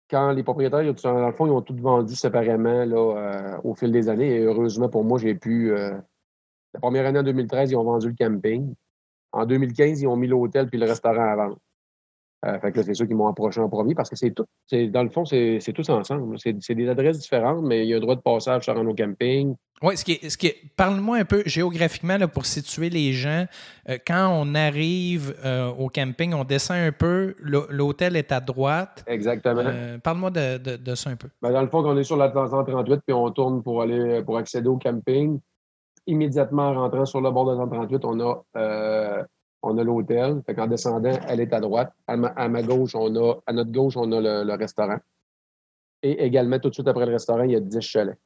Quand 0.09 0.31
les 0.31 0.43
propriétaires, 0.43 0.83
dans 1.03 1.27
le 1.27 1.33
fond, 1.33 1.47
ils 1.47 1.51
ont 1.51 1.61
tout 1.61 1.75
vendu 1.75 2.15
séparément 2.15 2.85
là, 2.85 3.59
au 3.63 3.75
fil 3.75 3.91
des 3.91 4.07
années. 4.07 4.35
Et 4.37 4.43
heureusement 4.43 4.87
pour 4.87 5.03
moi, 5.03 5.19
j'ai 5.19 5.35
pu. 5.35 5.73
la 5.73 6.79
première 6.79 7.05
année 7.05 7.19
en 7.19 7.23
2013, 7.23 7.71
ils 7.71 7.75
ont 7.75 7.83
vendu 7.83 8.07
le 8.07 8.15
camping. 8.17 8.73
En 9.33 9.45
2015, 9.45 10.01
ils 10.01 10.07
ont 10.07 10.15
mis 10.15 10.27
l'hôtel 10.27 10.69
puis 10.69 10.79
le 10.79 10.85
restaurant 10.85 11.29
à 11.29 11.35
vendre. 11.35 11.57
Euh, 12.45 12.59
fait 12.59 12.71
que 12.71 12.83
c'est 12.83 12.93
ceux 12.93 13.07
qui 13.07 13.15
m'ont 13.15 13.27
approché 13.27 13.59
en 13.59 13.67
premier 13.67 13.95
parce 13.95 14.09
que 14.09 14.15
c'est 14.15 14.31
tout. 14.31 14.45
Dans 14.71 15.01
le 15.01 15.09
fond, 15.09 15.25
c'est 15.25 15.73
tous 15.73 15.89
ensemble. 15.89 16.37
C'est 16.37 16.75
des 16.75 16.87
adresses 16.87 17.17
différentes, 17.17 17.63
mais 17.63 17.83
il 17.83 17.89
y 17.89 17.93
a 17.93 17.97
un 17.97 17.99
droit 17.99 18.15
de 18.15 18.21
passage 18.21 18.63
sur 18.63 18.77
un 18.77 18.93
camping. 18.93 19.55
Oui, 19.81 19.97
ce 19.97 20.03
qui 20.03 20.17
ce 20.29 20.37
qui 20.37 20.53
parle-moi 20.75 21.17
un 21.17 21.25
peu 21.25 21.43
géographiquement 21.45 22.17
là, 22.17 22.27
pour 22.27 22.45
situer 22.45 22.89
les 22.89 23.13
gens. 23.13 23.45
Euh, 23.89 23.97
quand 24.05 24.29
on 24.31 24.53
arrive 24.55 25.35
euh, 25.45 25.69
au 25.69 25.89
camping, 25.89 26.33
on 26.33 26.43
descend 26.43 26.77
un 26.77 26.91
peu, 26.91 27.35
l'hôtel 27.39 28.15
est 28.15 28.31
à 28.31 28.39
droite. 28.39 29.03
Exactement. 29.07 29.63
Parle-moi 30.03 30.29
de, 30.29 30.77
de, 30.77 30.95
ça 30.95 31.09
un 31.09 31.15
peu. 31.15 31.29
Ben, 31.41 31.51
dans 31.51 31.61
le 31.61 31.67
fond, 31.67 31.83
on 31.85 31.97
est 31.97 32.03
sur 32.03 32.17
la 32.17 32.31
138 32.31 33.01
puis 33.05 33.13
on 33.13 33.31
tourne 33.31 33.63
pour 33.63 33.81
aller 33.81 34.21
pour 34.23 34.37
accéder 34.37 34.67
au 34.67 34.77
camping. 34.77 35.39
Immédiatement 36.05 36.69
en 36.69 36.73
rentrant 36.75 37.05
sur 37.05 37.19
le 37.19 37.31
bord 37.31 37.45
de 37.45 37.51
la 37.51 37.57
138, 37.57 38.05
on 38.05 38.19
a 38.19 39.25
on 39.67 39.77
a 39.77 39.83
l'hôtel. 39.83 40.41
Fait 40.45 40.55
qu'en 40.55 40.67
descendant, 40.67 41.17
elle 41.27 41.39
est 41.39 41.53
à 41.53 41.59
droite. 41.59 41.93
À 42.07 42.17
ma, 42.17 42.63
gauche, 42.63 42.95
on 42.95 43.15
a, 43.15 43.35
à 43.45 43.53
notre 43.53 43.71
gauche, 43.71 43.97
on 43.97 44.11
a 44.11 44.43
le, 44.43 44.53
restaurant. 44.53 44.97
Et 46.03 46.23
également, 46.23 46.59
tout 46.59 46.69
de 46.69 46.73
suite 46.73 46.87
après 46.87 47.05
le 47.05 47.13
restaurant, 47.13 47.43
il 47.43 47.51
y 47.51 47.55
a 47.55 47.59
10 47.59 47.81
chalets. 47.81 48.17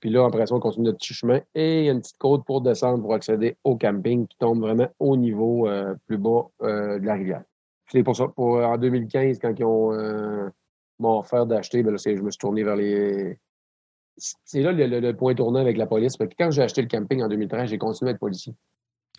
Puis 0.00 0.10
là, 0.10 0.26
après 0.26 0.46
ça, 0.46 0.54
on 0.54 0.60
continue 0.60 0.86
notre 0.86 0.98
petit 0.98 1.14
chemin 1.14 1.40
et 1.54 1.80
il 1.80 1.84
y 1.86 1.88
a 1.88 1.92
une 1.92 2.00
petite 2.00 2.18
côte 2.18 2.44
pour 2.44 2.60
descendre 2.60 3.02
pour 3.02 3.14
accéder 3.14 3.56
au 3.64 3.76
camping 3.76 4.26
qui 4.26 4.36
tombe 4.36 4.60
vraiment 4.60 4.88
au 4.98 5.16
niveau 5.16 5.68
euh, 5.68 5.94
plus 6.06 6.18
bas 6.18 6.48
euh, 6.62 6.98
de 6.98 7.06
la 7.06 7.14
rivière. 7.14 7.42
C'est 7.90 8.02
pour 8.02 8.16
ça, 8.16 8.26
en 8.36 8.78
2015, 8.78 9.38
quand 9.38 9.54
ils 9.56 9.64
euh, 9.64 10.50
m'ont 10.98 11.20
offert 11.20 11.46
d'acheter, 11.46 11.82
ben 11.82 11.96
je 11.96 12.22
me 12.22 12.30
suis 12.30 12.38
tourné 12.38 12.64
vers 12.64 12.76
les. 12.76 13.38
C'est 14.16 14.62
là 14.62 14.72
le, 14.72 15.12
point 15.12 15.34
tournant 15.34 15.58
avec 15.58 15.76
la 15.76 15.86
police. 15.86 16.16
quand 16.38 16.50
j'ai 16.50 16.62
acheté 16.62 16.82
le 16.82 16.88
camping 16.88 17.22
en 17.22 17.28
2013, 17.28 17.68
j'ai 17.68 17.78
continué 17.78 18.10
à 18.10 18.14
être 18.14 18.20
policier. 18.20 18.54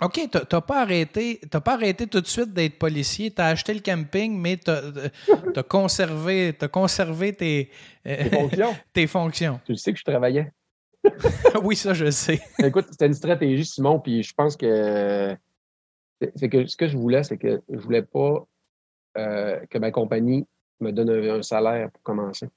OK, 0.02 0.30
tu 0.30 0.38
n'as 0.38 0.62
pas 0.62 0.82
arrêté, 0.82 1.40
pas 1.64 1.74
arrêté 1.74 2.06
tout 2.08 2.20
de 2.20 2.28
suite 2.28 2.54
d'être 2.54 2.78
policier. 2.78 3.32
Tu 3.32 3.42
as 3.42 3.48
acheté 3.48 3.74
le 3.74 3.80
camping, 3.80 4.38
mais 4.38 4.58
tu 4.58 4.70
as, 4.70 5.64
conservé, 5.64 6.54
as 6.60 6.68
conservé 6.68 7.34
tes, 7.34 7.70
fonctions. 8.30 8.76
tes 8.94 9.08
fonctions. 9.08 9.60
Tu 9.66 9.76
sais 9.78 9.94
que 9.94 10.00
je 10.00 10.04
travaillais. 10.04 10.52
oui, 11.64 11.78
ça, 11.78 11.94
je 11.94 12.12
sais. 12.12 12.42
Écoute, 12.60 12.88
c'était 12.92 13.06
une 13.08 13.14
stratégie, 13.14 13.64
Simon, 13.64 14.00
puis 14.00 14.22
je 14.22 14.34
pense 14.34 14.58
que 14.58 15.38
c'est 16.36 16.50
que 16.50 16.66
ce 16.66 16.76
que 16.76 16.88
je 16.88 16.98
voulais, 16.98 17.24
c'est 17.24 17.38
que 17.38 17.62
je 17.70 17.80
voulais 17.80 18.02
pas 18.02 18.46
euh, 19.18 19.60
que 19.70 19.78
ma 19.78 19.92
compagnie 19.92 20.46
me 20.82 20.92
donne 20.92 21.10
un, 21.10 21.42
salaire 21.42 21.90
pour 21.92 22.04
commencer. 22.04 22.50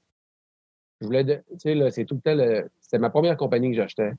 Je 0.99 1.05
voulais, 1.05 1.23
tu 1.25 1.59
sais, 1.59 1.91
c'est 1.91 2.03
tout 2.03 2.15
le 2.15 2.21
temps, 2.21 2.69
c'était 2.81 2.99
ma 2.99 3.09
première 3.09 3.37
compagnie 3.37 3.69
que 3.69 3.77
j'achetais. 3.77 4.11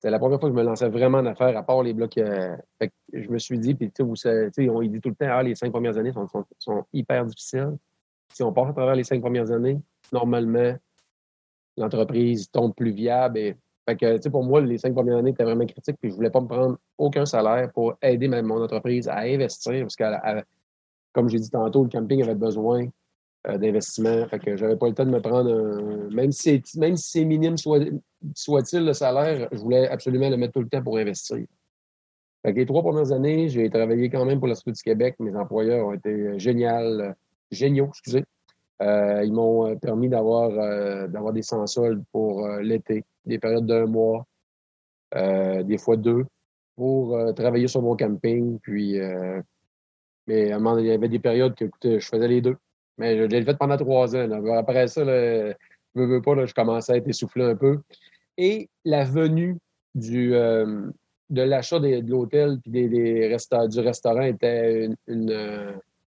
C'était 0.00 0.12
la 0.12 0.18
première 0.18 0.40
fois 0.40 0.48
que 0.48 0.56
je 0.56 0.58
me 0.58 0.64
lançais 0.64 0.88
vraiment 0.88 1.18
en 1.18 1.26
affaires, 1.26 1.54
à 1.54 1.62
part 1.62 1.82
les 1.82 1.92
blocs. 1.92 2.16
Euh, 2.16 2.56
je 3.12 3.28
me 3.28 3.38
suis 3.38 3.58
dit, 3.58 3.74
puis 3.74 3.92
tu 3.92 4.02
sais, 4.16 4.50
on 4.70 4.80
dit 4.80 4.98
tout 4.98 5.10
le 5.10 5.14
temps, 5.14 5.26
ah, 5.28 5.42
les 5.42 5.54
cinq 5.54 5.72
premières 5.72 5.98
années 5.98 6.12
sont, 6.58 6.86
hyper 6.94 7.26
difficiles. 7.26 7.76
Si 8.32 8.42
on 8.42 8.50
passe 8.50 8.70
à 8.70 8.72
travers 8.72 8.94
les 8.94 9.04
cinq 9.04 9.20
premières 9.20 9.50
années, 9.50 9.78
normalement, 10.10 10.74
l'entreprise 11.76 12.50
tombe 12.50 12.74
plus 12.74 12.92
viable. 12.92 13.36
Et, 13.36 13.56
fait 13.86 13.96
que, 13.96 14.28
pour 14.30 14.42
moi, 14.42 14.62
les 14.62 14.78
cinq 14.78 14.94
premières 14.94 15.18
années 15.18 15.32
étaient 15.32 15.44
vraiment 15.44 15.66
critiques, 15.66 15.98
puis 16.00 16.10
je 16.10 16.16
voulais 16.16 16.30
pas 16.30 16.40
me 16.40 16.48
prendre 16.48 16.78
aucun 16.96 17.26
salaire 17.26 17.70
pour 17.70 17.92
aider 18.00 18.26
mon 18.26 18.62
entreprise 18.62 19.06
à 19.06 19.18
investir, 19.18 19.82
parce 19.82 19.96
que, 19.96 20.42
comme 21.12 21.28
j'ai 21.28 21.40
dit 21.40 21.50
tantôt, 21.50 21.82
le 21.82 21.90
camping 21.90 22.22
avait 22.22 22.34
besoin 22.34 22.86
euh, 23.48 23.56
d'investissement. 23.56 24.26
Fait 24.28 24.38
que 24.38 24.54
j'avais 24.54 24.76
pas 24.76 24.86
le 24.86 24.94
temps 24.94 25.06
de 25.06 25.10
me 25.10 25.20
prendre 25.22 25.50
un. 25.50 26.14
Même 26.14 26.30
si 26.30 26.62
c'est, 26.62 26.78
même 26.78 26.98
si 26.98 27.24
minime 27.24 27.56
soit, 27.56 27.80
soit-il 28.34 28.84
le 28.84 28.92
salaire, 28.92 29.48
je 29.50 29.56
voulais 29.56 29.88
absolument 29.88 30.28
le 30.28 30.36
mettre 30.36 30.52
tout 30.52 30.60
le 30.60 30.68
temps 30.68 30.82
pour 30.82 30.98
investir. 30.98 31.38
Fait 32.42 32.52
que 32.52 32.58
les 32.58 32.66
trois 32.66 32.82
premières 32.82 33.12
années, 33.12 33.48
j'ai 33.48 33.70
travaillé 33.70 34.10
quand 34.10 34.26
même 34.26 34.40
pour 34.40 34.48
la 34.48 34.54
Société 34.54 34.72
du 34.72 34.82
Québec. 34.82 35.16
Mes 35.20 35.34
employeurs 35.34 35.86
ont 35.86 35.94
été 35.94 36.38
géniaux. 36.38 37.14
géniaux, 37.50 37.88
excusez. 37.88 38.24
ils 38.80 39.32
m'ont 39.32 39.74
permis 39.78 40.10
d'avoir 40.10 40.50
d'avoir 41.08 41.32
des 41.32 41.42
sans-soldes 41.42 42.04
pour 42.12 42.46
l'été, 42.60 43.04
des 43.24 43.38
périodes 43.38 43.66
d'un 43.66 43.86
mois, 43.86 44.26
des 45.14 45.78
fois 45.78 45.96
deux, 45.96 46.26
pour 46.76 47.16
travailler 47.34 47.68
sur 47.68 47.80
mon 47.80 47.96
camping. 47.96 48.58
Puis, 48.60 48.98
mais 50.26 50.48
il 50.48 50.86
y 50.86 50.90
avait 50.90 51.08
des 51.08 51.18
périodes 51.18 51.54
que 51.54 51.98
je 51.98 52.06
faisais 52.06 52.28
les 52.28 52.42
deux. 52.42 52.56
Mais 52.98 53.16
je 53.16 53.24
l'ai 53.24 53.42
fait 53.42 53.56
pendant 53.56 53.76
trois 53.76 54.14
ans. 54.14 54.44
Après 54.56 54.86
ça, 54.88 55.04
je 55.04 55.54
ne 55.94 56.06
veux 56.06 56.22
pas, 56.22 56.44
je 56.44 56.54
commençais 56.54 56.92
à 56.92 56.96
être 56.96 57.08
essoufflé 57.08 57.44
un 57.44 57.56
peu. 57.56 57.80
Et 58.36 58.68
la 58.84 59.04
venue 59.04 59.58
du, 59.94 60.34
euh, 60.34 60.90
de 61.30 61.42
l'achat 61.42 61.78
de 61.80 62.08
l'hôtel 62.08 62.58
et 62.72 62.88
des, 62.88 63.36
du 63.68 63.80
restaurant 63.80 64.22
était 64.22 64.88
une, 65.06 65.30
euh, 65.30 65.72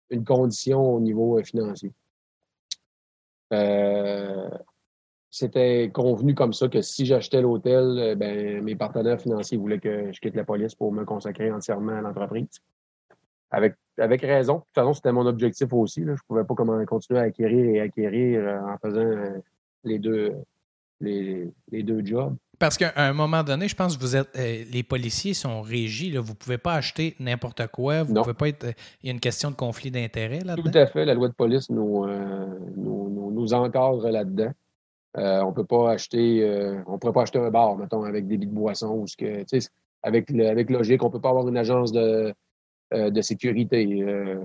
une, 0.09 0.23
condition 0.23 0.95
au 0.95 0.99
niveau 0.99 1.39
euh, 1.39 1.43
financier. 1.43 1.91
C'était 5.29 5.91
convenu 5.93 6.33
comme 6.33 6.53
ça 6.53 6.67
que 6.67 6.81
si 6.81 7.05
j'achetais 7.05 7.41
l'hôtel, 7.41 8.15
ben, 8.17 8.63
mes 8.63 8.75
partenaires 8.75 9.21
financiers 9.21 9.57
voulaient 9.57 9.79
que 9.79 10.11
je 10.11 10.19
quitte 10.19 10.35
la 10.35 10.43
police 10.43 10.73
pour 10.73 10.91
me 10.91 11.05
consacrer 11.05 11.51
entièrement 11.51 11.93
à 11.93 12.01
l'entreprise. 12.01 12.61
Avec, 13.49 13.75
avec 13.97 14.21
raison. 14.21 14.55
De 14.55 14.59
toute 14.59 14.75
façon, 14.75 14.93
c'était 14.93 15.11
mon 15.11 15.25
objectif 15.25 15.71
aussi. 15.71 16.03
Je 16.03 16.11
ne 16.11 16.15
pouvais 16.27 16.43
pas 16.43 16.55
comment 16.55 16.83
continuer 16.85 17.19
à 17.19 17.23
acquérir 17.23 17.65
et 17.65 17.79
acquérir 17.79 18.61
en 18.63 18.77
faisant 18.77 19.41
les 19.83 19.99
deux, 19.99 20.33
les, 20.99 21.51
les 21.71 21.83
deux 21.83 22.05
jobs. 22.05 22.35
Parce 22.59 22.77
qu'à 22.77 22.91
un 22.95 23.13
moment 23.13 23.43
donné, 23.43 23.67
je 23.67 23.75
pense 23.75 23.95
que 23.95 24.01
vous 24.01 24.15
êtes, 24.15 24.29
euh, 24.35 24.63
les 24.71 24.81
policiers 24.81 25.35
sont 25.35 25.61
régis. 25.61 26.11
Là. 26.11 26.21
Vous 26.21 26.31
ne 26.31 26.37
pouvez 26.37 26.57
pas 26.57 26.73
acheter 26.73 27.15
n'importe 27.19 27.67
quoi. 27.67 28.03
Vous 28.03 28.15
pouvez 28.15 28.33
pas 28.33 28.49
être. 28.49 28.63
Euh, 28.63 28.71
il 29.03 29.07
y 29.07 29.09
a 29.09 29.13
une 29.13 29.19
question 29.19 29.51
de 29.51 29.55
conflit 29.55 29.91
d'intérêts 29.91 30.39
là-dedans. 30.39 30.71
Tout 30.71 30.77
à 30.77 30.87
fait. 30.87 31.05
La 31.05 31.13
loi 31.13 31.27
de 31.27 31.33
police 31.33 31.69
nous, 31.69 32.05
euh, 32.05 32.47
nous, 32.75 33.31
nous, 33.31 33.53
encadre 33.53 34.09
là-dedans. 34.09 34.51
on 35.15 35.53
peut 35.53 35.65
pas 35.65 35.91
acheter. 35.91 36.43
on 36.87 36.93
ne 36.93 36.97
pourrait 36.97 37.13
pas 37.13 37.21
acheter 37.23 37.39
un 37.39 37.51
bar, 37.51 37.77
mettons, 37.77 38.03
avec 38.03 38.27
des 38.27 38.37
billes 38.37 38.47
de 38.47 38.53
boisson 38.53 38.89
ou 38.89 39.07
ce 39.07 39.15
que. 39.15 39.45
Avec, 40.03 40.31
avec 40.31 40.69
logique, 40.69 41.03
on 41.03 41.07
ne 41.07 41.11
peut 41.11 41.19
pas 41.19 41.29
avoir 41.29 41.47
une 41.47 41.57
agence 41.57 41.91
de, 41.91 42.33
de 42.91 43.21
sécurité, 43.21 44.37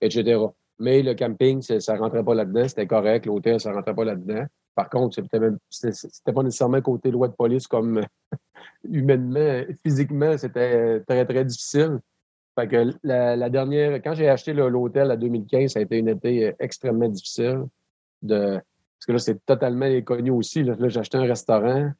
etc. 0.00 0.38
Mais 0.78 1.02
le 1.02 1.14
camping, 1.14 1.62
ça 1.62 1.94
ne 1.94 1.98
rentrait 1.98 2.24
pas 2.24 2.34
là-dedans. 2.34 2.68
C'était 2.68 2.86
correct. 2.86 3.26
L'hôtel, 3.26 3.60
ça 3.60 3.70
ne 3.70 3.76
rentrait 3.76 3.94
pas 3.94 4.04
là-dedans. 4.04 4.44
Par 4.74 4.90
contre, 4.90 5.14
c'était 5.14 6.32
pas 6.32 6.42
nécessairement 6.42 6.82
côté 6.82 7.10
loi 7.10 7.28
de 7.28 7.32
police 7.32 7.66
comme 7.66 8.02
humainement, 8.84 9.62
physiquement, 9.82 10.36
c'était 10.36 11.00
très, 11.00 11.24
très 11.24 11.44
difficile. 11.46 11.98
Fait 12.58 12.68
que 12.68 12.92
la, 13.02 13.50
dernière, 13.50 13.94
quand 14.02 14.14
j'ai 14.14 14.28
acheté 14.28 14.52
l'hôtel 14.52 15.10
à 15.10 15.16
2015, 15.16 15.72
ça 15.72 15.78
a 15.78 15.82
été 15.82 15.98
une 15.98 16.08
été 16.08 16.54
extrêmement 16.58 17.08
difficile. 17.08 17.64
De, 18.22 18.54
parce 18.54 19.06
que 19.06 19.12
là, 19.12 19.18
c'est 19.18 19.44
totalement 19.46 19.86
inconnu 19.86 20.30
aussi. 20.30 20.62
Là, 20.62 20.74
j'ai 20.88 21.00
acheté 21.00 21.18
un 21.18 21.24
restaurant, 21.24 21.90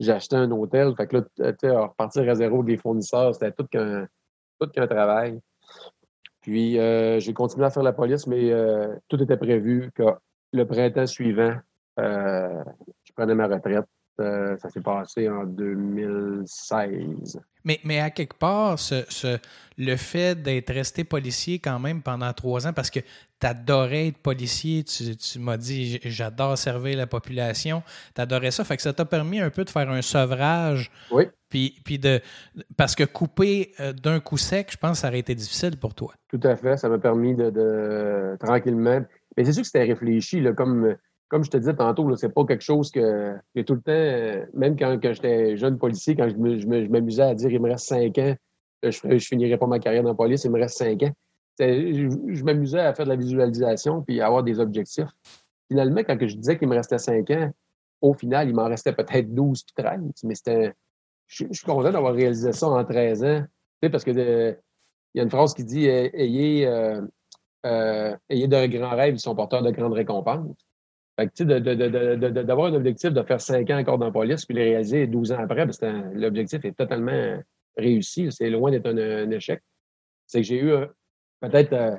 j'ai 0.00 0.12
acheté 0.12 0.34
un 0.34 0.50
hôtel. 0.50 0.94
Fait 0.96 1.06
que 1.06 1.16
là, 1.16 1.86
repartir 1.86 2.28
à 2.28 2.34
zéro 2.34 2.64
des 2.64 2.76
fournisseurs, 2.76 3.34
c'était 3.34 3.52
tout 3.52 3.66
qu'un 3.66 4.06
tout 4.58 4.68
qu'un 4.68 4.86
travail. 4.86 5.40
Puis 6.40 6.78
euh, 6.78 7.20
j'ai 7.20 7.32
continué 7.32 7.64
à 7.64 7.70
faire 7.70 7.82
la 7.82 7.92
police, 7.92 8.26
mais 8.26 8.52
euh, 8.52 8.94
tout 9.08 9.22
était 9.22 9.36
prévu 9.36 9.90
que 9.94 10.02
le 10.52 10.66
printemps 10.66 11.06
suivant, 11.06 11.56
euh, 11.98 12.64
je 13.04 13.12
prenais 13.14 13.34
ma 13.34 13.46
retraite. 13.46 13.86
Euh, 14.20 14.56
ça 14.58 14.70
s'est 14.70 14.80
passé 14.80 15.28
en 15.28 15.44
2016. 15.44 17.40
Mais, 17.64 17.80
mais 17.82 17.98
à 17.98 18.10
quelque 18.10 18.36
part, 18.36 18.78
ce, 18.78 19.38
le 19.76 19.96
fait 19.96 20.40
d'être 20.40 20.72
resté 20.72 21.02
policier 21.02 21.58
quand 21.58 21.80
même 21.80 22.00
pendant 22.00 22.32
trois 22.32 22.66
ans, 22.66 22.72
parce 22.72 22.90
que 22.90 23.00
tu 23.00 23.46
adorais 23.46 24.08
être 24.08 24.18
policier, 24.18 24.84
tu, 24.84 25.38
m'as 25.40 25.56
dit 25.56 25.98
j'adore 26.04 26.56
servir 26.56 26.96
la 26.96 27.08
population, 27.08 27.82
tu 28.14 28.20
adorais 28.20 28.52
ça, 28.52 28.62
fait 28.62 28.76
que 28.76 28.82
ça 28.82 28.92
t'a 28.92 29.04
permis 29.04 29.40
un 29.40 29.50
peu 29.50 29.64
de 29.64 29.70
faire 29.70 29.90
un 29.90 30.02
sevrage. 30.02 30.92
Oui. 31.10 31.24
Puis, 31.48 31.80
puis 31.84 31.98
de, 31.98 32.20
parce 32.76 32.94
que 32.94 33.02
couper 33.04 33.72
euh, 33.80 33.92
d'un 33.92 34.20
coup 34.20 34.36
sec, 34.36 34.70
je 34.70 34.76
pense 34.76 34.92
que 34.92 34.98
ça 34.98 35.08
aurait 35.08 35.20
été 35.20 35.34
difficile 35.34 35.76
pour 35.76 35.94
toi. 35.94 36.12
Tout 36.28 36.40
à 36.44 36.54
fait, 36.54 36.76
ça 36.76 36.88
m'a 36.88 36.98
permis 36.98 37.34
de, 37.34 37.50
de, 37.50 38.36
tranquillement. 38.38 39.04
Mais 39.36 39.44
c'est 39.44 39.52
sûr 39.52 39.62
que 39.62 39.66
c'était 39.66 39.84
réfléchi, 39.84 40.40
là, 40.40 40.52
comme 40.52 40.96
comme 41.28 41.44
je 41.44 41.50
te 41.50 41.56
disais 41.56 41.74
tantôt, 41.74 42.14
c'est 42.16 42.28
pas 42.28 42.44
quelque 42.44 42.62
chose 42.62 42.90
que, 42.90 43.34
tout 43.66 43.74
le 43.74 43.80
temps, 43.80 43.92
euh, 43.92 44.44
même 44.52 44.76
quand, 44.78 44.98
j'étais 45.02 45.56
jeune 45.56 45.78
policier, 45.78 46.14
quand 46.14 46.28
je, 46.28 46.88
m'amusais 46.88 47.22
à 47.22 47.34
dire 47.34 47.50
il 47.50 47.60
me 47.60 47.70
reste 47.70 47.86
cinq 47.86 48.18
ans, 48.18 48.34
je, 48.82 48.90
je 48.90 49.26
finirais 49.26 49.58
pas 49.58 49.66
ma 49.66 49.78
carrière 49.78 50.02
dans 50.02 50.10
la 50.10 50.14
police, 50.14 50.44
il 50.44 50.50
me 50.50 50.60
reste 50.60 50.78
cinq 50.78 51.02
ans. 51.02 51.12
Je, 51.58 52.42
m'amusais 52.42 52.80
à 52.80 52.94
faire 52.94 53.04
de 53.04 53.10
la 53.10 53.16
visualisation 53.16 54.02
puis 54.02 54.20
à 54.20 54.26
avoir 54.26 54.42
des 54.42 54.58
objectifs. 54.58 55.08
Finalement, 55.68 56.00
quand 56.00 56.16
je 56.20 56.36
disais 56.36 56.58
qu'il 56.58 56.68
me 56.68 56.74
restait 56.74 56.98
cinq 56.98 57.30
ans, 57.30 57.50
au 58.00 58.12
final, 58.12 58.48
il 58.48 58.54
m'en 58.54 58.66
restait 58.66 58.92
peut-être 58.92 59.32
12 59.32 59.62
puis 59.64 59.84
13. 59.84 60.00
Mais 60.24 60.34
c'était. 60.34 60.74
Je, 61.26 61.46
suis 61.52 61.64
content 61.64 61.90
d'avoir 61.90 62.14
réalisé 62.14 62.52
ça 62.52 62.68
en 62.68 62.84
13 62.84 63.24
ans. 63.24 63.40
Tu 63.40 63.46
sais, 63.86 63.90
parce 63.90 64.04
que 64.04 64.10
il 64.10 65.18
y 65.18 65.20
a 65.20 65.22
une 65.22 65.30
phrase 65.30 65.54
qui 65.54 65.64
dit 65.64 65.86
Ayez, 65.86 66.66
euh, 66.66 67.00
euh, 67.64 68.16
ayez 68.28 68.48
de 68.48 68.66
grands 68.66 68.96
rêves, 68.96 69.14
ils 69.14 69.20
sont 69.20 69.34
porteurs 69.34 69.62
de 69.62 69.70
grandes 69.70 69.94
récompenses. 69.94 70.66
Fait 71.16 71.28
que, 71.28 72.40
d'avoir 72.42 72.72
un 72.72 72.74
objectif 72.74 73.12
de 73.12 73.22
faire 73.22 73.40
cinq 73.40 73.70
ans 73.70 73.78
encore 73.78 73.98
dans 73.98 74.06
la 74.06 74.12
police, 74.12 74.44
puis 74.44 74.54
les 74.54 74.70
réaliser 74.70 75.06
12 75.06 75.32
ans 75.32 75.38
après, 75.38 75.66
l'objectif 76.14 76.64
est 76.64 76.76
totalement 76.76 77.38
réussi. 77.76 78.30
C'est 78.32 78.50
loin 78.50 78.70
d'être 78.72 78.86
un, 78.86 79.30
échec. 79.30 79.62
C'est 80.26 80.40
que 80.40 80.46
j'ai 80.46 80.60
eu 80.60 80.72
peut-être 81.40 81.72
euh, 81.72 81.96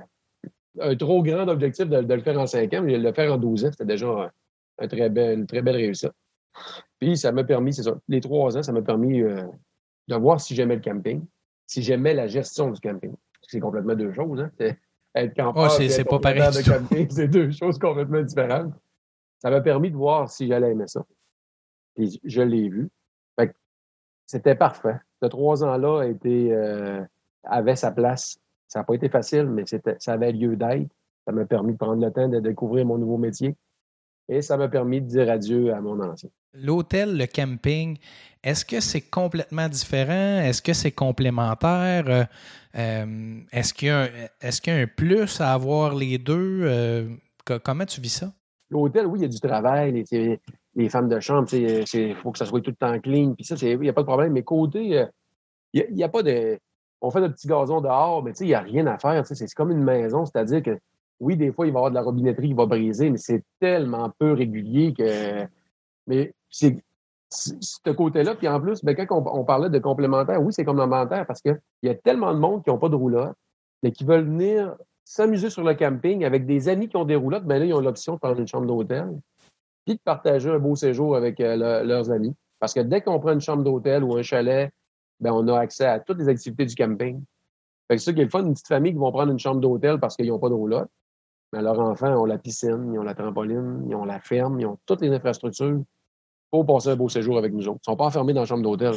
un 0.81 0.95
trop 0.95 1.23
grand 1.23 1.47
objectif 1.47 1.87
de, 1.87 2.13
le 2.13 2.21
faire 2.21 2.39
en 2.39 2.45
cinq 2.45 2.73
ans, 2.73 2.81
mais 2.81 2.97
de 2.97 3.03
le 3.03 3.13
faire 3.13 3.31
en 3.33 3.37
12 3.37 3.65
ans, 3.65 3.71
c'était 3.71 3.85
déjà 3.85 4.31
un 4.79 4.87
très 4.87 5.07
une 5.07 5.47
très 5.47 5.61
belle 5.61 5.77
réussite. 5.77 6.11
Puis 6.99 7.17
ça 7.17 7.31
m'a 7.31 7.43
permis, 7.45 7.73
c'est 7.73 7.83
ça, 7.83 7.97
les 8.09 8.19
trois 8.19 8.57
ans, 8.57 8.63
ça 8.63 8.71
m'a 8.73 8.81
permis 8.81 9.21
euh, 9.21 9.43
de 10.07 10.15
voir 10.15 10.41
si 10.41 10.55
j'aimais 10.55 10.75
le 10.75 10.81
camping, 10.81 11.23
si 11.65 11.81
j'aimais 11.81 12.13
la 12.13 12.27
gestion 12.27 12.71
du 12.71 12.81
camping. 12.81 13.13
C'est 13.43 13.59
complètement 13.59 13.95
deux 13.95 14.11
choses. 14.13 14.41
Hein? 14.41 14.51
Être 15.15 15.33
campeur 15.33 15.71
oh, 15.73 15.83
c'est 15.87 16.03
pas 16.03 16.19
pareil. 16.19 16.41
De 16.41 16.69
camping, 16.69 17.07
c'est 17.09 17.29
deux 17.29 17.51
choses 17.51 17.79
complètement 17.79 18.21
différentes 18.21 18.73
ça 19.39 19.49
m'a 19.49 19.61
permis 19.61 19.91
de 19.91 19.95
voir 19.95 20.29
si 20.29 20.47
j'allais 20.47 20.71
aimer 20.71 20.87
ça. 20.87 21.05
Et 21.97 22.07
je 22.23 22.41
l'ai 22.41 22.69
vu. 22.69 22.89
C'était 24.25 24.55
parfait. 24.55 24.97
Ce 25.21 25.27
trois 25.27 25.63
ans-là 25.63 26.11
euh, 26.25 27.05
avait 27.43 27.75
sa 27.75 27.91
place. 27.91 28.37
Ça 28.67 28.79
n'a 28.79 28.83
pas 28.83 28.95
été 28.95 29.09
facile, 29.09 29.45
mais 29.45 29.63
ça 29.99 30.13
avait 30.13 30.31
lieu 30.31 30.55
d'être. 30.55 30.89
Ça 31.25 31.31
m'a 31.31 31.45
permis 31.45 31.73
de 31.73 31.77
prendre 31.77 32.03
le 32.03 32.11
temps 32.11 32.27
de 32.27 32.39
découvrir 32.39 32.85
mon 32.85 32.97
nouveau 32.97 33.17
métier. 33.17 33.55
Et 34.27 34.41
ça 34.41 34.57
m'a 34.57 34.67
permis 34.67 35.01
de 35.01 35.07
dire 35.07 35.29
adieu 35.29 35.71
à 35.73 35.81
mon 35.81 36.01
ancien. 36.01 36.29
L'hôtel, 36.53 37.17
le 37.17 37.27
camping, 37.27 37.97
est-ce 38.43 38.65
que 38.65 38.79
c'est 38.79 39.01
complètement 39.01 39.69
différent? 39.69 40.39
Est-ce 40.41 40.61
que 40.61 40.73
c'est 40.73 40.91
complémentaire? 40.91 42.05
Euh, 42.07 42.23
euh, 42.77 43.39
est-ce 43.51 43.73
qu'il 43.73 43.89
y, 43.89 44.71
a 44.71 44.81
un 44.81 44.87
plus 44.87 45.39
à 45.41 45.53
avoir 45.53 45.93
les 45.93 46.17
deux? 46.17 47.19
comment 47.63 47.85
tu 47.85 48.01
vis 48.01 48.09
ça? 48.09 48.33
L'hôtel, 48.69 49.05
oui, 49.05 49.19
il 49.19 49.21
y 49.23 49.25
a 49.25 49.29
du 49.29 49.39
travail, 49.39 50.05
les, 50.75 50.89
femmes 50.89 51.07
de 51.07 51.19
chambre, 51.19 51.53
il 51.53 52.15
faut 52.15 52.31
que 52.31 52.37
ça 52.37 52.45
soit 52.45 52.61
tout 52.61 52.71
le 52.71 52.75
temps 52.75 52.99
clean, 52.99 53.33
puis 53.33 53.45
ça, 53.45 53.55
il 53.61 53.79
n'y 53.79 53.89
a 53.89 53.93
pas 53.93 54.01
de 54.01 54.07
problème. 54.07 54.33
Mais 54.33 54.43
côté, 54.43 54.99
euh, 54.99 55.05
il 55.73 55.93
n'y 55.93 56.03
a, 56.03 56.09
pas 56.09 56.23
de. 56.23 56.57
On 57.01 57.11
fait 57.11 57.21
de 57.21 57.27
petits 57.27 57.47
gazons 57.47 57.81
dehors, 57.81 58.23
mais 58.23 58.31
il 58.39 58.47
n'y 58.47 58.53
a 58.53 58.61
rien 58.61 58.87
à 58.87 58.97
faire. 58.97 59.25
C'est 59.25 59.53
comme 59.53 59.71
une 59.71 59.83
maison, 59.83 60.25
c'est-à-dire 60.25 60.63
que 60.63 60.79
oui, 61.19 61.37
des 61.37 61.51
fois, 61.51 61.67
il 61.67 61.73
va 61.73 61.77
y 61.77 61.79
avoir 61.79 61.91
de 61.91 61.95
la 61.95 62.01
robinetterie 62.01 62.49
qui 62.49 62.53
va 62.53 62.65
briser, 62.65 63.09
mais 63.09 63.17
c'est 63.17 63.43
tellement 63.59 64.11
peu 64.17 64.33
régulier 64.33 64.93
que. 64.93 65.45
Mais 66.07 66.33
c'est 66.49 66.77
ce 67.29 67.89
côté-là. 67.91 68.35
Puis 68.35 68.47
en 68.47 68.59
plus, 68.59 68.83
ben, 68.83 68.95
quand 68.95 69.23
on, 69.25 69.43
parlait 69.43 69.69
de 69.69 69.79
complémentaire, 69.79 70.41
oui, 70.41 70.53
c'est 70.53 70.65
complémentaire 70.65 71.25
parce 71.25 71.41
qu'il 71.41 71.59
y 71.83 71.89
a 71.89 71.95
tellement 71.95 72.33
de 72.33 72.39
monde 72.39 72.63
qui 72.63 72.69
n'ont 72.69 72.77
pas 72.77 72.89
de 72.89 72.95
roulotte, 72.95 73.35
mais 73.83 73.91
qui 73.91 74.03
veulent 74.03 74.25
venir 74.25 74.75
s'amuser 75.05 75.49
sur 75.49 75.63
le 75.63 75.75
camping 75.75 76.25
avec 76.25 76.45
des 76.45 76.67
amis 76.67 76.89
qui 76.89 76.97
ont 76.97 77.05
des 77.05 77.15
roulottes, 77.15 77.45
ben 77.45 77.59
là, 77.59 77.65
ils 77.65 77.73
ont 77.73 77.79
l'option 77.79 78.15
de 78.15 78.19
prendre 78.19 78.39
une 78.39 78.47
chambre 78.47 78.65
d'hôtel 78.65 79.07
puis 79.85 79.95
de 79.95 79.99
partager 80.03 80.49
un 80.49 80.57
beau 80.57 80.75
séjour 80.75 81.15
avec 81.15 81.39
euh, 81.39 81.83
leurs 81.83 82.11
amis. 82.11 82.33
Parce 82.59 82.73
que 82.73 82.79
dès 82.79 83.01
qu'on 83.01 83.19
prend 83.19 83.33
une 83.33 83.41
chambre 83.41 83.63
d'hôtel 83.63 84.03
ou 84.03 84.17
un 84.17 84.23
chalet, 84.23 84.71
ben, 85.19 85.31
on 85.31 85.47
a 85.47 85.59
accès 85.59 85.85
à 85.85 85.99
toutes 85.99 86.17
les 86.17 86.27
activités 86.27 86.65
du 86.65 86.73
camping. 86.73 87.23
C'est 87.89 87.99
ça 87.99 88.13
qui 88.13 88.21
est 88.21 88.23
le 88.23 88.29
fun, 88.29 88.43
une 88.43 88.53
petite 88.53 88.67
famille 88.67 88.93
qui 88.93 88.97
vont 88.97 89.11
prendre 89.11 89.31
une 89.31 89.37
chambre 89.37 89.61
d'hôtel 89.61 89.99
parce 89.99 90.15
qu'ils 90.15 90.27
n'ont 90.27 90.39
pas 90.39 90.49
de 90.49 90.55
roulotte. 90.55 90.89
Mais 91.53 91.61
leurs 91.61 91.79
enfants 91.79 92.11
ont 92.19 92.25
la 92.25 92.39
piscine, 92.39 92.91
ils 92.91 92.97
ont 92.97 93.03
la 93.03 93.13
trampoline, 93.13 93.85
ils 93.87 93.95
ont 93.95 94.05
la 94.05 94.19
ferme, 94.19 94.59
ils 94.59 94.65
ont 94.65 94.79
toutes 94.87 95.01
les 95.01 95.11
infrastructures 95.11 95.83
pour 96.49 96.65
passer 96.65 96.89
un 96.89 96.95
beau 96.95 97.09
séjour 97.09 97.37
avec 97.37 97.53
nous 97.53 97.67
autres. 97.67 97.81
Ils 97.85 97.91
ne 97.91 97.93
sont 97.93 97.97
pas 97.97 98.05
enfermés 98.05 98.33
dans 98.33 98.41
la 98.41 98.47
chambre 98.47 98.63
d'hôtel. 98.63 98.95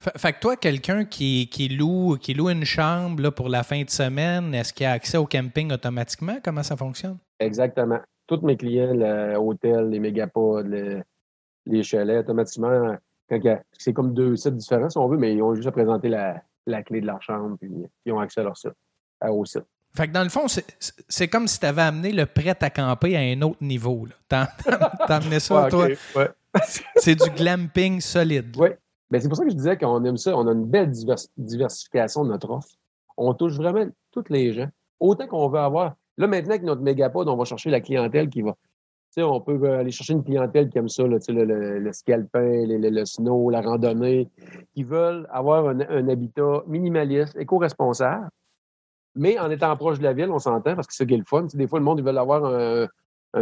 Fait, 0.00 0.32
que 0.32 0.40
toi, 0.40 0.56
quelqu'un 0.56 1.04
qui, 1.04 1.48
qui, 1.48 1.68
loue, 1.68 2.16
qui 2.18 2.32
loue 2.32 2.48
une 2.48 2.64
chambre 2.64 3.22
là, 3.22 3.30
pour 3.30 3.50
la 3.50 3.62
fin 3.62 3.82
de 3.82 3.90
semaine, 3.90 4.54
est-ce 4.54 4.72
qu'il 4.72 4.86
a 4.86 4.92
accès 4.92 5.18
au 5.18 5.26
camping 5.26 5.70
automatiquement? 5.72 6.38
Comment 6.42 6.62
ça 6.62 6.74
fonctionne? 6.74 7.18
Exactement. 7.38 8.00
Tous 8.26 8.40
mes 8.40 8.56
clients, 8.56 8.94
l'hôtel, 8.94 9.90
les 9.90 9.98
mégapodes, 9.98 10.68
les, 11.66 11.82
chalets, 11.82 12.20
automatiquement, 12.20 12.96
c'est 13.78 13.92
comme 13.92 14.14
deux 14.14 14.36
sites 14.36 14.56
différents 14.56 14.88
si 14.88 14.96
on 14.96 15.06
veut, 15.06 15.18
mais 15.18 15.34
ils 15.34 15.42
ont 15.42 15.54
juste 15.54 15.68
à 15.68 15.72
présenter 15.72 16.08
la, 16.08 16.82
clé 16.82 17.02
de 17.02 17.06
leur 17.06 17.20
chambre 17.20 17.58
puis 17.60 17.70
ils 18.06 18.12
ont 18.12 18.20
accès 18.20 18.40
à 18.40 18.44
leur 18.44 18.56
site, 18.56 18.72
au 19.22 19.44
site. 19.44 19.64
Fait 19.94 20.06
que 20.06 20.12
dans 20.12 20.22
le 20.22 20.30
fond, 20.30 20.46
c'est 20.48 21.28
comme 21.28 21.46
si 21.46 21.60
tu 21.60 21.66
avais 21.66 21.82
amené 21.82 22.12
le 22.12 22.24
prêt 22.24 22.56
à 22.58 22.70
camper 22.70 23.16
à 23.16 23.20
un 23.20 23.42
autre 23.42 23.62
niveau. 23.62 24.06
T'as 24.28 24.48
amené 25.08 25.40
ça, 25.40 25.68
toi. 25.68 25.88
c'est 26.96 27.16
du 27.16 27.28
glamping 27.30 28.00
solide. 28.00 28.56
Oui. 28.56 28.70
Ben, 29.10 29.20
c'est 29.20 29.28
pour 29.28 29.36
ça 29.36 29.44
que 29.44 29.50
je 29.50 29.56
disais 29.56 29.76
qu'on 29.76 30.04
aime 30.04 30.16
ça. 30.16 30.36
On 30.36 30.46
a 30.46 30.52
une 30.52 30.66
belle 30.66 30.90
diversification 31.36 32.24
de 32.24 32.30
notre 32.30 32.50
offre. 32.50 32.68
On 33.16 33.34
touche 33.34 33.56
vraiment 33.56 33.86
toutes 34.12 34.30
les 34.30 34.52
gens. 34.52 34.68
Autant 35.00 35.26
qu'on 35.26 35.48
veut 35.48 35.58
avoir. 35.58 35.96
Là, 36.16 36.26
maintenant, 36.26 36.50
avec 36.50 36.62
notre 36.62 36.82
mégapod, 36.82 37.28
on 37.28 37.36
va 37.36 37.44
chercher 37.44 37.70
la 37.70 37.80
clientèle 37.80 38.28
qui 38.28 38.42
va. 38.42 38.52
Tu 38.52 39.14
sais, 39.14 39.22
on 39.22 39.40
peut 39.40 39.60
aller 39.72 39.90
chercher 39.90 40.12
une 40.12 40.22
clientèle 40.22 40.68
qui 40.68 40.78
aime 40.78 40.88
ça, 40.88 41.02
le, 41.02 41.18
le, 41.28 41.78
le, 41.80 41.92
scalpin, 41.92 42.64
le, 42.66 43.04
snow, 43.04 43.50
la 43.50 43.60
randonnée, 43.60 44.28
qui 44.72 44.84
veulent 44.84 45.26
avoir 45.30 45.66
un, 45.66 45.80
un 45.80 46.08
habitat 46.08 46.62
minimaliste, 46.68 47.36
éco-responsable, 47.36 48.28
mais 49.14 49.38
en 49.38 49.50
étant 49.50 49.76
proche 49.76 49.98
de 49.98 50.04
la 50.04 50.12
ville, 50.12 50.30
on 50.30 50.38
s'entend, 50.38 50.74
parce 50.74 50.86
que 50.86 50.92
c'est 50.92 51.04
ça 51.04 51.06
qui 51.06 51.14
est 51.14 51.18
le 51.18 51.24
fun. 51.24 51.46
des 51.52 51.66
fois, 51.66 51.78
le 51.78 51.84
monde, 51.84 51.98
ils 51.98 52.04
veulent 52.04 52.18
avoir 52.18 52.44
un, 52.44 52.86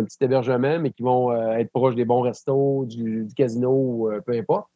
petit 0.05 0.19
hébergement, 0.21 0.79
mais 0.81 0.91
qui 0.91 1.03
vont 1.03 1.31
euh, 1.31 1.53
être 1.53 1.71
proches 1.71 1.95
des 1.95 2.05
bons 2.05 2.21
restos, 2.21 2.85
du, 2.87 3.29
casino, 3.37 4.11
euh, 4.11 4.21
peu 4.21 4.33
importe. 4.33 4.69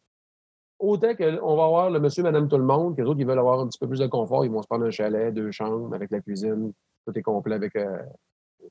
Autant 0.83 1.15
qu'on 1.15 1.57
va 1.57 1.65
avoir 1.65 1.91
le 1.91 2.01
monsieur, 2.01 2.25
madame, 2.25 2.49
tout 2.49 2.59
le 2.59 2.65
monde, 2.65 2.97
que 2.97 3.03
les 3.03 3.09
autres, 3.09 3.21
ils 3.21 3.27
veulent 3.27 3.39
avoir 3.39 3.61
un 3.61 3.69
petit 3.69 3.79
peu 3.79 3.87
plus 3.87 4.01
de 4.01 4.07
confort. 4.09 4.45
Ils 4.45 4.51
vont 4.51 4.63
se 4.63 4.67
prendre 4.67 4.85
un 4.85 4.91
chalet, 4.91 5.33
deux 5.33 5.53
chambres, 5.53 5.95
avec 5.95 6.11
la 6.11 6.21
cuisine. 6.21 6.73
Tout 7.07 7.17
est 7.17 7.23
complet 7.23 7.55
avec 7.55 7.77
euh, 7.77 7.99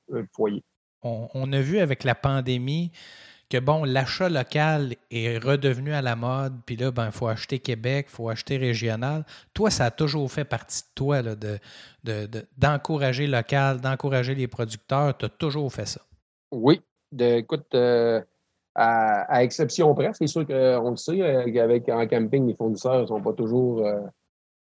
le 0.09 0.27
foyer. 0.35 0.61
on, 1.03 1.53
a 1.53 1.61
vu 1.61 1.79
avec 1.79 2.03
la 2.03 2.13
pandémie 2.13 2.91
que 3.49 3.59
bon, 3.59 3.83
l'achat 3.83 4.29
local 4.29 4.95
est 5.09 5.37
redevenu 5.37 5.93
à 5.93 6.01
la 6.01 6.15
mode, 6.15 6.53
puis 6.65 6.77
là, 6.77 6.91
ben, 6.91 7.07
il 7.07 7.11
faut 7.11 7.27
acheter 7.27 7.59
Québec, 7.59 8.07
il 8.09 8.15
faut 8.15 8.29
acheter 8.29 8.57
régional. 8.57 9.25
Toi, 9.53 9.69
ça 9.69 9.85
a 9.85 9.91
toujours 9.91 10.31
fait 10.31 10.45
partie 10.45 10.83
de 10.83 10.87
toi, 10.95 11.21
là, 11.21 11.35
de, 11.35 12.27
d'encourager 12.57 13.27
local, 13.27 13.81
d'encourager 13.81 14.35
les 14.35 14.47
producteurs. 14.47 15.17
Tu 15.17 15.25
as 15.25 15.29
toujours 15.29 15.71
fait 15.71 15.85
ça. 15.85 16.01
Oui. 16.51 16.81
écoute, 17.19 17.73
euh, 17.73 18.21
à, 18.75 19.43
exception 19.43 19.93
près, 19.93 20.11
c'est 20.13 20.27
sûr 20.27 20.45
qu'on 20.45 20.91
le 20.91 20.95
sait, 20.95 21.21
euh, 21.21 21.63
avec 21.63 21.89
en 21.89 22.07
camping, 22.07 22.47
les 22.47 22.55
fournisseurs 22.55 23.01
ne 23.01 23.05
sont 23.07 23.21
pas 23.21 23.33
toujours. 23.33 23.85
Euh, 23.85 23.99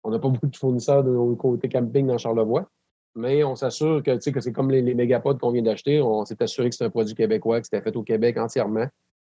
on 0.03 0.11
n'a 0.11 0.19
pas 0.19 0.29
beaucoup 0.29 0.47
de 0.47 0.55
fournisseurs 0.55 1.03
de 1.03 1.33
côté 1.35 1.69
camping 1.69 2.07
dans 2.07 2.17
Charlevoix 2.17 2.67
mais 3.15 3.43
on 3.43 3.55
s'assure 3.55 4.01
que, 4.01 4.29
que 4.29 4.41
c'est 4.41 4.51
comme 4.51 4.71
les, 4.71 4.81
les 4.81 4.95
mégapods 4.95 5.37
qu'on 5.37 5.51
vient 5.51 5.61
d'acheter. 5.61 6.01
On 6.01 6.25
s'est 6.25 6.41
assuré 6.41 6.69
que 6.69 6.75
c'est 6.75 6.83
un 6.83 6.89
produit 6.89 7.15
québécois, 7.15 7.59
que 7.59 7.67
c'était 7.67 7.81
fait 7.81 7.95
au 7.95 8.03
Québec 8.03 8.37
entièrement. 8.37 8.87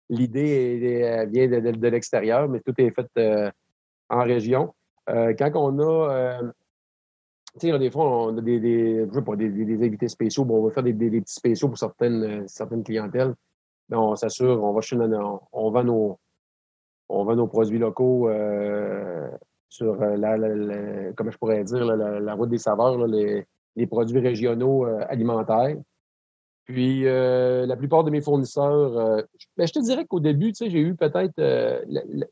L'idée 0.08 1.26
vient 1.30 1.48
de, 1.48 1.88
l'extérieur, 1.88 2.48
mais 2.48 2.60
tout 2.60 2.74
est 2.78 2.90
fait 2.90 3.08
euh, 3.18 3.50
en 4.08 4.22
région. 4.22 4.74
Euh, 5.10 5.34
quand 5.38 5.50
on 5.56 5.78
a, 5.80 6.12
euh, 6.12 6.50
tu 7.60 7.70
sais, 7.70 7.78
des 7.78 7.90
fois, 7.90 8.26
on 8.26 8.38
a 8.38 8.40
des, 8.40 8.60
des, 8.60 9.06
des, 9.06 9.86
invités 9.86 10.08
spéciaux. 10.08 10.44
Bon, 10.44 10.60
on 10.60 10.68
va 10.68 10.70
faire 10.70 10.82
des, 10.82 10.92
petits 10.94 11.34
spéciaux 11.34 11.68
pour 11.68 11.78
certaines, 11.78 12.46
certaines 12.48 12.84
clientèles. 12.84 13.34
Mais 13.88 13.96
on 13.96 14.16
s'assure, 14.16 14.62
on 14.62 14.72
va 14.72 14.80
on, 15.52 15.70
vend 15.70 15.84
nos, 15.84 16.18
on 17.08 17.24
vend 17.24 17.36
nos 17.36 17.46
produits 17.46 17.78
locaux 17.78 18.28
sur 19.68 19.96
la, 19.96 20.36
comment 21.14 21.30
je 21.30 21.38
pourrais 21.38 21.64
dire, 21.64 21.84
la, 21.84 22.34
route 22.34 22.48
des 22.48 22.58
saveurs, 22.58 23.06
les, 23.06 23.46
produits 23.86 24.20
régionaux 24.20 24.86
euh, 24.86 25.04
alimentaires. 25.08 25.76
Puis 26.64 27.06
euh, 27.06 27.64
la 27.66 27.76
plupart 27.76 28.02
de 28.02 28.10
mes 28.10 28.20
fournisseurs, 28.20 28.98
euh, 28.98 29.22
ben, 29.56 29.66
je 29.66 29.72
te 29.72 29.78
dirais 29.78 30.04
qu'au 30.04 30.18
début, 30.18 30.52
tu 30.52 30.64
sais, 30.64 30.70
j'ai 30.70 30.80
eu 30.80 30.96
peut-être, 30.96 31.40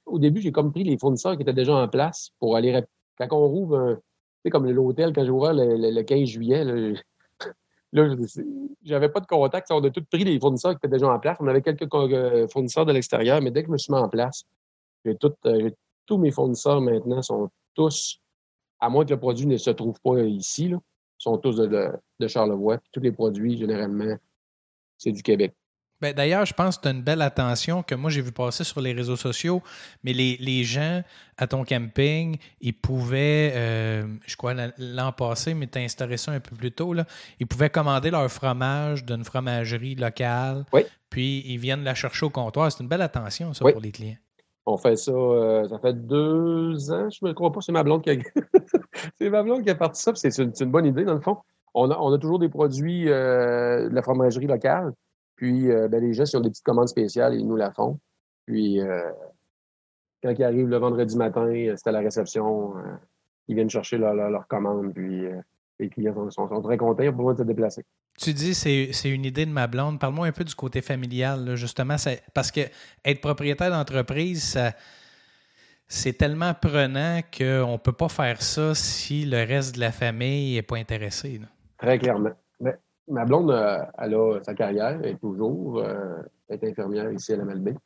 au 0.07 0.19
début, 0.19 0.41
j'ai 0.41 0.51
comme 0.51 0.73
pris 0.73 0.85
les 0.85 0.99
fournisseurs 0.99 1.37
qui 1.37 1.43
étaient 1.43 1.53
déjà 1.53 1.75
en 1.77 1.89
place 1.89 2.31
pour 2.41 2.57
aller, 2.57 2.83
quand 3.19 3.29
on 3.31 3.47
rouvre 3.47 3.79
un, 3.79 3.95
tu 3.95 4.01
sais, 4.45 4.51
comme 4.51 4.69
l'hôtel, 4.69 5.13
quand 5.13 5.25
j'ai 5.25 5.31
ouvert 5.31 5.53
le, 5.55 6.03
15 6.03 6.25
juillet, 6.27 6.65
là 7.95 8.15
j'avais 8.85 9.09
pas 9.09 9.21
de 9.21 9.27
contact. 9.27 9.71
On 9.71 9.83
a 9.83 9.91
tous 9.91 10.05
pris 10.05 10.25
les 10.25 10.39
fournisseurs 10.39 10.73
qui 10.73 10.79
étaient 10.79 10.89
déjà 10.89 11.09
en 11.09 11.19
place. 11.19 11.39
On 11.41 11.47
avait 11.47 11.63
quelques 11.63 11.89
fournisseurs 12.51 12.85
de 12.85 12.93
l'extérieur, 12.93 13.41
mais 13.41 13.51
dès 13.51 13.63
que 13.63 13.69
je 13.69 13.73
me 13.73 13.79
suis 13.79 13.93
mis 13.93 13.99
en 13.99 14.09
place, 14.09 14.45
j'ai 15.05 15.17
tous 16.07 16.19
mes 16.19 16.31
fournisseurs 16.31 16.81
maintenant 16.81 17.23
sont 17.23 17.51
tous, 17.75 18.21
à 18.81 18.89
moins 18.89 19.05
que 19.05 19.11
le 19.11 19.19
produit 19.19 19.47
ne 19.47 19.57
se 19.57 19.71
trouve 19.71 19.99
pas 20.01 20.21
ici, 20.23 20.73
sont 21.19 21.39
tous 21.39 21.57
de, 21.57 22.29
Charlevoix. 22.29 22.79
Tous 22.93 23.01
les 23.01 23.13
produits, 23.13 23.57
généralement, 23.57 24.17
c'est 24.99 25.13
du 25.13 25.23
Québec. 25.23 25.55
Ben, 26.05 26.13
d'ailleurs, 26.13 26.45
je 26.45 26.53
pense 26.53 26.77
que 26.77 26.83
tu 26.83 26.89
as 26.89 26.91
une 26.91 27.01
belle 27.01 27.23
attention 27.23 27.83
que 27.83 27.95
moi 27.95 28.11
j'ai 28.11 28.21
vu 28.21 28.31
passer 28.31 28.63
sur 28.63 28.83
les 28.83 28.93
réseaux 28.93 29.17
sociaux, 29.17 29.63
mais 30.03 30.13
les, 30.13 30.63
gens 30.63 31.03
à 31.39 31.47
ton 31.47 31.65
camping, 31.65 32.37
ils 32.61 32.75
pouvaient, 32.75 33.53
euh, 33.55 34.05
je 34.27 34.37
crois 34.37 34.53
l'an 34.77 35.13
passé, 35.13 35.55
mais 35.55 35.67
tu 35.67 35.79
as 35.79 35.81
instauré 35.81 36.19
ça 36.19 36.33
un 36.33 36.41
peu 36.41 36.55
plus 36.55 36.73
tôt, 36.73 36.93
là, 36.93 37.07
ils 37.41 37.47
pouvaient 37.47 37.71
commander 37.71 38.11
leur 38.11 38.31
fromage 38.31 39.07
d'une 39.07 39.25
fromagerie 39.25 39.95
locale, 39.95 40.67
oui. 40.75 40.83
puis 41.09 41.43
ils 41.47 41.57
viennent 41.57 41.85
la 41.85 41.95
chercher 41.95 42.27
au 42.27 42.31
comptoir. 42.31 42.71
C'est 42.71 42.83
une 42.83 42.89
belle 42.91 43.01
attention, 43.01 43.55
ça, 43.55 43.65
pour 43.65 43.81
les 43.81 43.91
clients. 43.91 44.19
On 44.67 44.77
fait 44.77 44.97
ça, 44.97 45.11
euh, 45.11 45.67
ça 45.67 45.79
fait 45.79 45.95
deux 45.95 46.93
ans, 46.93 47.09
je 47.09 47.19
ne 47.23 47.29
me 47.29 47.33
crois 47.33 47.51
pas, 47.51 47.63
c'est 47.63 47.73
ma 47.73 47.83
blonde 47.83 48.03
qui 48.03 48.11
a, 48.11 48.17
c'est 49.19 49.31
ma 49.31 49.43
blonde 49.43 49.63
qui 49.63 49.71
a 49.71 49.75
parti 49.75 50.03
ça, 50.03 50.13
c'est 50.15 50.37
une, 50.37 50.53
une, 50.61 50.71
bonne 50.71 50.85
idée 50.85 51.05
dans 51.05 51.15
le 51.15 51.23
fond. 51.23 51.39
On 51.73 51.91
a, 51.91 51.97
on 51.99 52.13
a 52.13 52.19
toujours 52.19 52.39
des 52.39 52.51
produits 52.51 53.09
euh, 53.09 53.89
de 53.89 53.95
la 53.95 54.03
fromagerie 54.03 54.47
locale, 54.47 54.93
puis 55.37 55.71
euh, 55.71 55.89
ben, 55.89 56.03
les 56.03 56.13
gens, 56.13 56.25
s'ils 56.27 56.39
ont 56.39 56.43
des 56.43 56.51
petites 56.51 56.65
commandes 56.65 56.89
spéciales, 56.89 57.35
ils 57.35 57.47
nous 57.47 57.57
la 57.57 57.73
font. 57.73 57.99
Puis 58.47 58.79
quand 60.23 60.35
ils 60.39 60.45
arrivent 60.45 60.69
le 60.69 60.77
vendredi 60.77 61.17
matin, 61.17 61.51
c'est 61.77 61.89
à 61.89 61.93
la 61.93 62.01
réception, 62.01 62.75
ils 63.49 63.55
viennent 63.55 63.71
chercher 63.71 63.97
leur, 63.97 64.13
leur, 64.15 64.47
commande, 64.47 64.93
puis 64.93 65.23
les 65.79 65.89
clients 65.89 66.15
sont, 66.31 66.49
sont, 66.49 66.61
très 66.61 66.77
contents, 66.77 67.03
ils 67.03 67.09
ont 67.09 67.13
besoin 67.13 67.33
de 67.33 67.39
se 67.39 67.43
déplacer. 67.45 67.85
Tu 68.19 68.35
dis 68.35 68.55
c'est 68.55 68.91
c'est 68.93 69.09
une 69.09 69.25
idée 69.25 69.47
de 69.47 69.51
ma 69.51 69.67
blonde. 69.67 69.99
Parle-moi 69.99 70.27
un 70.27 70.33
peu 70.33 70.45
du 70.45 70.55
côté 70.55 70.83
familial, 70.83 71.57
justement. 71.57 71.97
Parce 72.35 72.51
que 72.51 72.61
être 73.03 73.23
propriétaire 73.23 73.71
d'entreprise, 73.71 74.59
c'est 75.89 76.15
tellement 76.15 76.55
prenant 76.55 77.21
qu'on 77.37 77.73
ne 77.73 77.77
peut 77.79 77.93
pas 77.93 78.09
faire 78.09 78.43
ça 78.43 78.75
si 78.75 79.25
le 79.25 79.39
reste 79.39 79.77
de 79.77 79.81
la 79.81 79.93
famille 79.93 80.55
n'est 80.55 80.63
pas 80.63 80.77
intéressé. 80.77 81.41
Très 81.79 81.99
clairement. 81.99 82.33
Ma 83.09 83.25
blonde, 83.25 83.51
euh, 83.51 83.79
elle 83.99 84.15
a 84.15 84.41
sa 84.43 84.55
carrière, 84.55 84.99
elle 85.03 85.11
est 85.11 85.19
toujours, 85.19 85.79
euh, 85.79 86.23
elle 86.49 86.59
est 86.63 86.71
infirmière 86.71 87.13
ici 87.13 87.33
à 87.33 87.37
la 87.37 87.45
Malbaie. 87.45 87.77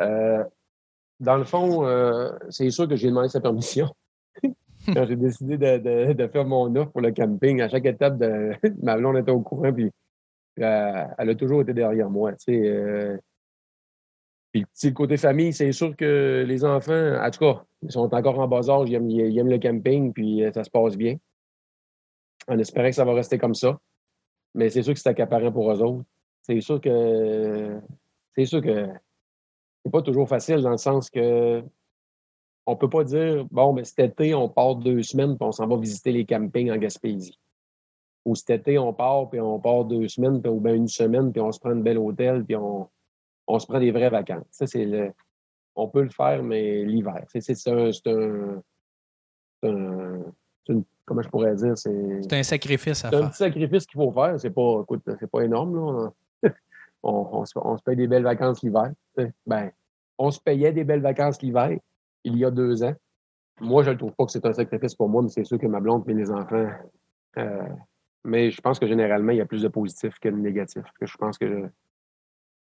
Euh, 0.00 0.44
dans 1.18 1.36
le 1.36 1.44
fond, 1.44 1.86
c'est 2.50 2.70
sûr 2.70 2.88
que 2.88 2.96
j'ai 2.96 3.08
demandé 3.08 3.28
sa 3.28 3.40
permission. 3.40 3.88
quand 4.92 5.04
j'ai 5.06 5.16
décidé 5.16 5.56
de, 5.56 6.12
de, 6.12 6.26
faire 6.26 6.44
mon 6.44 6.74
offre 6.76 6.90
pour 6.90 7.00
le 7.00 7.12
camping, 7.12 7.60
à 7.60 7.68
chaque 7.68 7.86
étape, 7.86 8.18
de, 8.18 8.52
ma 8.82 8.96
blonde 8.96 9.18
était 9.18 9.30
au 9.30 9.40
courant, 9.40 9.72
puis 9.72 9.90
elle, 10.56 11.30
a 11.30 11.34
toujours 11.34 11.62
été 11.62 11.72
derrière 11.72 12.10
moi. 12.10 12.32
Euh, 12.48 13.16
puis 14.52 14.66
le 14.82 14.90
côté 14.90 15.16
famille, 15.16 15.52
c'est 15.52 15.72
sûr 15.72 15.96
que 15.96 16.44
les 16.46 16.64
enfants, 16.64 17.16
en 17.22 17.30
tout 17.30 17.40
cas, 17.40 17.64
ils 17.82 17.92
sont 17.92 18.12
encore 18.12 18.38
en 18.38 18.48
bas 18.48 18.68
âge, 18.68 18.90
ils 18.90 19.38
aiment, 19.38 19.48
le 19.48 19.58
camping, 19.58 20.12
puis 20.12 20.44
ça 20.52 20.64
se 20.64 20.70
passe 20.70 20.96
bien. 20.96 21.16
En 22.48 22.58
espérant 22.58 22.88
que 22.88 22.94
ça 22.94 23.04
va 23.04 23.14
rester 23.14 23.38
comme 23.38 23.54
ça. 23.54 23.78
Mais 24.54 24.70
c'est 24.70 24.82
sûr 24.82 24.94
que 24.94 25.00
c'est 25.00 25.08
accaparant 25.08 25.52
pour 25.52 25.70
eux 25.72 25.82
autres. 25.82 26.04
C'est 26.42 26.60
sûr 26.60 26.80
que 26.80 27.80
c'est 28.34 28.46
sûr 28.46 28.60
que 28.60 28.88
c'est 29.84 29.90
pas 29.90 30.02
toujours 30.02 30.28
facile 30.28 30.60
dans 30.62 30.70
le 30.70 30.76
sens 30.76 31.10
que 31.10 31.62
on 32.66 32.76
peut 32.76 32.88
pas 32.88 33.04
dire, 33.04 33.44
bon, 33.50 33.72
mais 33.72 33.84
cet 33.84 33.98
été, 33.98 34.34
on 34.34 34.48
part 34.48 34.76
deux 34.76 35.02
semaines, 35.02 35.36
puis 35.36 35.46
on 35.46 35.52
s'en 35.52 35.66
va 35.66 35.76
visiter 35.76 36.12
les 36.12 36.24
campings 36.24 36.70
en 36.70 36.76
Gaspésie. 36.76 37.38
Ou 38.24 38.36
cet 38.36 38.50
été, 38.50 38.78
on 38.78 38.92
part, 38.92 39.28
puis 39.30 39.40
on 39.40 39.58
part 39.58 39.84
deux 39.84 40.06
semaines, 40.06 40.40
puis, 40.40 40.50
ou 40.50 40.60
bien 40.60 40.74
une 40.74 40.88
semaine, 40.88 41.32
puis 41.32 41.40
on 41.40 41.50
se 41.50 41.58
prend 41.58 41.70
un 41.70 41.80
bel 41.80 41.98
hôtel, 41.98 42.44
puis 42.44 42.54
on, 42.54 42.88
on 43.48 43.58
se 43.58 43.66
prend 43.66 43.80
des 43.80 43.90
vraies 43.90 44.10
vacances. 44.10 44.46
Ça, 44.52 44.68
c'est 44.68 44.84
le, 44.84 45.12
on 45.74 45.88
peut 45.88 46.02
le 46.02 46.10
faire, 46.10 46.42
mais 46.42 46.84
l'hiver. 46.84 47.24
C'est 47.28 47.68
un, 47.68 47.90
un, 49.64 50.22
comment 51.04 51.22
je 51.22 51.28
pourrais 51.28 51.54
dire, 51.54 51.76
c'est 51.76 52.32
un 52.32 52.42
sacrifice 52.42 53.04
à 53.04 53.10
faire. 53.10 53.18
C'est 53.18 53.24
un 53.24 53.28
petit 53.28 53.36
sacrifice 53.38 53.86
qu'il 53.86 54.00
faut 54.00 54.12
faire. 54.12 54.38
C'est 54.38 54.50
pas, 54.50 54.80
écoute, 54.82 55.02
c'est 55.18 55.30
pas 55.30 55.42
énorme. 55.42 55.76
Là. 55.76 56.12
on, 57.02 57.28
on, 57.32 57.44
se, 57.44 57.58
on, 57.58 57.76
se, 57.76 57.82
paye 57.82 57.96
des 57.96 58.06
belles 58.06 58.22
vacances 58.22 58.62
l'hiver. 58.62 58.92
Ben, 59.46 59.70
on 60.18 60.30
se 60.30 60.40
payait 60.40 60.72
des 60.72 60.84
belles 60.84 61.00
vacances 61.00 61.42
l'hiver 61.42 61.78
il 62.24 62.36
y 62.36 62.44
a 62.44 62.50
deux 62.50 62.82
ans. 62.82 62.94
Moi, 63.60 63.82
je 63.82 63.90
ne 63.90 63.96
trouve 63.96 64.12
pas 64.12 64.24
que 64.26 64.32
c'est 64.32 64.44
un 64.46 64.52
sacrifice 64.52 64.94
pour 64.94 65.08
moi, 65.08 65.22
mais 65.22 65.28
c'est 65.28 65.44
sûr 65.44 65.58
que 65.58 65.66
ma 65.66 65.80
blonde 65.80 66.08
et 66.08 66.14
les 66.14 66.30
enfants. 66.30 66.68
Euh, 67.38 67.68
mais 68.24 68.50
je 68.50 68.60
pense 68.60 68.78
que 68.78 68.86
généralement, 68.86 69.32
il 69.32 69.38
y 69.38 69.40
a 69.40 69.46
plus 69.46 69.62
de 69.62 69.68
positifs 69.68 70.18
que 70.18 70.28
de 70.28 70.36
négatifs. 70.36 70.84
je 71.00 71.16
pense 71.16 71.38
que 71.38 71.68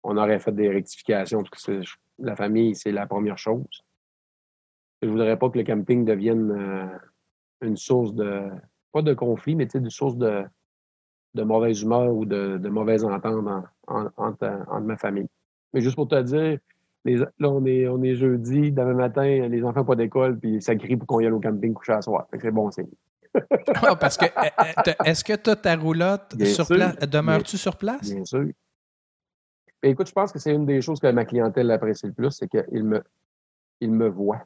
on 0.04 0.18
aurait 0.18 0.40
fait 0.40 0.52
des 0.52 0.70
rectifications 0.70 1.44
parce 1.44 1.66
que 1.66 1.82
la 2.18 2.36
famille, 2.36 2.76
c'est 2.76 2.92
la 2.92 3.06
première 3.06 3.38
chose. 3.38 3.84
Je 5.02 5.08
ne 5.08 5.12
voudrais 5.12 5.38
pas 5.38 5.50
que 5.50 5.58
le 5.58 5.64
camping 5.64 6.06
devienne 6.06 6.52
euh, 6.52 6.98
une 7.62 7.78
source 7.78 8.14
de, 8.14 8.50
pas 8.92 9.02
de 9.02 9.14
conflit, 9.14 9.56
mais 9.56 9.66
une 9.74 9.90
source 9.90 10.18
de, 10.18 10.44
de 11.34 11.44
mauvaise 11.44 11.82
humeur 11.82 12.14
ou 12.14 12.26
de, 12.26 12.58
de 12.58 12.70
mauvaise 12.70 13.04
entente 13.04 13.46
entre 13.88 14.82
ma 14.82 14.98
famille. 14.98 15.30
Mais 15.74 15.82
juste 15.82 15.96
pour 15.96 16.08
te 16.08 16.22
dire, 16.22 16.60
là, 17.06 17.50
on 17.50 17.66
est, 17.66 17.88
on 17.88 18.02
est 18.04 18.16
jeudi, 18.16 18.72
demain 18.72 18.94
matin, 18.94 19.48
les 19.48 19.64
enfants 19.64 19.86
pas 19.86 19.96
d'école, 19.96 20.38
puis 20.40 20.62
ça 20.62 20.76
crie 20.76 20.98
pour 20.98 21.08
qu'on 21.08 21.20
y 21.20 21.26
aille 21.26 21.32
au 21.32 21.40
camping 21.40 21.74
coucher 21.74 21.94
à 21.94 22.02
soir. 22.02 22.28
C'est 22.40 22.52
bon 22.52 22.72
c'est 22.72 22.88
Ah, 23.76 23.96
parce 23.96 24.18
que 24.18 24.26
est-ce 25.06 25.24
que 25.24 25.34
tu 25.34 25.50
as 25.50 25.56
ta 25.56 25.76
roulotte 25.76 26.36
sur 26.44 26.68
place? 26.68 26.98
Demeures-tu 26.98 27.58
sur 27.58 27.78
place? 27.78 28.14
Bien 28.14 28.26
sûr. 28.26 28.48
écoute, 29.84 30.08
je 30.08 30.12
pense 30.12 30.34
que 30.34 30.40
c'est 30.40 30.54
une 30.54 30.66
des 30.66 30.82
choses 30.82 31.00
que 31.00 31.08
ma 31.08 31.24
clientèle 31.24 31.72
apprécie 31.72 32.08
le 32.08 32.14
plus, 32.14 32.32
c'est 32.32 32.50
qu'il 32.50 32.84
me, 32.84 33.02
il 33.80 33.92
me 33.92 34.10
voit. 34.10 34.46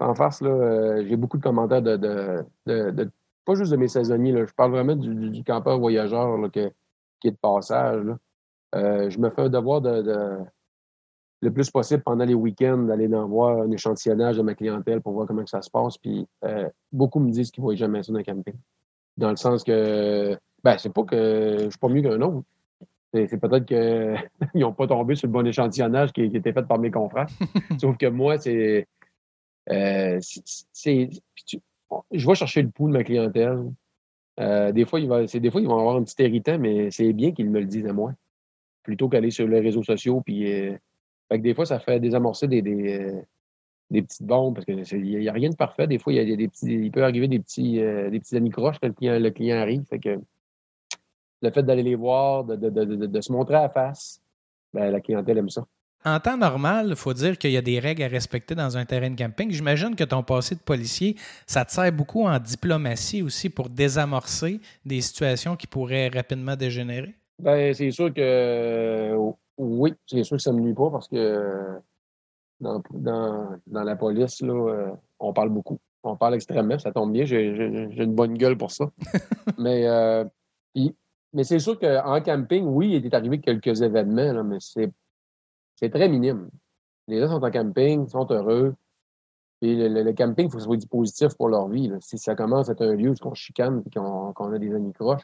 En 0.00 0.14
face, 0.14 0.40
là, 0.40 1.04
j'ai 1.04 1.16
beaucoup 1.16 1.36
de 1.36 1.42
commentaires 1.42 1.82
de, 1.82 1.96
de, 1.96 3.10
pas 3.44 3.54
juste 3.54 3.70
de 3.70 3.76
mes 3.76 3.88
saisonniers, 3.88 4.32
là, 4.32 4.46
je 4.46 4.54
parle 4.54 4.72
vraiment 4.72 4.96
du, 4.96 5.44
campeur 5.44 5.78
voyageur 5.78 6.38
là, 6.38 6.48
qui 6.48 6.60
est 6.60 7.30
de 7.30 7.36
passage. 7.36 8.06
je 8.74 9.18
me 9.18 9.30
fais 9.30 9.42
un 9.42 9.48
devoir 9.48 9.80
de, 9.80 10.44
le 11.42 11.52
plus 11.52 11.70
possible 11.70 12.02
pendant 12.02 12.24
les 12.24 12.34
week-ends 12.34 12.78
d'aller 12.78 13.12
en 13.14 13.26
voir 13.26 13.62
un 13.62 13.70
échantillonnage 13.70 14.36
de 14.36 14.42
ma 14.42 14.54
clientèle 14.54 15.00
pour 15.00 15.12
voir 15.12 15.26
comment 15.26 15.46
ça 15.46 15.62
se 15.62 15.70
passe. 15.70 15.96
Puis 15.98 16.26
euh, 16.44 16.68
beaucoup 16.92 17.20
me 17.20 17.30
disent 17.30 17.50
qu'ils 17.50 17.62
ne 17.62 17.66
voient 17.66 17.76
jamais 17.76 18.02
ça 18.02 18.12
dans 18.12 18.18
un 18.18 18.22
camping. 18.22 18.54
Dans 19.16 19.30
le 19.30 19.36
sens 19.36 19.64
que 19.64 20.36
ben, 20.62 20.76
c'est 20.78 20.92
pas 20.92 21.04
que 21.04 21.56
je 21.58 21.70
suis 21.70 21.78
pas 21.78 21.88
mieux 21.88 22.02
qu'un 22.02 22.20
autre. 22.20 22.44
C'est 23.12 23.40
peut-être 23.40 23.64
qu'ils 23.64 24.20
n'ont 24.60 24.72
pas 24.72 24.86
tombé 24.86 25.16
sur 25.16 25.26
le 25.26 25.32
bon 25.32 25.46
échantillonnage 25.46 26.12
qui, 26.12 26.30
qui 26.30 26.36
était 26.36 26.52
fait 26.52 26.62
par 26.62 26.78
mes 26.78 26.90
confrères. 26.90 27.26
Sauf 27.80 27.96
que 27.96 28.06
moi, 28.06 28.38
c'est. 28.38 28.86
Euh, 29.68 30.20
je 32.12 32.26
vais 32.26 32.34
chercher 32.34 32.62
le 32.62 32.70
pouls 32.70 32.88
de 32.88 32.92
ma 32.92 33.04
clientèle. 33.04 33.72
Euh, 34.38 34.72
des, 34.72 34.84
fois, 34.86 35.00
ils 35.00 35.08
vont 35.08 35.78
avoir 35.78 35.96
un 35.96 36.04
petit 36.04 36.22
irritant, 36.22 36.58
mais 36.58 36.90
c'est 36.90 37.12
bien 37.12 37.32
qu'ils 37.32 37.50
me 37.50 37.60
le 37.60 37.66
disent 37.66 37.86
à 37.86 37.92
moi. 37.92 38.12
Plutôt 38.82 39.08
qu'aller 39.08 39.30
sur 39.30 39.46
les 39.46 39.60
réseaux 39.60 39.82
sociaux 39.82 40.22
puis 40.22 40.44
que 41.38 41.42
des 41.42 41.54
fois, 41.54 41.66
ça 41.66 41.78
fait 41.78 42.00
désamorcer 42.00 42.48
des, 42.48 42.62
euh, 42.62 43.22
petites 43.90 44.22
bombes 44.22 44.54
parce 44.54 44.64
qu'il 44.64 45.02
n'y 45.02 45.28
a, 45.28 45.32
rien 45.32 45.50
de 45.50 45.56
parfait. 45.56 45.86
Des 45.86 45.98
fois, 45.98 46.12
il, 46.12 46.90
peut 46.90 47.02
arriver 47.02 47.28
des 47.28 47.38
petits, 47.38 47.80
euh, 47.80 48.10
des 48.10 48.20
petits 48.20 48.36
quand 48.50 48.92
le 49.02 49.30
client, 49.30 49.56
arrive. 49.56 49.84
Le 51.42 51.50
fait 51.50 51.62
d'aller 51.62 51.82
les 51.82 51.94
voir, 51.94 52.44
de, 52.44 53.20
se 53.20 53.32
montrer 53.32 53.54
à 53.56 53.62
la 53.62 53.68
face, 53.70 54.20
ben, 54.72 54.90
la 54.90 55.00
clientèle 55.00 55.38
aime 55.38 55.48
ça. 55.48 55.66
En 56.04 56.18
temps 56.18 56.38
normal, 56.38 56.86
il 56.90 56.96
faut 56.96 57.12
dire 57.12 57.36
qu'il 57.36 57.50
y 57.50 57.58
a 57.58 57.62
des 57.62 57.78
règles 57.78 58.02
à 58.02 58.08
respecter 58.08 58.54
dans 58.54 58.78
un 58.78 58.86
terrain 58.86 59.10
de 59.10 59.16
camping. 59.16 59.50
J'imagine 59.50 59.94
que 59.94 60.04
ton 60.04 60.22
passé 60.22 60.54
de 60.54 60.60
policier, 60.60 61.16
ça 61.46 61.64
te 61.64 61.72
sert 61.72 61.92
beaucoup 61.92 62.26
en 62.26 62.38
diplomatie 62.38 63.22
aussi 63.22 63.50
pour 63.50 63.68
désamorcer 63.68 64.60
des 64.86 65.02
situations 65.02 65.56
qui 65.56 65.66
pourraient 65.66 66.08
rapidement 66.08 66.56
dégénérer? 66.56 67.14
Ben, 67.38 67.74
c'est 67.74 67.90
sûr 67.90 68.12
que 68.14 69.14
oui, 69.58 69.92
c'est 70.06 70.24
sûr 70.24 70.38
que 70.38 70.42
ça 70.42 70.52
ne 70.52 70.58
me 70.58 70.62
nuit 70.62 70.74
pas 70.74 70.90
parce 70.90 71.08
que 71.08 71.78
dans, 72.60 72.82
la 73.66 73.96
police, 73.96 74.40
là, 74.40 74.54
euh, 74.54 74.90
on 75.18 75.32
parle 75.34 75.50
beaucoup. 75.50 75.78
On 76.02 76.16
parle 76.16 76.34
extrêmement, 76.34 76.78
ça 76.78 76.92
tombe 76.92 77.12
bien, 77.12 77.26
j'ai 77.26 77.44
une 77.44 78.14
bonne 78.14 78.38
gueule 78.38 78.56
pour 78.56 78.70
ça. 78.70 78.90
mais 79.58 79.86
euh, 79.86 80.24
mais 81.32 81.44
c'est 81.44 81.58
sûr 81.58 81.78
qu'en 81.78 82.20
camping, 82.22 82.64
oui, 82.64 82.94
il 82.96 83.06
est 83.06 83.14
arrivé 83.14 83.38
quelques 83.38 83.82
événements, 83.82 84.42
mais 84.42 84.56
c'est 84.60 84.90
très 85.88 86.08
minime. 86.08 86.50
Les 87.08 87.20
gens 87.20 87.28
sont 87.28 87.44
en 87.44 87.50
camping, 87.50 88.06
sont 88.08 88.26
heureux. 88.30 88.74
Et 89.62 89.88
le, 89.88 90.12
camping, 90.12 90.46
il 90.46 90.50
faut 90.50 90.56
que 90.56 90.62
ce 90.62 90.66
soit 90.66 90.76
du 90.76 90.86
positif 90.86 91.34
pour 91.34 91.48
leur 91.48 91.68
vie. 91.68 91.90
Si 92.00 92.18
ça 92.18 92.34
commence 92.34 92.68
à 92.68 92.72
être 92.72 92.82
un 92.82 92.94
lieu 92.94 93.10
où 93.10 93.14
on 93.28 93.34
chicane 93.34 93.82
et 93.86 93.90
qu'on 93.90 94.52
a 94.52 94.58
des 94.58 94.74
amis 94.74 94.92
croches, 94.92 95.22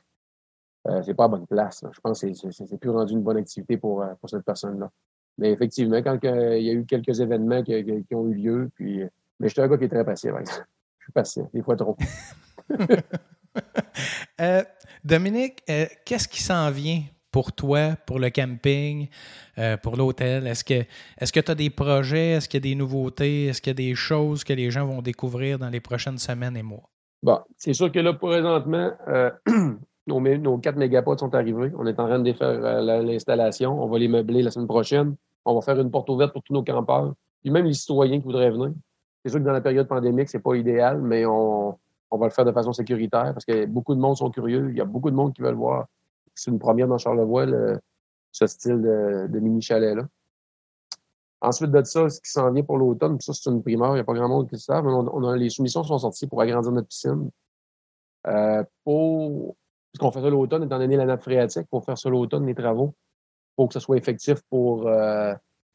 euh, 0.89 1.03
c'est 1.03 1.15
pas 1.15 1.25
à 1.25 1.29
bonne 1.29 1.47
place. 1.47 1.85
Je 1.91 2.01
pense 2.01 2.21
que 2.21 2.33
c'est 2.51 2.79
plus 2.79 2.91
rendu 2.91 3.15
une 3.15 3.23
bonne 3.23 3.39
activité 3.39 3.77
pour, 3.77 4.03
euh, 4.03 4.15
pour 4.21 4.29
cette 4.29 4.45
personne-là. 4.45 4.91
Mais 5.39 5.53
effectivement, 5.53 5.99
quand 6.03 6.19
il 6.23 6.63
y 6.63 6.71
a 6.71 6.73
eu 6.73 6.85
quelques 6.85 7.21
événements 7.21 7.63
qui, 7.63 7.75
ont 8.13 8.29
eu 8.29 8.35
lieu, 8.35 8.71
puis. 8.75 9.03
Mais 9.39 9.49
je 9.49 9.53
suis 9.53 9.61
un 9.61 9.69
gars 9.69 9.77
qui 9.77 9.85
est 9.85 9.89
très 9.89 10.05
patient, 10.05 10.35
Je 10.45 11.05
suis 11.05 11.13
patient, 11.13 11.49
des 11.53 11.63
fois 11.63 11.77
trop. 11.77 11.97
Euh, 14.39 14.63
Dominique, 15.03 15.65
qu'est-ce 16.05 16.29
qui 16.29 16.43
s'en 16.43 16.71
vient 16.71 17.03
pour 17.37 17.53
toi, 17.53 17.97
pour 18.07 18.19
le 18.19 18.31
camping, 18.31 19.09
pour 19.83 19.97
l'hôtel? 19.97 20.47
Est-ce 20.47 20.65
que 20.65 20.85
que 21.35 21.41
tu 21.41 21.51
as 21.51 21.55
des 21.55 21.69
projets? 21.69 22.31
Est-ce 22.31 22.49
qu'il 22.49 22.65
y 22.65 22.65
a 22.67 22.69
des 22.71 22.75
nouveautés? 22.75 23.47
Est-ce 23.49 23.61
qu'il 23.61 23.73
y 23.73 23.77
a 23.77 23.83
des 23.89 23.95
choses 23.95 24.43
que 24.43 24.55
les 24.55 24.71
gens 24.71 24.87
vont 24.87 25.03
découvrir 25.03 25.59
dans 25.59 25.69
les 25.69 25.81
prochaines 25.81 26.19
semaines 26.19 26.57
et 26.57 26.63
mois? 26.63 26.89
Bon, 27.23 27.41
c'est 27.59 27.75
sûr 27.75 27.93
que 27.93 27.99
là, 27.99 28.15
présentement, 28.15 28.93
Nos, 30.07 30.21
nos 30.21 30.59
4 30.59 30.77
mégapods 30.77 31.19
sont 31.19 31.35
arrivés. 31.35 31.73
On 31.77 31.87
est 31.87 31.99
en 31.99 32.07
train 32.07 32.19
de 32.19 32.25
défaire 32.25 32.49
euh, 32.49 33.03
l'installation. 33.03 33.83
On 33.83 33.89
va 33.89 33.99
les 33.99 34.09
meubler 34.09 34.43
la 34.43 34.51
semaine 34.51 34.69
prochaine. 34.69 35.17
On 35.45 35.55
va 35.55 35.61
faire 35.63 35.81
une 35.81 35.91
porte 35.91 36.09
ouverte 36.09 36.33
pour 36.33 36.43
tous 36.43 36.53
nos 36.53 36.63
campeurs. 36.63 37.15
Puis 37.43 37.51
même 37.51 37.67
les 37.67 37.73
citoyens 37.73 38.19
qui 38.19 38.25
voudraient 38.25 38.51
venir. 38.51 38.73
C'est 39.25 39.31
sûr 39.31 39.41
que 39.41 39.45
dans 39.45 39.53
la 39.53 39.61
période 39.61 39.89
pandémique, 39.89 40.29
c'est 40.29 40.39
pas 40.39 40.55
idéal, 40.55 41.03
mais 41.03 41.27
on, 41.27 41.77
va 42.13 42.27
le 42.27 42.31
faire 42.31 42.45
de 42.45 42.53
façon 42.53 42.73
sécuritaire 42.73 43.33
parce 43.33 43.45
que 43.45 43.67
beaucoup 43.67 43.95
de 43.95 44.01
monde 44.01 44.17
sont 44.17 44.31
curieux. 44.31 44.69
Il 44.71 44.77
y 44.77 44.81
a 44.81 44.85
beaucoup 44.85 45.11
de 45.11 45.17
monde 45.17 45.35
qui 45.35 45.43
veulent 45.43 45.55
voir. 45.55 45.87
C'est 46.37 46.51
une 46.51 46.59
première 46.59 46.87
dans 46.87 46.99
Charlevoix, 46.99 47.47
ce 48.33 48.47
style 48.47 48.81
de, 48.81 49.41
mini-chalet-là. 49.41 50.07
Ensuite 51.41 51.71
de 51.71 51.83
ça, 51.83 52.09
ce 52.09 52.21
qui 52.21 52.31
s'en 52.31 52.51
vient 52.53 52.63
pour 52.63 52.79
l'automne, 52.79 53.21
ça, 53.21 53.33
c'est 53.33 53.51
une 53.51 53.63
primeur, 53.63 53.91
il 53.91 53.95
n'y 53.95 54.01
a 54.01 54.05
pas 54.05 54.15
grand 54.15 54.29
monde 54.29 54.49
qui 54.49 54.55
le 54.55 54.61
savent, 54.61 54.85
mais 54.85 54.93
on, 54.93 55.25
a, 55.25 55.37
les 55.37 55.51
soumissions 55.51 55.83
sont 55.83 55.99
sorties 55.99 56.27
pour 56.27 56.41
agrandir 56.41 56.73
notre 56.73 56.89
piscine. 56.89 57.31
Euh, 58.27 58.65
pour 58.85 59.57
qu'on 59.99 60.11
fait 60.11 60.21
ça 60.21 60.31
l'automne, 60.31 60.65
étant 60.65 60.79
donné 60.79 60.97
la 60.97 61.07
nappe 61.07 61.23
phréatique, 61.23 61.67
pour 61.69 61.85
faire 61.85 61.97
ça 61.97 62.09
l'automne, 62.11 62.47
les 62.47 62.55
travaux, 62.55 62.95
pour 63.55 63.69
que 63.69 63.75
ce 63.75 63.81
soit 63.81 63.97
effectif 63.97 64.41
pour, 64.51 64.87
euh, 64.87 65.35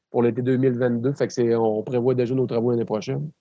pour 0.10 0.24
l'été 0.24 0.41
2022. 0.41 1.13
Fait 1.13 1.28
que 1.28 1.56
on 1.56 1.84
prévoit 1.84 2.13
déjà 2.13 2.36
nos 2.36 2.45
travaux 2.45 2.71
l'année 2.71 2.86
prochaine. 2.86 3.32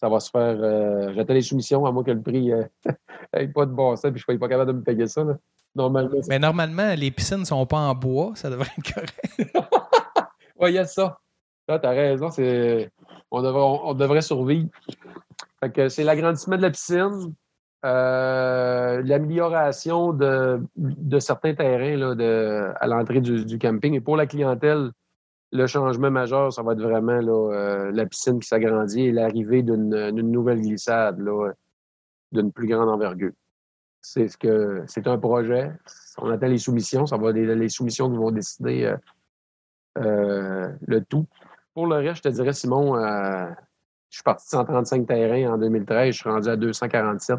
Ça 0.00 0.08
va 0.08 0.20
se 0.20 0.30
faire. 0.30 0.56
Euh, 0.60 1.12
J'attends 1.14 1.34
les 1.34 1.42
soumissions, 1.42 1.86
à 1.86 1.92
moins 1.92 2.02
que 2.02 2.10
le 2.10 2.20
prix 2.20 2.46
n'ait 2.46 2.70
euh, 3.36 3.48
pas 3.54 3.66
de 3.66 3.74
sens, 3.76 4.00
puis 4.00 4.10
je 4.10 4.24
ne 4.28 4.32
suis 4.32 4.38
pas 4.38 4.48
capable 4.48 4.72
de 4.72 4.78
me 4.78 4.82
payer 4.82 5.06
ça. 5.06 5.24
Normalement. 5.74 6.20
Mais 6.28 6.38
normalement, 6.38 6.94
les 6.94 7.10
piscines 7.10 7.40
ne 7.40 7.44
sont 7.44 7.64
pas 7.66 7.78
en 7.78 7.94
bois, 7.94 8.32
ça 8.34 8.50
devrait 8.50 8.68
être 8.76 8.92
correct. 8.92 9.20
oui, 10.60 10.70
il 10.70 10.74
y 10.74 10.78
a 10.78 10.84
ça. 10.86 11.18
Tu 11.68 11.74
as 11.74 11.90
raison, 11.90 12.28
on 13.30 13.42
devrait, 13.42 13.80
on 13.84 13.94
devrait 13.94 14.20
survivre. 14.20 14.68
Fait 15.60 15.70
que 15.70 15.88
c'est 15.88 16.04
l'agrandissement 16.04 16.56
de 16.56 16.62
la 16.62 16.70
piscine, 16.70 17.32
euh, 17.84 19.02
l'amélioration 19.04 20.12
de, 20.12 20.60
de, 20.76 21.18
certains 21.18 21.54
terrains 21.54 21.96
là, 21.96 22.14
de, 22.14 22.72
à 22.78 22.86
l'entrée 22.86 23.20
du, 23.20 23.58
camping. 23.58 23.94
Et 23.94 24.00
pour 24.00 24.16
la 24.16 24.26
clientèle, 24.26 24.90
le 25.52 25.66
changement 25.66 26.10
majeur, 26.10 26.52
ça 26.52 26.62
va 26.62 26.72
être 26.72 26.82
vraiment 26.82 27.20
là, 27.20 27.52
euh, 27.54 27.92
la 27.92 28.06
piscine 28.06 28.40
qui 28.40 28.48
s'agrandit 28.48 29.06
et 29.06 29.12
l'arrivée 29.12 29.62
d'une 29.62 30.12
nouvelle 30.12 30.60
glissade 30.60 31.18
d'une 32.32 32.52
plus 32.52 32.66
grande 32.66 32.88
envergure. 32.88 33.32
C'est 34.02 34.28
ce 34.28 34.36
que 34.36 34.82
c'est 34.86 35.06
un 35.06 35.16
projet. 35.16 35.72
On 36.18 36.30
attend 36.30 36.48
les 36.48 36.58
soumissions. 36.58 37.06
Ça 37.06 37.16
va 37.16 37.32
les, 37.32 37.54
les 37.54 37.68
soumissions 37.68 38.10
qui 38.10 38.16
vont 38.16 38.30
décider 38.30 38.94
euh, 39.98 40.68
le 40.86 41.00
tout. 41.04 41.26
Pour 41.72 41.86
le 41.86 41.96
reste, 41.96 42.16
je 42.16 42.22
te 42.22 42.28
dirais, 42.28 42.52
Simon, 42.52 42.96
je 44.12 44.16
suis 44.16 44.22
parti 44.24 44.44
de 44.44 44.50
135 44.50 45.06
terrains 45.06 45.54
en 45.54 45.58
2013, 45.58 46.14
je 46.14 46.20
suis 46.20 46.28
rendu 46.28 46.48
à 46.48 46.56
247. 46.56 47.38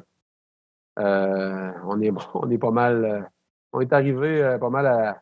Euh, 1.00 1.72
on, 1.86 2.02
est, 2.02 2.12
on 2.34 2.50
est 2.50 2.58
pas 2.58 2.72
mal. 2.72 3.06
Euh, 3.06 3.22
on 3.74 3.82
est 3.82 3.94
arrivé 3.94 4.44
euh, 4.44 4.58
pas 4.58 4.70
mal 4.70 5.22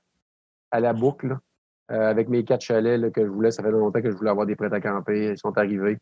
à, 0.72 0.80
la 0.80 0.94
boucle. 0.94 1.38
avec 1.90 2.30
mes 2.30 2.46
quatre 2.46 2.62
chalets 2.62 3.12
que 3.12 3.26
je 3.26 3.30
voulais, 3.30 3.52
ça 3.52 3.64
fait 3.64 3.72
longtemps 3.72 4.02
que 4.02 4.10
je 4.10 4.16
voulais 4.16 4.30
avoir 4.30 4.46
des 4.46 4.56
prêts 4.56 4.74
à 4.74 4.80
camper. 4.80 5.32
Ils 5.32 5.38
sont 5.38 5.58
arrivés. 5.58 5.98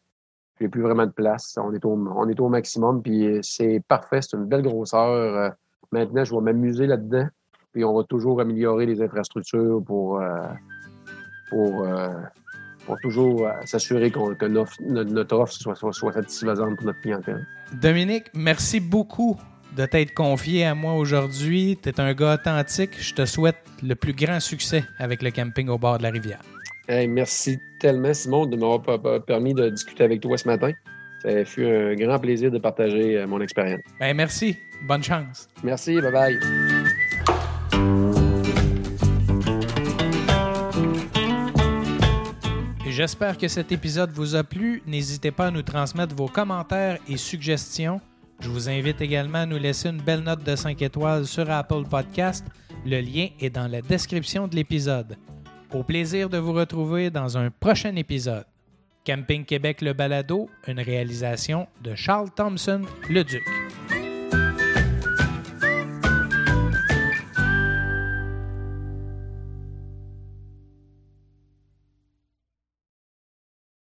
J'ai 0.60 0.68
plus 0.68 0.82
vraiment 0.82 1.06
de 1.06 1.12
place. 1.12 1.58
On 1.58 1.74
est 1.74 1.86
au, 1.86 2.50
maximum. 2.50 3.02
Puis 3.02 3.40
c'est 3.42 3.82
parfait. 3.88 4.22
C'est 4.22 4.38
une 4.38 4.46
belle 4.46 4.62
grosseur. 4.62 5.54
maintenant, 5.92 6.24
je 6.24 6.34
vais 6.34 6.42
m'amuser 6.42 6.88
là-dedans. 6.88 7.28
Puis 7.72 7.86
on 7.86 7.96
va 7.96 8.04
toujours 8.04 8.42
améliorer 8.42 8.86
les 8.86 9.02
infrastructures 9.02 9.82
pour, 9.86 10.22
pour, 11.50 11.88
pour 12.86 12.98
toujours 13.02 13.48
s'assurer 13.66 14.12
que 14.12 14.48
notre, 14.48 15.36
offre 15.36 15.54
soit, 15.54 15.76
soit 15.76 16.14
satisfaisante 16.14 16.76
pour 16.76 16.88
notre 16.88 17.02
clientèle. 17.02 17.46
Dominique, 17.80 18.26
merci 18.34 18.80
beaucoup 18.80 19.38
de 19.76 19.86
t'être 19.86 20.14
confié 20.14 20.66
à 20.66 20.76
moi 20.76 20.94
aujourd'hui. 20.94 21.78
Tu 21.82 21.90
es 21.90 22.00
un 22.00 22.14
gars 22.14 22.36
authentique. 22.36 22.92
Je 23.00 23.14
te 23.14 23.26
souhaite 23.26 23.58
le 23.84 23.96
plus 23.96 24.14
grand 24.14 24.40
succès 24.40 24.84
avec 24.98 25.22
le 25.22 25.32
camping 25.32 25.70
au 25.70 25.78
bord 25.78 25.98
de 25.98 26.04
la 26.04 26.10
rivière. 26.10 26.42
Merci 27.08 27.58
tellement, 27.80 28.14
Simon, 28.14 28.46
de 28.46 28.58
m'avoir 28.58 29.24
permis 29.26 29.54
de 29.54 29.70
discuter 29.70 30.04
avec 30.04 30.22
toi 30.22 30.38
ce 30.38 30.48
matin. 30.48 30.72
Ça 31.22 31.46
fut 31.46 31.66
un 31.66 31.96
grand 31.96 32.18
plaisir 32.18 32.50
de 32.50 32.58
partager 32.58 33.18
euh, 33.18 33.28
mon 33.28 33.42
expérience. 33.42 33.82
Ben, 34.00 34.16
merci. 34.16 34.56
Bonne 34.88 35.04
chance. 35.04 35.48
Merci. 35.64 36.00
Bye 36.00 36.12
bye. 36.12 36.40
J'espère 42.88 43.38
que 43.38 43.48
cet 43.48 43.72
épisode 43.72 44.12
vous 44.12 44.36
a 44.36 44.44
plu. 44.44 44.82
N'hésitez 44.86 45.32
pas 45.32 45.48
à 45.48 45.52
nous 45.52 45.62
transmettre 45.62 46.16
vos 46.16 46.28
commentaires 46.28 46.98
et 47.08 47.18
suggestions 47.18 48.02
je 48.42 48.48
vous 48.48 48.70
invite 48.70 49.02
également 49.02 49.40
à 49.40 49.46
nous 49.46 49.58
laisser 49.58 49.90
une 49.90 50.02
belle 50.02 50.22
note 50.22 50.44
de 50.46 50.56
5 50.56 50.82
étoiles 50.82 51.26
sur 51.26 51.50
Apple 51.52 51.84
Podcast. 51.90 52.46
Le 52.86 53.02
lien 53.02 53.28
est 53.42 53.50
dans 53.50 53.68
la 53.68 53.82
description 53.82 54.48
de 54.48 54.56
l'épisode. 54.56 55.18
Au 55.72 55.84
plaisir 55.84 56.30
de 56.30 56.40
vous 56.40 56.54
retrouver 56.54 57.12
dans 57.12 57.38
un 57.38 57.52
prochain 57.52 57.96
épisode. 57.96 58.46
Camping 59.06 59.46
Québec 59.46 59.82
Le 59.82 59.94
Balado, 59.94 60.50
une 60.68 60.80
réalisation 60.80 61.68
de 61.84 61.94
Charles 61.94 62.32
Thompson, 62.32 62.82
le 63.08 63.24
Duc. 63.24 63.59